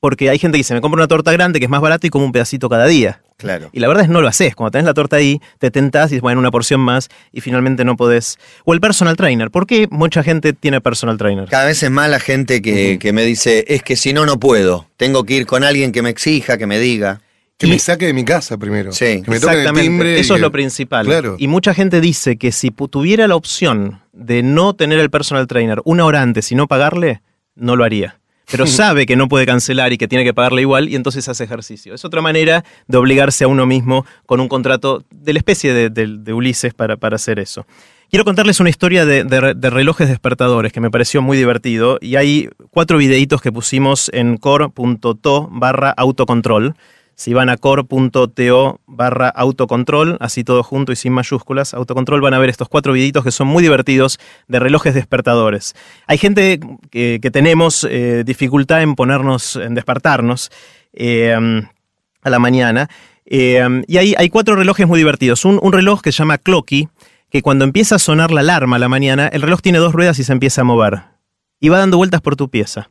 Porque 0.00 0.30
hay 0.30 0.38
gente 0.38 0.56
que 0.56 0.60
dice, 0.60 0.72
me 0.74 0.80
compro 0.80 0.98
una 0.98 1.08
torta 1.08 1.30
grande 1.32 1.58
que 1.58 1.66
es 1.66 1.70
más 1.70 1.82
barato 1.82 2.06
y 2.06 2.10
como 2.10 2.24
un 2.24 2.32
pedacito 2.32 2.68
cada 2.70 2.86
día. 2.86 3.20
Claro. 3.36 3.68
Y 3.72 3.80
la 3.80 3.88
verdad 3.88 4.02
es 4.04 4.08
que 4.08 4.12
no 4.14 4.22
lo 4.22 4.28
haces. 4.28 4.54
Cuando 4.54 4.70
tenés 4.72 4.86
la 4.86 4.94
torta 4.94 5.16
ahí, 5.16 5.40
te 5.58 5.70
tentás 5.70 6.10
y 6.10 6.14
dices, 6.14 6.22
bueno, 6.22 6.40
una 6.40 6.50
porción 6.50 6.80
más 6.80 7.08
y 7.32 7.40
finalmente 7.42 7.84
no 7.84 7.96
podés. 7.96 8.38
O 8.64 8.72
el 8.72 8.80
personal 8.80 9.16
trainer. 9.16 9.50
¿Por 9.50 9.66
qué 9.66 9.88
mucha 9.90 10.22
gente 10.22 10.52
tiene 10.54 10.80
personal 10.80 11.18
trainer? 11.18 11.48
Cada 11.48 11.66
vez 11.66 11.82
es 11.82 11.90
más 11.90 12.08
la 12.08 12.18
gente 12.20 12.62
que, 12.62 12.98
que 12.98 13.12
me 13.12 13.24
dice, 13.24 13.64
es 13.68 13.82
que 13.82 13.96
si 13.96 14.12
no, 14.14 14.24
no 14.26 14.38
puedo. 14.40 14.86
Tengo 14.96 15.24
que 15.24 15.34
ir 15.34 15.46
con 15.46 15.64
alguien 15.64 15.92
que 15.92 16.00
me 16.02 16.10
exija, 16.10 16.56
que 16.58 16.66
me 16.66 16.78
diga. 16.78 17.20
Que 17.58 17.66
Y- 17.66 17.70
me 17.70 17.78
saque 17.78 18.06
de 18.06 18.14
mi 18.14 18.24
casa 18.24 18.56
primero. 18.56 18.92
Sí, 18.92 19.20
que 19.22 19.30
me 19.30 19.38
toque 19.38 19.52
el 19.52 19.58
Exactamente. 19.60 19.82
timbre. 19.82 20.20
Eso 20.20 20.34
es 20.34 20.40
lo 20.40 20.50
principal. 20.50 21.04
Claro. 21.04 21.36
Y 21.38 21.46
mucha 21.46 21.74
gente 21.74 22.00
dice 22.00 22.36
que 22.38 22.52
si 22.52 22.70
tuviera 22.70 23.26
la 23.28 23.36
opción 23.36 24.00
de 24.14 24.42
no 24.42 24.74
tener 24.74 24.98
el 24.98 25.10
personal 25.10 25.46
trainer 25.46 25.80
una 25.84 26.04
hora 26.06 26.22
antes 26.22 26.50
y 26.52 26.54
no 26.54 26.68
pagarle, 26.68 27.20
no 27.54 27.76
lo 27.76 27.84
haría. 27.84 28.19
Pero 28.50 28.66
sabe 28.66 29.06
que 29.06 29.16
no 29.16 29.28
puede 29.28 29.46
cancelar 29.46 29.92
y 29.92 29.98
que 29.98 30.08
tiene 30.08 30.24
que 30.24 30.34
pagarle 30.34 30.62
igual 30.62 30.88
y 30.88 30.96
entonces 30.96 31.28
hace 31.28 31.44
ejercicio. 31.44 31.94
Es 31.94 32.04
otra 32.04 32.20
manera 32.20 32.64
de 32.88 32.98
obligarse 32.98 33.44
a 33.44 33.48
uno 33.48 33.66
mismo 33.66 34.04
con 34.26 34.40
un 34.40 34.48
contrato 34.48 35.04
de 35.10 35.32
la 35.32 35.38
especie 35.38 35.72
de, 35.72 35.90
de- 35.90 36.18
de 36.18 36.32
Ulises 36.32 36.74
para, 36.74 36.96
para 36.96 37.16
hacer 37.16 37.38
eso. 37.38 37.66
Quiero 38.10 38.24
contarles 38.24 38.58
una 38.58 38.70
historia 38.70 39.06
de, 39.06 39.22
de 39.22 39.40
re- 39.40 39.54
de 39.54 39.70
relojes 39.70 40.08
despertadores 40.08 40.72
que 40.72 40.80
me 40.80 40.90
pareció 40.90 41.22
muy 41.22 41.36
divertido 41.36 41.98
y 42.00 42.16
hay 42.16 42.48
cuatro 42.70 42.98
videitos 42.98 43.40
que 43.40 43.52
pusimos 43.52 44.10
en 44.12 44.36
core.to 44.36 45.48
barra 45.52 45.90
autocontrol. 45.90 46.74
Si 47.20 47.34
van 47.34 47.50
a 47.50 47.58
core.to 47.58 48.80
barra 48.86 49.28
autocontrol, 49.28 50.16
así 50.20 50.42
todo 50.42 50.62
junto 50.62 50.90
y 50.90 50.96
sin 50.96 51.12
mayúsculas, 51.12 51.74
autocontrol, 51.74 52.22
van 52.22 52.32
a 52.32 52.38
ver 52.38 52.48
estos 52.48 52.70
cuatro 52.70 52.94
videitos 52.94 53.22
que 53.22 53.30
son 53.30 53.46
muy 53.46 53.62
divertidos 53.62 54.18
de 54.48 54.58
relojes 54.58 54.94
despertadores. 54.94 55.74
Hay 56.06 56.16
gente 56.16 56.58
que, 56.90 57.20
tenemos 57.30 57.86
eh, 57.90 58.22
dificultad 58.24 58.80
en 58.80 58.94
ponernos, 58.94 59.56
en 59.56 59.74
despertarnos 59.74 60.50
eh, 60.94 61.36
a 62.22 62.30
la 62.30 62.38
mañana. 62.38 62.88
eh, 63.26 63.82
y 63.86 63.98
hay, 63.98 64.14
hay 64.16 64.30
cuatro 64.30 64.56
relojes 64.56 64.88
muy 64.88 64.96
divertidos. 64.96 65.44
Un, 65.44 65.60
un 65.62 65.74
reloj 65.74 66.00
que 66.00 66.12
se 66.12 66.20
llama 66.20 66.38
Clocky, 66.38 66.88
que 67.28 67.42
cuando 67.42 67.66
empieza 67.66 67.96
a 67.96 67.98
sonar 67.98 68.30
la 68.30 68.40
alarma 68.40 68.76
a 68.76 68.78
la 68.78 68.88
mañana, 68.88 69.28
el 69.28 69.42
reloj 69.42 69.60
tiene 69.60 69.76
dos 69.76 69.92
ruedas 69.92 70.18
y 70.20 70.24
se 70.24 70.32
empieza 70.32 70.62
a 70.62 70.64
mover. 70.64 71.02
Y 71.60 71.68
va 71.68 71.80
dando 71.80 71.98
vueltas 71.98 72.22
por 72.22 72.36
tu 72.36 72.48
pieza. 72.48 72.88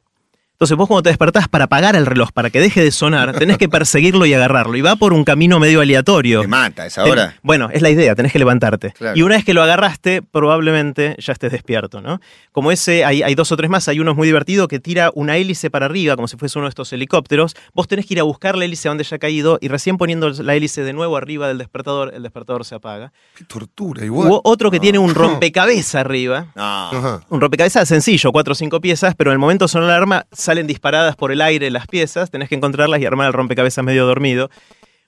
Entonces 0.60 0.76
vos 0.76 0.90
cuando 0.90 1.04
te 1.04 1.10
despertás 1.10 1.48
para 1.48 1.64
apagar 1.64 1.96
el 1.96 2.06
reloj, 2.06 2.32
para 2.34 2.50
que 2.50 2.60
deje 2.60 2.84
de 2.84 2.92
sonar, 2.92 3.32
tenés 3.40 3.58
que 3.58 3.70
perseguirlo 3.70 4.26
y 4.26 4.34
agarrarlo. 4.34 4.76
Y 4.76 4.82
va 4.82 4.98
por 4.98 5.14
un 5.14 5.24
camino 5.24 5.58
medio 5.58 5.80
aleatorio. 5.80 6.42
Te 6.42 6.48
mata 6.50 6.86
esa 6.86 7.02
Ten- 7.04 7.14
hora. 7.14 7.36
Bueno, 7.44 7.70
es 7.72 7.82
la 7.82 7.90
idea, 7.90 8.14
tenés 8.14 8.34
que 8.34 8.40
levantarte. 8.40 8.92
Claro. 8.92 9.18
Y 9.18 9.22
una 9.22 9.36
vez 9.36 9.46
que 9.46 9.54
lo 9.54 9.64
agarraste, 9.64 10.22
probablemente 10.22 11.16
ya 11.18 11.32
estés 11.32 11.54
despierto, 11.54 12.02
¿no? 12.02 12.20
Como 12.52 12.74
ese, 12.74 13.06
hay, 13.06 13.24
hay 13.24 13.36
dos 13.36 13.54
o 13.54 13.56
tres 13.56 13.70
más, 13.70 13.88
hay 13.88 14.02
uno 14.02 14.14
muy 14.16 14.28
divertido 14.28 14.68
que 14.68 14.82
tira 14.82 15.12
una 15.16 15.38
hélice 15.38 15.70
para 15.70 15.86
arriba, 15.86 16.18
como 16.18 16.28
si 16.28 16.36
fuese 16.36 16.60
uno 16.60 16.66
de 16.68 16.72
estos 16.72 16.92
helicópteros. 16.92 17.56
Vos 17.74 17.88
tenés 17.88 18.06
que 18.06 18.16
ir 18.16 18.20
a 18.20 18.24
buscar 18.24 18.58
la 18.58 18.66
hélice 18.66 18.90
donde 18.90 19.06
ya 19.06 19.16
ha 19.16 19.20
caído 19.20 19.60
y 19.62 19.70
recién 19.70 19.96
poniendo 19.96 20.30
la 20.30 20.56
hélice 20.56 20.84
de 20.84 20.92
nuevo 20.92 21.16
arriba 21.16 21.48
del 21.48 21.58
despertador, 21.58 22.12
el 22.14 22.22
despertador 22.22 22.66
se 22.66 22.76
apaga. 22.76 23.14
Qué 23.34 23.46
tortura, 23.46 24.04
igual. 24.04 24.28
Hubo 24.28 24.42
otro 24.44 24.70
que 24.72 24.78
No. 24.80 24.82
tiene 24.82 25.00
un 25.00 25.16
rompecabezas 25.16 25.96
arriba. 25.96 26.48
No. 26.54 26.64
Ajá. 26.90 27.22
Un 27.30 27.40
rompecabezas 27.40 27.88
sencillo, 27.88 28.34
cuatro 28.34 28.52
o 28.52 28.56
cinco 28.56 28.82
piezas, 28.82 29.16
pero 29.16 29.32
en 29.32 29.36
el 29.36 29.40
momento 29.40 29.64
de 29.64 29.70
sonar 29.70 29.88
la 29.88 29.96
alarma 29.96 30.26
salen 30.50 30.66
disparadas 30.66 31.16
por 31.16 31.32
el 31.32 31.42
aire 31.42 31.70
las 31.70 31.86
piezas, 31.86 32.32
tenés 32.32 32.50
que 32.50 32.56
encontrarlas 32.56 33.00
y 33.00 33.06
armar 33.06 33.28
el 33.28 33.34
rompecabezas 33.34 33.86
medio 33.86 34.08
dormido. 34.08 34.50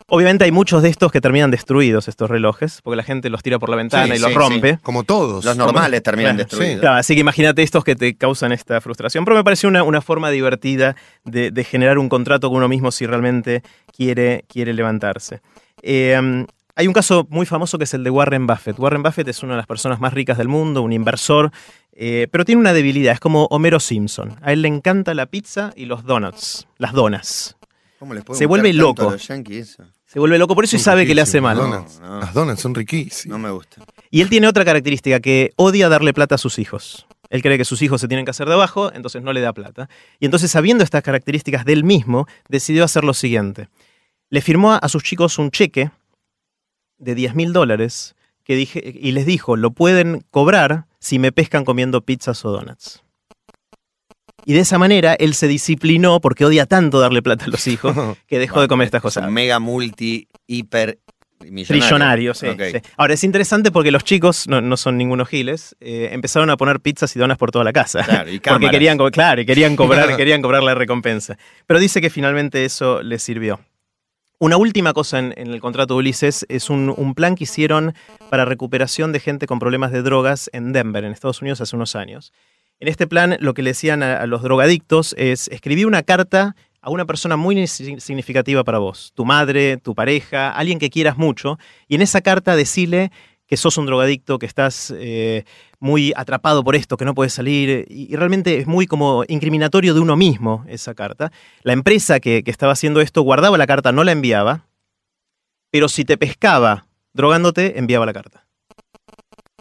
Obviamente 0.07 0.43
hay 0.45 0.51
muchos 0.51 0.83
de 0.83 0.89
estos 0.89 1.11
que 1.11 1.19
terminan 1.19 1.49
destruidos, 1.49 2.07
estos 2.07 2.29
relojes, 2.29 2.79
porque 2.83 2.95
la 2.95 3.01
gente 3.01 3.27
los 3.31 3.41
tira 3.41 3.57
por 3.57 3.69
la 3.69 3.75
ventana 3.75 4.05
Sí, 4.05 4.19
y 4.19 4.19
los 4.19 4.29
sí, 4.29 4.37
rompe. 4.37 4.77
Como 4.83 5.03
todos. 5.03 5.43
Los 5.43 5.57
normales 5.57 6.03
terminan 6.03 6.35
Claro, 6.35 6.47
destruidos. 6.47 6.79
Claro, 6.81 6.97
así 6.97 7.15
que 7.15 7.21
imagínate 7.21 7.63
estos 7.63 7.83
que 7.83 7.95
te 7.95 8.15
causan 8.15 8.51
esta 8.51 8.79
frustración. 8.81 9.25
Pero 9.25 9.35
me 9.35 9.43
pareció 9.43 9.67
una, 9.67 9.81
una 9.81 10.01
forma 10.01 10.29
divertida 10.29 10.95
de, 11.23 11.49
de 11.49 11.63
generar 11.63 11.97
un 11.97 12.07
contrato 12.07 12.49
con 12.49 12.57
uno 12.57 12.67
mismo 12.67 12.91
si 12.91 13.07
realmente 13.07 13.63
quiere, 13.97 14.45
quiere 14.47 14.73
levantarse. 14.75 15.41
Eh, 15.81 16.45
hay 16.75 16.87
un 16.87 16.93
caso 16.93 17.27
muy 17.29 17.45
famoso 17.45 17.77
que 17.77 17.83
es 17.85 17.93
el 17.93 18.03
de 18.03 18.09
Warren 18.09 18.47
Buffett. 18.47 18.79
Warren 18.79 19.03
Buffett 19.03 19.27
es 19.27 19.43
una 19.43 19.53
de 19.53 19.57
las 19.57 19.67
personas 19.67 19.99
más 19.99 20.13
ricas 20.13 20.37
del 20.37 20.47
mundo, 20.47 20.81
un 20.81 20.93
inversor, 20.93 21.51
eh, 21.93 22.27
pero 22.31 22.45
tiene 22.45 22.59
una 22.61 22.73
debilidad, 22.73 23.13
es 23.13 23.19
como 23.19 23.45
Homero 23.45 23.79
Simpson. 23.79 24.37
A 24.41 24.53
él 24.53 24.61
le 24.61 24.67
encanta 24.67 25.13
la 25.13 25.25
pizza 25.25 25.73
y 25.75 25.85
los 25.85 26.03
donuts, 26.05 26.67
las 26.77 26.93
donas. 26.93 27.57
¿Cómo 27.99 28.13
les 28.13 28.23
Se 28.33 28.45
vuelve 28.45 28.73
loco. 28.73 29.09
a 29.09 29.11
los 29.11 29.27
yankees 29.27 29.71
eso? 29.73 29.83
Se 30.05 30.19
vuelve 30.19 30.37
loco 30.37 30.55
por 30.55 30.63
eso 30.65 30.75
y 30.75 30.79
sabe 30.79 31.05
que 31.05 31.15
le 31.15 31.21
hace 31.21 31.39
mal. 31.39 31.57
Las 31.57 31.69
donuts, 31.69 31.99
No, 32.01 32.09
no. 32.09 32.19
Las 32.19 32.33
donuts 32.33 32.59
son 32.61 32.75
riquísimas. 32.75 33.27
No 33.27 33.39
me 33.39 33.51
gusta. 33.51 33.81
Y 34.09 34.21
él 34.21 34.29
tiene 34.29 34.47
otra 34.47 34.65
característica, 34.65 35.19
que 35.19 35.51
odia 35.55 35.87
darle 35.87 36.13
plata 36.13 36.35
a 36.35 36.37
sus 36.37 36.59
hijos. 36.59 37.05
Él 37.29 37.41
cree 37.41 37.57
que 37.57 37.63
sus 37.63 37.81
hijos 37.81 38.01
se 38.01 38.09
tienen 38.09 38.25
que 38.25 38.31
hacer 38.31 38.47
de 38.47 38.53
abajo, 38.55 38.91
entonces 38.93 39.21
no 39.21 39.31
le 39.31 39.39
da 39.39 39.53
plata. 39.53 39.87
Y 40.19 40.25
entonces, 40.25 40.51
sabiendo 40.51 40.83
estas 40.83 41.01
características 41.01 41.63
del 41.63 41.85
mismo, 41.85 42.27
decidió 42.49 42.83
hacer 42.83 43.05
lo 43.05 43.13
siguiente. 43.13 43.69
Le 44.29 44.41
firmó 44.41 44.73
a 44.73 44.89
sus 44.89 45.03
chicos 45.03 45.37
un 45.37 45.49
cheque 45.51 45.91
de 47.01 47.15
10 47.15 47.35
mil 47.35 47.51
dólares 47.51 48.15
que 48.43 48.55
dije, 48.55 48.81
y 48.99 49.11
les 49.11 49.25
dijo, 49.25 49.55
lo 49.55 49.71
pueden 49.71 50.23
cobrar 50.31 50.85
si 50.99 51.19
me 51.19 51.31
pescan 51.31 51.65
comiendo 51.65 52.01
pizzas 52.01 52.43
o 52.45 52.51
donuts. 52.51 53.03
Y 54.45 54.53
de 54.53 54.61
esa 54.61 54.77
manera 54.79 55.13
él 55.13 55.35
se 55.35 55.47
disciplinó 55.47 56.19
porque 56.19 56.45
odia 56.45 56.65
tanto 56.65 56.99
darle 56.99 57.21
plata 57.21 57.45
a 57.45 57.49
los 57.49 57.67
hijos 57.67 57.95
que 58.27 58.39
dejó 58.39 58.61
de 58.61 58.67
comer 58.67 58.85
estas 58.85 59.01
cosas. 59.01 59.29
Mega 59.29 59.59
multi, 59.59 60.27
hiper 60.47 60.99
millonario. 61.41 61.81
Trillonario, 61.81 62.33
sí, 62.33 62.47
Ok. 62.47 62.61
sí. 62.71 62.77
Ahora, 62.97 63.13
es 63.13 63.23
interesante 63.23 63.71
porque 63.71 63.91
los 63.91 64.03
chicos, 64.03 64.47
no, 64.47 64.61
no 64.61 64.77
son 64.77 64.97
ningunos 64.97 65.27
giles, 65.27 65.75
eh, 65.79 66.09
empezaron 66.11 66.49
a 66.49 66.57
poner 66.57 66.79
pizzas 66.79 67.15
y 67.15 67.19
donas 67.19 67.37
por 67.37 67.51
toda 67.51 67.63
la 67.63 67.73
casa. 67.73 68.03
Claro, 68.03 68.31
y 68.31 68.39
porque 68.39 68.69
querían, 68.69 68.97
claro, 69.11 69.41
y 69.41 69.45
querían 69.45 69.75
cobrar, 69.75 70.15
querían 70.17 70.41
cobrar 70.41 70.63
la 70.63 70.75
recompensa. 70.75 71.37
Pero 71.67 71.79
dice 71.79 72.01
que 72.01 72.09
finalmente 72.09 72.65
eso 72.65 73.01
les 73.03 73.21
sirvió. 73.23 73.59
Una 74.41 74.57
última 74.57 74.93
cosa 74.93 75.19
en, 75.19 75.33
el 75.37 75.61
contrato 75.61 75.93
de 75.93 75.99
Ulises 75.99 76.47
es 76.49 76.71
un, 76.71 77.13
plan 77.13 77.35
que 77.35 77.43
hicieron 77.43 77.93
para 78.31 78.43
recuperación 78.43 79.11
de 79.11 79.19
gente 79.19 79.45
con 79.45 79.59
problemas 79.59 79.91
de 79.91 80.01
drogas 80.01 80.49
en 80.51 80.73
Denver, 80.73 81.03
en 81.03 81.11
Estados 81.11 81.43
Unidos, 81.43 81.61
hace 81.61 81.75
unos 81.75 81.95
años. 81.95 82.33
En 82.79 82.87
este 82.87 83.05
plan, 83.05 83.37
lo 83.39 83.53
que 83.53 83.61
le 83.61 83.69
decían 83.69 84.01
a, 84.01 84.17
a 84.17 84.25
los 84.25 84.41
drogadictos 84.41 85.13
es 85.19 85.47
escribir 85.49 85.85
una 85.85 86.01
carta 86.01 86.55
a 86.81 86.89
una 86.89 87.05
persona 87.05 87.37
muy 87.37 87.67
si- 87.67 87.99
significativa 87.99 88.63
para 88.63 88.79
vos, 88.79 89.11
tu 89.13 89.25
madre, 89.25 89.77
tu 89.77 89.93
pareja, 89.93 90.49
alguien 90.49 90.79
que 90.79 90.89
quieras 90.89 91.19
mucho, 91.19 91.59
y 91.87 91.93
en 91.93 92.01
esa 92.01 92.21
carta 92.21 92.55
decirle 92.55 93.11
que 93.51 93.57
sos 93.57 93.77
un 93.77 93.85
drogadicto, 93.85 94.39
que 94.39 94.45
estás 94.45 94.93
eh, 94.97 95.43
muy 95.81 96.13
atrapado 96.15 96.63
por 96.63 96.73
esto, 96.77 96.95
que 96.95 97.03
no 97.03 97.13
puedes 97.13 97.33
salir, 97.33 97.85
y, 97.89 98.07
y 98.09 98.15
realmente 98.15 98.57
es 98.57 98.65
muy 98.65 98.87
como 98.87 99.25
incriminatorio 99.27 99.93
de 99.93 99.99
uno 99.99 100.15
mismo 100.15 100.63
esa 100.69 100.93
carta. 100.93 101.33
La 101.63 101.73
empresa 101.73 102.21
que, 102.21 102.45
que 102.45 102.51
estaba 102.51 102.71
haciendo 102.71 103.01
esto 103.01 103.23
guardaba 103.23 103.57
la 103.57 103.67
carta, 103.67 103.91
no 103.91 104.05
la 104.05 104.13
enviaba, 104.13 104.67
pero 105.69 105.89
si 105.89 106.05
te 106.05 106.17
pescaba 106.17 106.85
drogándote, 107.11 107.77
enviaba 107.77 108.05
la 108.05 108.13
carta. 108.13 108.47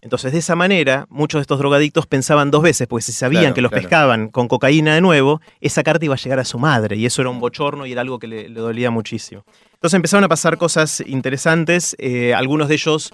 Entonces, 0.02 0.32
de 0.32 0.38
esa 0.38 0.54
manera, 0.56 1.06
muchos 1.10 1.40
de 1.40 1.42
estos 1.42 1.58
drogadictos 1.58 2.06
pensaban 2.06 2.50
dos 2.50 2.62
veces, 2.62 2.86
porque 2.86 3.02
si 3.02 3.12
sabían 3.12 3.42
Claro, 3.42 3.54
que 3.54 3.60
los 3.60 3.70
claro. 3.70 3.82
pescaban 3.82 4.28
con 4.28 4.48
cocaína 4.48 4.94
de 4.94 5.00
nuevo, 5.00 5.40
esa 5.60 5.82
carta 5.82 6.04
iba 6.04 6.14
a 6.14 6.16
llegar 6.16 6.38
a 6.38 6.44
su 6.44 6.58
madre, 6.60 6.96
y 6.96 7.04
eso 7.06 7.20
era 7.22 7.28
un 7.30 7.40
bochorno 7.40 7.84
y 7.86 7.92
era 7.92 8.00
algo 8.02 8.18
que 8.20 8.28
le, 8.28 8.48
le 8.48 8.60
dolía 8.60 8.90
muchísimo. 8.90 9.44
Entonces 9.74 9.96
empezaron 9.96 10.24
a 10.24 10.28
pasar 10.28 10.56
cosas 10.58 11.02
interesantes, 11.06 11.96
eh, 11.98 12.32
algunos 12.34 12.68
de 12.68 12.74
ellos 12.74 13.12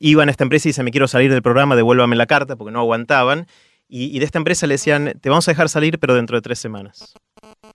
iban 0.00 0.28
a 0.28 0.30
esta 0.30 0.44
empresa 0.44 0.68
y 0.68 0.70
dicen, 0.70 0.84
me 0.84 0.90
quiero 0.90 1.08
salir 1.08 1.30
del 1.30 1.42
programa, 1.42 1.76
devuélvame 1.76 2.16
la 2.16 2.26
carta, 2.26 2.56
porque 2.56 2.72
no 2.72 2.80
aguantaban, 2.80 3.46
y, 3.88 4.14
y 4.14 4.18
de 4.18 4.24
esta 4.26 4.38
empresa 4.38 4.66
le 4.66 4.74
decían, 4.74 5.14
te 5.20 5.30
vamos 5.30 5.48
a 5.48 5.52
dejar 5.52 5.68
salir, 5.68 5.98
pero 5.98 6.14
dentro 6.14 6.36
de 6.36 6.42
tres 6.42 6.58
semanas. 6.58 7.14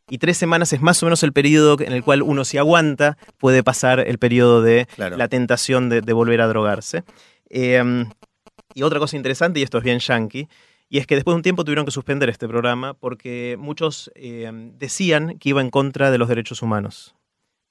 Y 0.09 0.17
tres 0.19 0.37
semanas 0.37 0.71
es 0.73 0.81
más 0.81 1.01
o 1.01 1.05
menos 1.07 1.23
el 1.23 1.33
periodo 1.33 1.77
en 1.79 1.91
el 1.93 2.03
cual 2.03 2.21
uno 2.21 2.45
si 2.45 2.57
aguanta 2.57 3.17
puede 3.39 3.63
pasar 3.63 3.99
el 3.99 4.19
periodo 4.19 4.61
de 4.61 4.85
Claro. 4.95 5.17
la 5.17 5.27
tentación 5.27 5.89
de, 5.89 6.01
de 6.01 6.13
volver 6.13 6.41
a 6.41 6.47
drogarse. 6.47 7.03
Eh, 7.49 8.05
y 8.75 8.83
otra 8.83 8.99
cosa 8.99 9.15
interesante, 9.17 9.59
y 9.59 9.63
esto 9.63 9.77
es 9.77 9.83
bien 9.83 9.99
yankee, 9.99 10.47
y 10.89 10.99
es 10.99 11.07
que 11.07 11.15
después 11.15 11.33
de 11.33 11.37
un 11.37 11.41
tiempo 11.43 11.63
tuvieron 11.63 11.85
que 11.85 11.91
suspender 11.91 12.29
este 12.29 12.47
programa 12.47 12.93
porque 12.93 13.55
muchos 13.59 14.11
eh, 14.15 14.51
decían 14.77 15.39
que 15.39 15.49
iba 15.49 15.61
en 15.61 15.71
contra 15.71 16.11
de 16.11 16.17
los 16.19 16.27
derechos 16.29 16.61
humanos, 16.61 17.15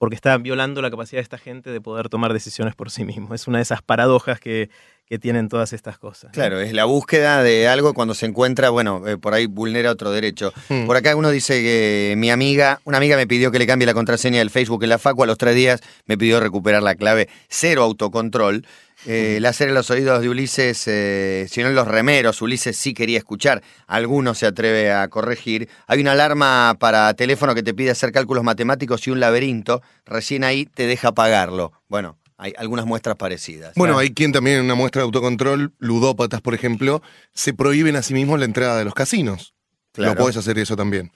porque 0.02 0.16
estaban 0.16 0.42
violando 0.42 0.82
la 0.82 0.90
capacidad 0.90 1.18
de 1.18 1.22
esta 1.22 1.38
gente 1.38 1.70
de 1.70 1.80
poder 1.80 2.08
tomar 2.08 2.32
decisiones 2.32 2.74
por 2.74 2.90
sí 2.90 3.04
mismo. 3.04 3.36
Es 3.36 3.46
una 3.46 3.58
de 3.58 3.62
esas 3.62 3.82
paradojas 3.82 4.40
que, 4.40 4.68
que 5.06 5.20
tienen 5.20 5.48
todas 5.48 5.72
estas 5.72 5.96
cosas. 5.96 6.32
Claro, 6.32 6.58
es 6.58 6.72
la 6.72 6.86
búsqueda 6.86 7.40
de 7.44 7.68
algo 7.68 7.94
cuando 7.94 8.12
se 8.14 8.26
encuentra, 8.26 8.70
bueno, 8.70 9.06
eh, 9.06 9.16
por 9.16 9.32
ahí 9.32 9.46
vulnera 9.46 9.92
otro 9.92 10.10
derecho. 10.10 10.52
Hmm. 10.68 10.86
Por 10.86 10.96
acá 10.96 11.14
uno 11.14 11.30
dice 11.30 11.62
que 11.62 12.14
mi 12.16 12.32
amiga, 12.32 12.80
una 12.82 12.96
amiga 12.96 13.16
me 13.16 13.28
pidió 13.28 13.52
que 13.52 13.60
le 13.60 13.66
cambie 13.68 13.86
la 13.86 13.94
contraseña 13.94 14.40
del 14.40 14.50
Facebook 14.50 14.82
en 14.82 14.88
la 14.88 14.98
Facu, 14.98 15.22
a 15.22 15.26
los 15.26 15.38
tres 15.38 15.54
días 15.54 15.80
me 16.06 16.18
pidió 16.18 16.40
recuperar 16.40 16.82
la 16.82 16.96
clave, 16.96 17.28
cero 17.48 17.84
autocontrol. 17.84 18.66
Eh, 19.06 19.38
láser 19.40 19.68
en 19.68 19.74
los 19.74 19.90
oídos 19.90 20.20
de 20.22 20.28
Ulises, 20.28 20.84
eh, 20.86 21.46
si 21.50 21.60
no 21.62 21.68
en 21.68 21.74
los 21.74 21.88
remeros, 21.88 22.40
Ulises 22.40 22.76
sí 22.76 22.94
quería 22.94 23.18
escuchar, 23.18 23.62
alguno 23.86 24.34
se 24.34 24.46
atreve 24.46 24.92
a 24.92 25.08
corregir. 25.08 25.68
Hay 25.86 26.00
una 26.00 26.12
alarma 26.12 26.76
para 26.78 27.12
teléfono 27.14 27.54
que 27.54 27.62
te 27.62 27.74
pide 27.74 27.90
hacer 27.90 28.12
cálculos 28.12 28.44
matemáticos 28.44 29.06
y 29.06 29.10
un 29.10 29.18
laberinto, 29.20 29.82
recién 30.06 30.44
ahí 30.44 30.66
te 30.66 30.86
deja 30.86 31.12
pagarlo. 31.12 31.72
Bueno, 31.88 32.16
hay 32.36 32.54
algunas 32.56 32.86
muestras 32.86 33.16
parecidas. 33.16 33.72
Bueno, 33.74 33.98
Ah, 33.98 34.02
hay 34.02 34.10
quien 34.14 34.30
también 34.32 34.58
en 34.58 34.64
una 34.66 34.74
muestra 34.76 35.00
de 35.00 35.04
autocontrol, 35.04 35.72
ludópatas, 35.78 36.40
por 36.40 36.54
ejemplo, 36.54 37.02
se 37.32 37.52
prohíben 37.54 37.96
a 37.96 38.02
sí 38.02 38.14
mismos 38.14 38.38
la 38.38 38.44
entrada 38.44 38.78
de 38.78 38.84
los 38.84 38.94
casinos. 38.94 39.54
Claro. 39.92 40.14
No 40.14 40.18
podés 40.18 40.36
hacer 40.36 40.58
eso 40.58 40.76
también. 40.76 41.12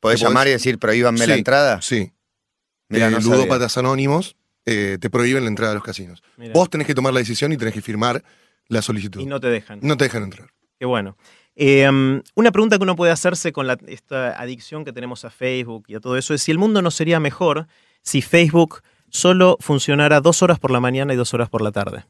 podés 0.00 0.20
llamar 0.20 0.46
y 0.48 0.50
decir 0.50 0.78
prohíbanme 0.78 1.26
la 1.26 1.34
entrada. 1.34 1.82
Sí. 1.82 2.12
Eh, 2.90 3.10
no 3.10 3.18
ludópatas 3.20 3.76
anónimos 3.78 4.36
eh, 4.66 4.98
te 5.00 5.08
prohíben 5.10 5.44
la 5.44 5.48
entrada 5.48 5.72
a 5.72 5.74
los 5.74 5.82
casinos. 5.84 6.22
Mirá. 6.36 6.52
Vos 6.52 6.68
tenés 6.68 6.86
que 6.86 6.94
tomar 6.94 7.12
la 7.14 7.20
decisión 7.20 7.52
y 7.52 7.56
tenés 7.56 7.72
que 7.74 7.80
firmar 7.82 8.22
la 8.68 8.82
solicitud. 8.82 9.20
Y 9.20 9.26
no 9.26 9.40
te 9.40 9.46
dejan. 9.48 9.78
No 9.82 9.96
te 9.96 10.04
dejan 10.04 10.24
entrar. 10.24 10.50
Qué 10.78 10.84
bueno. 10.86 11.16
Eh, 11.54 11.88
um, 11.88 12.20
una 12.34 12.52
pregunta 12.52 12.76
que 12.76 12.82
uno 12.82 12.96
puede 12.96 13.12
hacerse 13.12 13.52
con 13.52 13.66
la- 13.66 13.78
esta 13.86 14.38
adicción 14.38 14.84
que 14.84 14.92
tenemos 14.92 15.24
a 15.24 15.30
Facebook 15.30 15.84
y 15.88 15.94
a 15.94 16.00
todo 16.00 16.18
eso 16.18 16.34
es 16.34 16.42
si 16.42 16.50
el 16.50 16.58
mundo 16.58 16.82
no 16.82 16.90
sería 16.90 17.18
mejor 17.20 17.66
si 18.02 18.20
Facebook 18.20 18.82
solo 19.08 19.56
funcionara 19.60 20.20
dos 20.20 20.42
horas 20.42 20.58
por 20.58 20.70
la 20.70 20.80
mañana 20.80 21.14
y 21.14 21.16
dos 21.16 21.32
horas 21.32 21.48
por 21.48 21.62
la 21.62 21.72
tarde. 21.72 22.04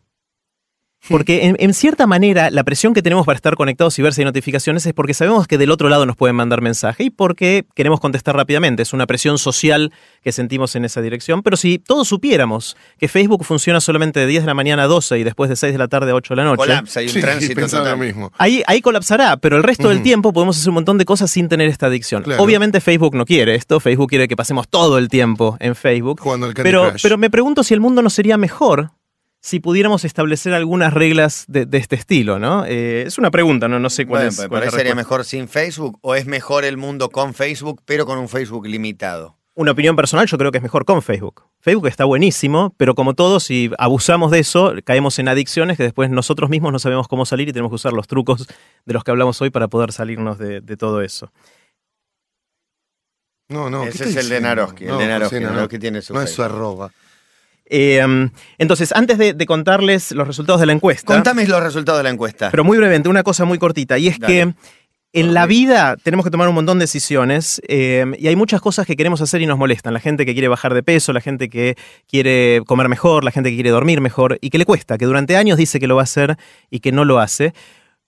Porque 1.09 1.47
en, 1.47 1.57
en 1.59 1.75
cierta 1.75 2.07
manera 2.07 2.51
la 2.51 2.64
presión 2.64 2.95
que 2.95 3.03
tenemos 3.03 3.27
para 3.27 3.37
estar 3.37 3.55
conectados 3.57 3.99
y 3.99 4.03
ver 4.03 4.12
si 4.14 4.23
hay 4.23 4.25
notificaciones 4.25 4.85
es 4.87 4.92
porque 4.92 5.14
sabemos 5.14 5.47
que 5.47 5.59
del 5.59 5.71
otro 5.71 5.88
lado 5.88 6.07
nos 6.07 6.16
pueden 6.16 6.37
mandar 6.37 6.61
mensaje 6.62 7.05
y 7.05 7.11
porque 7.11 7.64
queremos 7.75 8.01
contestar 8.01 8.37
rápidamente. 8.37 8.83
Es 8.83 8.92
una 8.92 9.07
presión 9.07 9.38
social 9.38 9.92
que 10.23 10.33
sentimos 10.33 10.75
en 10.77 10.85
esa 10.85 11.01
dirección. 11.03 11.42
Pero 11.42 11.57
si 11.57 11.79
todos 11.79 12.09
supiéramos 12.09 12.77
que 12.99 13.09
Facebook 13.09 13.45
funciona 13.45 13.81
solamente 13.81 14.21
de 14.21 14.27
10 14.27 14.42
de 14.42 14.47
la 14.47 14.55
mañana 14.55 14.85
a 14.85 14.87
12 14.87 15.19
y 15.19 15.25
después 15.25 15.49
de 15.51 15.57
6 15.57 15.73
de 15.73 15.79
la 15.79 15.88
tarde 15.88 16.11
a 16.11 16.14
8 16.14 16.35
de 16.35 16.37
la 16.37 16.45
noche, 16.45 16.57
Colapsa, 16.59 17.01
hay 17.01 17.07
un 17.07 17.12
Sí, 17.12 17.21
tránsito 17.21 17.61
total. 17.66 17.99
mismo. 17.99 18.33
Ahí, 18.38 18.62
ahí 18.66 18.81
colapsará, 18.81 19.37
pero 19.37 19.57
el 19.57 19.62
resto 19.62 19.88
del 19.88 20.03
tiempo 20.03 20.33
podemos 20.33 20.57
hacer 20.57 20.69
un 20.71 20.75
montón 20.75 20.99
de 20.99 21.05
cosas 21.05 21.31
sin 21.31 21.49
tener 21.49 21.69
esta 21.69 21.87
adicción. 21.87 22.23
Claro. 22.23 22.42
Obviamente 22.42 22.81
Facebook 22.81 23.14
no 23.14 23.25
quiere 23.25 23.55
esto, 23.55 23.81
Facebook 23.81 24.09
quiere 24.11 24.29
que 24.29 24.37
pasemos 24.37 24.69
todo 24.69 24.99
el 24.99 25.09
tiempo 25.09 25.57
en 25.61 25.75
Facebook. 25.75 26.21
Jugando 26.21 26.47
al 26.47 26.55
Candy 26.55 26.69
Pero, 26.69 26.90
Crush. 26.90 27.03
pero 27.03 27.19
me 27.19 27.31
pregunto 27.31 27.62
si 27.64 27.75
el 27.75 27.81
mundo 27.81 28.03
no 28.03 28.11
sería 28.11 28.37
mejor 28.37 28.90
si 29.40 29.61
pudiéramos 29.61 30.05
establecer 30.05 30.53
algunas 30.55 30.92
reglas 30.92 31.44
de, 31.49 31.66
de 31.66 31.79
este 31.79 31.94
estilo, 31.96 32.38
¿no? 32.38 32.64
Eh, 32.66 33.05
es 33.07 33.16
una 33.18 33.31
pregunta, 33.31 33.68
no, 33.68 33.79
no 33.79 33.90
sé 33.90 34.07
cuál 34.07 34.22
Bueno, 34.22 34.29
es. 34.31 34.37
cuál 34.37 34.49
¿por 34.49 34.59
es 34.59 34.64
ahí 34.64 34.70
la 34.72 34.79
sería 34.79 34.94
mejor 34.94 35.25
sin 35.25 35.49
Facebook 35.49 35.99
o 36.03 36.14
es 36.14 36.27
mejor 36.27 36.64
el 36.64 36.77
mundo 36.77 37.11
con 37.11 37.33
Facebook, 37.35 37.83
pero 37.85 38.07
con 38.07 38.18
un 38.18 38.29
Facebook 38.29 38.66
limitado? 38.66 39.37
Una 39.55 39.70
opinión 39.72 39.96
personal, 39.96 40.27
yo 40.27 40.37
creo 40.37 40.53
que 40.53 40.59
es 40.59 40.62
mejor 40.62 40.85
con 40.85 41.01
Facebook. 41.01 41.44
Facebook 41.61 41.87
está 41.88 42.05
buenísimo, 42.05 42.75
pero 42.77 42.94
como 42.94 43.14
todos, 43.14 43.44
si 43.44 43.70
abusamos 43.79 44.31
de 44.31 44.40
eso, 44.40 44.75
caemos 44.85 45.18
en 45.18 45.29
adicciones 45.29 45.79
que 45.79 45.83
después 45.83 46.11
nosotros 46.11 46.51
mismos 46.51 46.72
no 46.72 46.79
sabemos 46.79 47.09
cómo 47.09 47.25
salir 47.25 47.49
y 47.49 47.53
tenemos 47.53 47.70
que 47.70 47.77
usar 47.77 47.94
los 47.94 48.07
trucos 48.07 48.46
de 48.85 48.92
los 48.94 49.03
que 49.03 49.12
hablamos 49.12 49.40
hoy 49.40 49.49
para 49.51 49.68
poder 49.68 49.92
salirnos 49.92 50.38
de, 50.38 50.61
de 50.61 50.77
todo 50.77 51.01
eso. 51.01 51.33
No, 53.49 53.70
no. 53.70 53.85
¿qué 53.85 53.90
Ese 53.90 54.09
es 54.11 54.16
el 54.16 54.29
de? 54.29 54.40
Naroski, 54.40 54.85
el 54.85 54.90
No, 54.90 54.99
de 54.99 55.07
Naroski, 55.09 55.37
no, 55.37 55.49
no. 55.49 55.55
Naroski 55.55 55.79
tiene 55.79 56.03
su 56.03 56.12
No 56.12 56.20
es 56.20 56.31
su 56.31 56.42
arroba. 56.42 56.90
Eh, 57.68 58.05
um, 58.05 58.31
entonces, 58.59 58.92
antes 58.92 59.18
de, 59.18 59.35
de 59.35 59.46
contarles 59.46 60.12
los 60.12 60.26
resultados 60.26 60.61
de 60.61 60.66
la 60.66 60.72
encuesta, 60.72 61.12
Contame 61.14 61.46
los 61.46 61.62
resultados 61.62 61.98
de 61.98 62.05
la 62.05 62.11
encuesta. 62.11 62.50
pero 62.50 62.64
muy 62.64 62.79
brevemente, 62.79 63.09
una 63.09 63.22
cosa 63.22 63.44
muy 63.44 63.59
cortita, 63.59 63.98
y 63.98 64.09
es 64.09 64.18
Dale. 64.18 64.33
que 64.33 64.55
en 65.12 65.33
la 65.33 65.46
vida 65.46 65.96
tenemos 66.02 66.24
que 66.24 66.31
tomar 66.31 66.46
un 66.46 66.55
montón 66.55 66.79
de 66.79 66.83
decisiones 66.83 67.62
eh, 67.68 68.05
y 68.18 68.29
hay 68.29 68.37
muchas 68.37 68.61
cosas 68.61 68.87
que 68.87 68.96
queremos 68.96 69.22
hacer 69.22 69.40
y 69.40 69.46
nos 69.46 69.57
molestan. 69.57 69.94
La 69.94 70.00
gente 70.00 70.26
que 70.26 70.35
quiere 70.35 70.48
bajar 70.48 70.74
de 70.74 70.83
peso, 70.83 71.14
la 71.14 71.22
gente 71.22 71.48
que 71.48 71.74
quiere 72.07 72.61
comer 72.66 72.90
mejor, 72.90 73.24
la 73.24 73.31
gente 73.31 73.48
que 73.48 73.57
quiere 73.57 73.70
dormir 73.70 74.02
mejor 74.02 74.37
y 74.42 74.50
que 74.50 74.59
le 74.59 74.66
cuesta, 74.66 74.98
que 74.98 75.07
durante 75.07 75.37
años 75.37 75.57
dice 75.57 75.81
que 75.81 75.87
lo 75.87 75.96
va 75.96 76.02
a 76.02 76.05
hacer 76.05 76.37
y 76.70 76.81
que 76.81 76.92
no 76.92 77.07
lo 77.07 77.18
hace. 77.18 77.55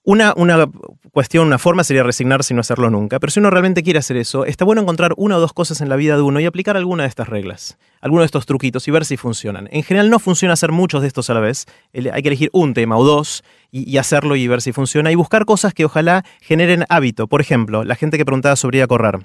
Una, 0.09 0.33
una 0.35 0.67
cuestión, 1.11 1.45
una 1.45 1.59
forma 1.59 1.83
sería 1.83 2.01
resignarse 2.01 2.51
y 2.51 2.55
no 2.55 2.61
hacerlo 2.61 2.89
nunca. 2.89 3.19
Pero 3.19 3.29
si 3.29 3.39
uno 3.39 3.51
realmente 3.51 3.83
quiere 3.83 3.99
hacer 3.99 4.17
eso, 4.17 4.43
está 4.43 4.65
bueno 4.65 4.81
encontrar 4.81 5.13
una 5.17 5.37
o 5.37 5.39
dos 5.39 5.53
cosas 5.53 5.81
en 5.81 5.89
la 5.89 5.97
vida 5.97 6.15
de 6.15 6.23
uno 6.23 6.39
y 6.39 6.47
aplicar 6.47 6.77
alguna 6.77 7.03
de 7.03 7.09
estas 7.09 7.29
reglas, 7.29 7.77
algunos 8.01 8.23
de 8.23 8.25
estos 8.25 8.47
truquitos 8.47 8.87
y 8.87 8.91
ver 8.91 9.05
si 9.05 9.17
funcionan. 9.17 9.69
En 9.71 9.83
general 9.83 10.09
no 10.09 10.17
funciona 10.17 10.55
hacer 10.55 10.71
muchos 10.71 11.03
de 11.03 11.09
estos 11.09 11.29
a 11.29 11.35
la 11.35 11.41
vez. 11.41 11.67
Hay 11.93 12.23
que 12.23 12.29
elegir 12.29 12.49
un 12.53 12.73
tema 12.73 12.97
o 12.97 13.03
dos 13.03 13.43
y, 13.69 13.87
y 13.87 13.99
hacerlo 13.99 14.35
y 14.35 14.47
ver 14.47 14.63
si 14.63 14.71
funciona. 14.71 15.11
Y 15.11 15.15
buscar 15.15 15.45
cosas 15.45 15.75
que 15.75 15.85
ojalá 15.85 16.25
generen 16.41 16.85
hábito. 16.89 17.27
Por 17.27 17.39
ejemplo, 17.39 17.83
la 17.83 17.93
gente 17.93 18.17
que 18.17 18.25
preguntaba 18.25 18.55
sobre 18.55 18.79
ir 18.79 18.85
a 18.85 18.87
correr. 18.87 19.19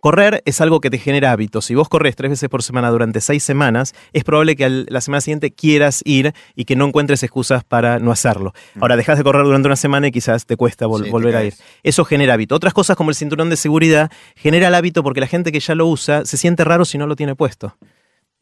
Correr 0.00 0.42
es 0.46 0.60
algo 0.60 0.80
que 0.80 0.88
te 0.90 0.98
genera 0.98 1.30
hábitos. 1.32 1.66
Si 1.66 1.74
vos 1.74 1.88
corres 1.88 2.16
tres 2.16 2.30
veces 2.30 2.48
por 2.48 2.62
semana 2.62 2.90
durante 2.90 3.20
seis 3.20 3.42
semanas, 3.44 3.94
es 4.12 4.24
probable 4.24 4.56
que 4.56 4.64
al- 4.64 4.86
la 4.88 5.00
semana 5.00 5.20
siguiente 5.20 5.50
quieras 5.50 6.00
ir 6.04 6.32
y 6.56 6.64
que 6.64 6.74
no 6.74 6.86
encuentres 6.86 7.22
excusas 7.22 7.64
para 7.64 7.98
no 7.98 8.10
hacerlo. 8.10 8.52
Ahora, 8.80 8.96
dejas 8.96 9.18
de 9.18 9.24
correr 9.24 9.44
durante 9.44 9.66
una 9.68 9.76
semana 9.76 10.06
y 10.08 10.10
quizás 10.10 10.46
te 10.46 10.56
cuesta 10.56 10.86
vol- 10.86 10.98
Sí, 11.00 11.04
te 11.04 11.10
volver 11.10 11.36
a 11.36 11.44
ir. 11.44 11.54
Eso 11.82 12.04
genera 12.04 12.34
hábito. 12.34 12.54
Otras 12.54 12.72
cosas 12.72 12.96
como 12.96 13.10
el 13.10 13.16
cinturón 13.16 13.50
de 13.50 13.56
seguridad 13.56 14.10
genera 14.36 14.68
el 14.68 14.74
hábito 14.74 15.02
porque 15.02 15.20
la 15.20 15.26
gente 15.26 15.52
que 15.52 15.60
ya 15.60 15.74
lo 15.74 15.86
usa 15.86 16.24
se 16.24 16.36
siente 16.36 16.64
raro 16.64 16.84
si 16.84 16.96
no 16.98 17.06
lo 17.06 17.14
tiene 17.14 17.34
puesto. 17.36 17.76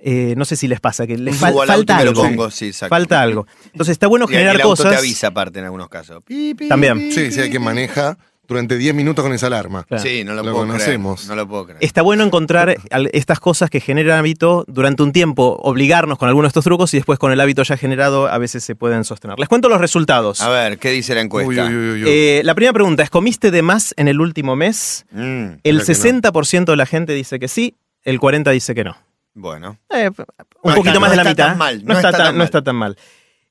Eh, 0.01 0.35
no 0.37 0.45
sé 0.45 0.55
si 0.55 0.69
les 0.69 0.79
pasa, 0.81 1.09
que 1.09 1.19
les 1.19 1.41
fal- 1.41 1.67
falta 1.67 1.99
algo. 1.99 2.23
pongo, 2.23 2.51
sí, 2.53 2.67
exacto. 2.67 2.95
Falta 2.95 3.21
algo. 3.21 3.49
Entonces 3.73 3.93
está 3.93 4.07
bueno 4.07 4.27
Y 4.29 4.33
el 4.33 4.39
generar 4.39 4.57
auto 4.57 4.69
cosas. 4.69 4.93
te 4.93 4.97
avisa 4.99 5.27
aparte 5.27 5.59
en 5.59 5.65
algunos 5.65 5.89
casos. 5.89 6.23
Pi, 6.25 6.55
pi, 6.55 6.69
También. 6.69 6.99
pi, 6.99 7.11
Sí, 7.13 7.33
sí, 7.33 7.41
hay 7.41 7.51
que 7.51 7.59
maneja 7.59 8.17
durante 8.49 8.77
10 8.79 8.95
minutos 8.95 9.23
con 9.23 9.33
esa 9.35 9.47
alarma. 9.49 9.85
Claro. 9.85 10.03
Sí, 10.03 10.25
no 10.25 10.33
lo, 10.33 10.43
Lo 10.43 10.53
puedo 10.53 10.67
conocemos. 10.67 11.21
creer. 11.21 11.29
No 11.29 11.37
lo 11.37 11.47
puedo 11.49 11.65
creer. 11.67 11.79
Está 11.85 12.03
bueno 12.03 12.25
encontrar 12.25 12.77
estas 13.13 13.39
cosas 13.41 13.69
que 13.71 13.79
generan 13.81 14.19
hábito 14.19 14.65
durante 14.67 15.03
un 15.03 15.13
tiempo, 15.13 15.59
obligarnos 15.63 16.19
con 16.19 16.29
algunos 16.29 16.47
de 16.49 16.51
estos 16.51 16.65
trucos 16.65 16.93
y 16.95 16.97
después 16.97 17.19
con 17.19 17.31
el 17.31 17.41
hábito 17.41 17.63
ya 17.63 17.77
generado 17.77 18.27
a 18.27 18.39
veces 18.39 18.65
se 18.65 18.75
pueden 18.75 19.05
sostener. 19.05 19.39
Les 19.39 19.49
cuento 19.49 19.69
los 19.69 19.81
resultados. 19.81 20.41
A 20.41 20.49
ver, 20.49 20.79
¿qué 20.79 20.91
dice 20.91 21.15
la 21.15 21.21
encuesta? 21.21 21.67
Uy, 21.67 21.75
uy, 21.77 22.03
uy. 22.03 22.09
Eh, 22.09 22.41
la 22.43 22.55
primera 22.55 22.73
pregunta 22.73 23.03
es, 23.03 23.11
¿comiste 23.11 23.51
de 23.51 23.61
más 23.63 23.93
en 23.99 24.09
el 24.09 24.21
último 24.21 24.57
mes? 24.57 25.05
Mm, 25.13 25.19
El 25.19 25.83
Creo 25.83 25.87
que 25.87 26.13
no. 26.13 26.21
60% 26.33 26.65
de 26.65 26.77
la 26.77 26.87
gente 26.87 27.13
dice 27.13 27.39
que 27.39 27.49
sí, 27.49 27.77
el 28.03 28.19
40% 28.19 28.51
dice 28.53 28.75
que 28.75 28.85
no. 28.85 28.97
bueno. 29.35 29.79
Eh, 29.91 30.09
un 30.09 30.71
No 30.71 30.75
poquito 30.75 30.89
está- 30.89 31.01
más 31.01 31.09
no 31.11 31.11
de 31.11 31.17
la 31.25 31.31
mitad. 31.31 31.47
tan 31.49 31.59
mal, 31.59 31.85
no, 31.85 31.93
está 31.95 32.13
tan, 32.13 32.39
no 32.39 32.45
está 32.45 32.63
tan 32.63 32.77
mal. 32.77 32.97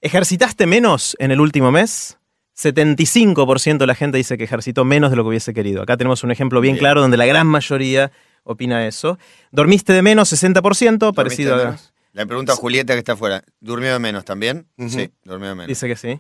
¿Ejercitaste 0.02 0.66
menos 0.68 1.16
en 1.20 1.32
el 1.32 1.40
último 1.40 1.72
mes? 1.72 2.18
75% 2.58 3.78
de 3.78 3.88
la 3.88 3.96
gente 3.96 4.18
dice 4.18 4.38
que 4.38 4.44
ejercitó 4.46 4.84
menos 4.86 5.10
de 5.12 5.16
lo 5.16 5.24
que 5.24 5.30
hubiese 5.30 5.54
querido. 5.54 5.82
Acá 5.84 5.98
tenemos 5.98 6.24
un 6.24 6.32
ejemplo 6.32 6.60
bien, 6.62 6.74
Bien. 6.74 6.80
claro 6.80 7.02
donde 7.02 7.18
la 7.18 7.26
gran 7.26 7.48
mayoría 7.48 8.12
opina 8.44 8.88
eso. 8.88 9.18
¿Dormiste 9.52 9.94
de 9.94 10.02
menos? 10.02 10.32
60%, 10.32 11.14
parecido 11.14 11.52
¿Dormiste 11.52 11.52
a... 11.52 11.66
menos? 11.72 11.94
Le 12.14 12.26
pregunto 12.26 12.52
a 12.52 12.56
Julieta 12.56 12.94
que 12.94 13.00
está 13.00 13.14
afuera. 13.14 13.44
¿Durmió 13.60 13.94
de 13.94 14.00
menos 14.00 14.26
también? 14.26 14.66
Sí, 14.88 15.12
durmió 15.24 15.50
de 15.50 15.56
menos. 15.56 15.68
Dice 15.68 15.88
que 15.88 15.96
sí. 15.96 16.20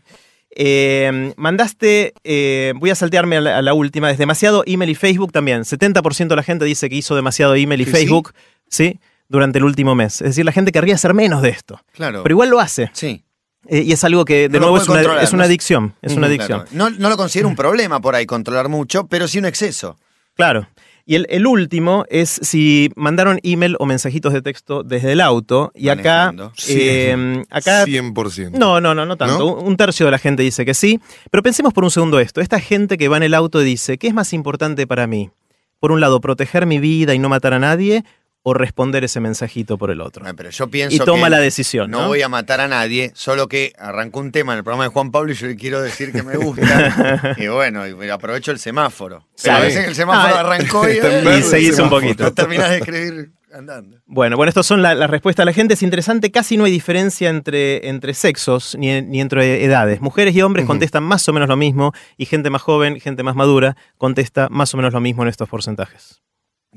Eh, 0.51 1.33
mandaste, 1.37 2.13
eh, 2.23 2.73
voy 2.75 2.91
a 2.91 2.95
saltearme 2.95 3.37
a 3.37 3.41
la, 3.41 3.57
a 3.57 3.61
la 3.63 3.73
última, 3.73 4.11
es 4.11 4.17
demasiado 4.19 4.63
email 4.67 4.91
y 4.91 4.95
Facebook 4.95 5.31
también. 5.31 5.61
70% 5.61 6.27
de 6.27 6.35
la 6.35 6.43
gente 6.43 6.65
dice 6.65 6.87
que 6.89 6.95
hizo 6.95 7.15
demasiado 7.15 7.55
email 7.55 7.81
y 7.81 7.85
¿Sí, 7.85 7.91
Facebook, 7.91 8.33
sí, 8.69 8.99
durante 9.27 9.57
el 9.57 9.65
último 9.65 9.95
mes. 9.95 10.21
Es 10.21 10.27
decir, 10.29 10.45
la 10.45 10.51
gente 10.51 10.71
querría 10.71 10.95
hacer 10.95 11.13
menos 11.15 11.41
de 11.41 11.49
esto, 11.49 11.81
Claro. 11.93 12.21
pero 12.23 12.33
igual 12.33 12.49
lo 12.49 12.59
hace. 12.59 12.91
sí. 12.93 13.23
Eh, 13.65 13.81
y 13.81 13.91
es 13.91 14.03
algo 14.03 14.23
que, 14.25 14.49
de 14.49 14.59
No 14.59 14.67
nuevo, 14.67 14.77
es 14.77 14.87
una, 15.33 15.43
adicción. 15.43 15.93
Es 16.01 16.13
una 16.15 16.27
adicción. 16.27 16.61
Claro. 16.61 16.71
No, 16.71 16.89
no 16.89 17.09
lo 17.09 17.17
considero 17.17 17.47
un 17.47 17.55
problema 17.55 17.99
por 17.99 18.15
ahí 18.15 18.25
controlar 18.25 18.69
mucho, 18.69 19.07
pero 19.07 19.27
sí 19.27 19.39
un 19.39 19.45
exceso. 19.45 19.97
Claro. 20.35 20.67
Y 21.09 21.15
el, 21.15 21.25
el 21.29 21.47
último 21.47 22.03
es 22.09 22.37
si 22.43 22.91
mandaron 22.97 23.39
email 23.41 23.77
o 23.79 23.85
mensajitos 23.85 24.33
de 24.33 24.41
texto 24.41 24.83
desde 24.83 25.13
el 25.13 25.21
auto. 25.21 25.71
Y 25.73 25.87
acá. 25.87 26.33
Eh, 26.67 27.43
acá 27.49 27.85
100%. 27.85 28.51
No, 28.51 28.81
no, 28.81 28.93
no, 28.93 29.05
no 29.05 29.15
tanto. 29.15 29.39
¿No? 29.39 29.55
Un 29.55 29.77
tercio 29.77 30.05
de 30.05 30.11
la 30.11 30.19
gente 30.19 30.43
dice 30.43 30.65
que 30.65 30.73
sí. 30.73 30.99
Pero 31.31 31.41
pensemos 31.43 31.73
por 31.73 31.85
un 31.85 31.91
segundo 31.91 32.19
esto. 32.19 32.41
Esta 32.41 32.59
gente 32.59 32.97
que 32.97 33.07
va 33.07 33.15
en 33.15 33.23
el 33.23 33.33
auto 33.35 33.61
y 33.61 33.65
dice, 33.65 33.97
¿qué 33.97 34.09
es 34.09 34.13
más 34.13 34.33
importante 34.33 34.85
para 34.85 35.07
mí? 35.07 35.31
Por 35.79 35.93
un 35.93 36.01
lado, 36.01 36.19
proteger 36.19 36.65
mi 36.65 36.79
vida 36.79 37.13
y 37.13 37.19
no 37.19 37.29
matar 37.29 37.53
a 37.53 37.59
nadie, 37.59 38.03
o 38.49 38.53
responder 38.53 39.03
ese 39.03 39.19
mensajito 39.19 39.77
por 39.77 39.91
el 39.91 39.99
otro. 39.99 40.23
Ah, 40.25 40.31
Pero 40.33 40.49
yo 40.51 40.69
pienso 40.69 40.95
Y 40.95 40.99
toma 40.99 41.25
que 41.25 41.31
la 41.31 41.39
decisión. 41.39 41.91
No, 41.91 42.03
¿no? 42.03 42.07
voy 42.07 42.21
a 42.21 42.29
matar 42.29 42.61
a 42.61 42.69
nadie, 42.69 43.11
solo 43.13 43.49
que 43.49 43.73
arrancó 43.77 44.21
un 44.21 44.31
tema 44.31 44.53
en 44.53 44.59
el 44.59 44.63
programa 44.63 44.85
de 44.85 44.89
Juan 44.89 45.11
Pablo 45.11 45.33
y 45.33 45.35
yo 45.35 45.47
le 45.47 45.57
quiero 45.57 45.81
decir 45.81 46.13
que 46.13 46.23
me 46.23 46.37
gusta. 46.37 47.35
y 47.37 47.47
bueno, 47.47 47.85
y 47.85 48.09
aprovecho 48.09 48.51
el 48.51 48.59
semáforo. 48.59 49.27
Pero 49.43 49.55
a 49.57 49.59
veces 49.59 49.85
el 49.87 49.95
semáforo 49.95 50.33
Ah, 50.35 50.39
arrancó 50.39 50.87
y, 50.87 50.93
Y 51.39 51.43
seguís 51.43 51.77
un 51.79 51.89
poquito. 51.89 52.23
no 52.23 52.33
terminás 52.33 52.69
de 52.69 52.77
escribir 52.77 53.31
andando. 53.53 53.97
Bueno, 54.05 54.37
bueno, 54.37 54.47
estas 54.49 54.65
son 54.65 54.81
la- 54.81 54.95
las 54.95 55.09
respuestas 55.09 55.43
de 55.43 55.51
la 55.51 55.53
gente. 55.53 55.73
Es 55.73 55.83
interesante, 55.83 56.31
casi 56.31 56.55
no 56.55 56.63
hay 56.63 56.71
diferencia 56.71 57.29
entre, 57.29 57.89
entre 57.89 58.13
sexos 58.13 58.77
ni, 58.79 59.01
ni 59.01 59.19
entre 59.19 59.65
edades. 59.65 59.99
Mujeres 59.99 60.33
y 60.35 60.41
hombres 60.41 60.65
contestan 60.65 61.03
más 61.03 61.27
o 61.27 61.33
menos 61.33 61.49
lo 61.49 61.57
mismo 61.57 61.91
y 62.15 62.25
gente 62.27 62.49
más 62.49 62.61
joven, 62.61 62.99
gente 63.01 63.23
más 63.23 63.35
madura, 63.35 63.75
contesta 63.97 64.47
más 64.49 64.73
o 64.73 64.77
menos 64.77 64.93
lo 64.93 65.01
mismo 65.01 65.23
en 65.23 65.29
estos 65.29 65.49
porcentajes. 65.49 66.21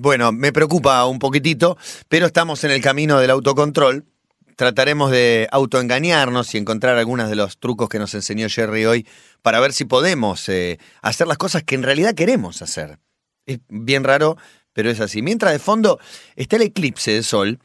Bueno, 0.00 0.32
me 0.32 0.50
preocupa 0.50 1.04
un 1.04 1.18
poquitito, 1.18 1.76
pero 2.08 2.24
estamos 2.24 2.64
en 2.64 2.70
el 2.70 2.80
camino 2.80 3.20
del 3.20 3.28
autocontrol. 3.32 4.06
Trataremos 4.56 5.10
de 5.10 5.46
autoengañarnos 5.52 6.54
y 6.54 6.58
encontrar 6.58 6.96
algunos 6.96 7.28
de 7.28 7.36
los 7.36 7.58
trucos 7.58 7.90
que 7.90 7.98
nos 7.98 8.14
enseñó 8.14 8.48
Jerry 8.48 8.86
hoy 8.86 9.06
para 9.42 9.60
ver 9.60 9.74
si 9.74 9.84
podemos 9.84 10.48
eh, 10.48 10.78
hacer 11.02 11.26
las 11.26 11.36
cosas 11.36 11.64
que 11.64 11.74
en 11.74 11.82
realidad 11.82 12.14
queremos 12.14 12.62
hacer. 12.62 12.98
Es 13.44 13.58
bien 13.68 14.02
raro, 14.02 14.38
pero 14.72 14.88
es 14.88 15.00
así. 15.00 15.20
Mientras 15.20 15.52
de 15.52 15.58
fondo 15.58 15.98
está 16.34 16.56
el 16.56 16.62
eclipse 16.62 17.10
de 17.10 17.22
sol, 17.22 17.58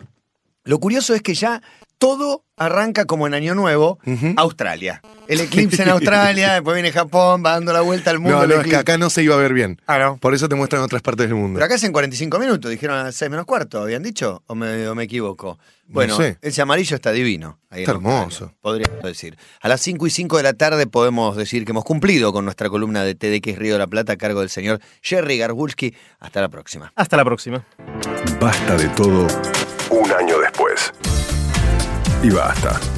lo 0.65 0.77
curioso 0.81 1.15
es 1.15 1.21
que 1.21 1.35
ya 1.35 1.61
todo 1.97 2.45
arranca 2.57 3.05
como 3.05 3.27
en 3.27 3.33
Año 3.33 3.55
Nuevo. 3.55 3.99
Australia. 4.37 5.01
El 5.27 5.41
eclipse 5.41 5.83
en 5.83 5.89
Australia, 5.95 6.53
después 6.53 6.75
viene 6.75 6.91
Japón, 6.91 7.43
va 7.45 7.51
dando 7.51 7.73
la 7.73 7.81
vuelta 7.81 8.11
al 8.11 8.19
mundo. 8.19 8.47
No, 8.47 8.57
no, 8.57 8.63
que 8.63 8.75
acá 8.75 8.97
no 8.97 9.09
se 9.09 9.23
iba 9.23 9.35
a 9.35 9.37
ver 9.37 9.53
bien. 9.53 9.81
Ah, 9.87 9.97
no. 9.97 10.17
Por 10.17 10.33
eso 10.33 10.47
te 10.47 10.55
muestran 10.55 10.81
otras 10.81 11.01
partes 11.01 11.27
del 11.27 11.35
mundo. 11.35 11.57
Pero 11.57 11.65
acá 11.65 11.75
es 11.75 11.83
en 11.83 11.91
45 11.91 12.39
minutos, 12.39 12.71
dijeron 12.71 12.97
a 12.97 13.11
6 13.11 13.31
menos 13.31 13.45
cuarto, 13.45 13.81
¿habían 13.81 14.03
dicho? 14.03 14.43
¿O 14.47 14.55
me, 14.55 15.03
equivoco? 15.03 15.59
Bueno, 15.87 16.17
ese 16.41 16.61
amarillo 16.61 16.95
está 16.95 17.11
divino. 17.11 17.59
Está 17.69 17.91
hermoso. 17.91 18.53
Podríamos 18.61 19.03
decir. 19.03 19.37
A 19.61 19.67
las 19.67 19.81
5 19.81 20.07
y 20.07 20.09
5 20.09 20.37
de 20.37 20.43
la 20.43 20.53
tarde 20.53 20.87
podemos 20.87 21.35
decir 21.35 21.65
que 21.65 21.71
hemos 21.71 21.83
cumplido 21.83 22.33
con 22.33 22.45
nuestra 22.45 22.69
columna 22.69 23.03
de 23.03 23.15
TDX 23.15 23.57
Río 23.57 23.73
de 23.73 23.79
la 23.79 23.87
Plata 23.87 24.13
a 24.13 24.17
cargo 24.17 24.39
del 24.39 24.49
señor 24.49 24.79
Jerry 25.01 25.37
Garbulski. 25.37 25.93
Hasta 26.19 26.41
la 26.41 26.49
próxima. 26.49 26.91
Hasta 26.95 27.17
la 27.17 27.25
próxima. 27.25 27.65
Basta 28.39 28.77
de 28.77 28.87
todo 28.89 29.27
un 29.89 30.11
año 30.11 30.39
después. 30.39 30.91
Ivata. 32.25 32.94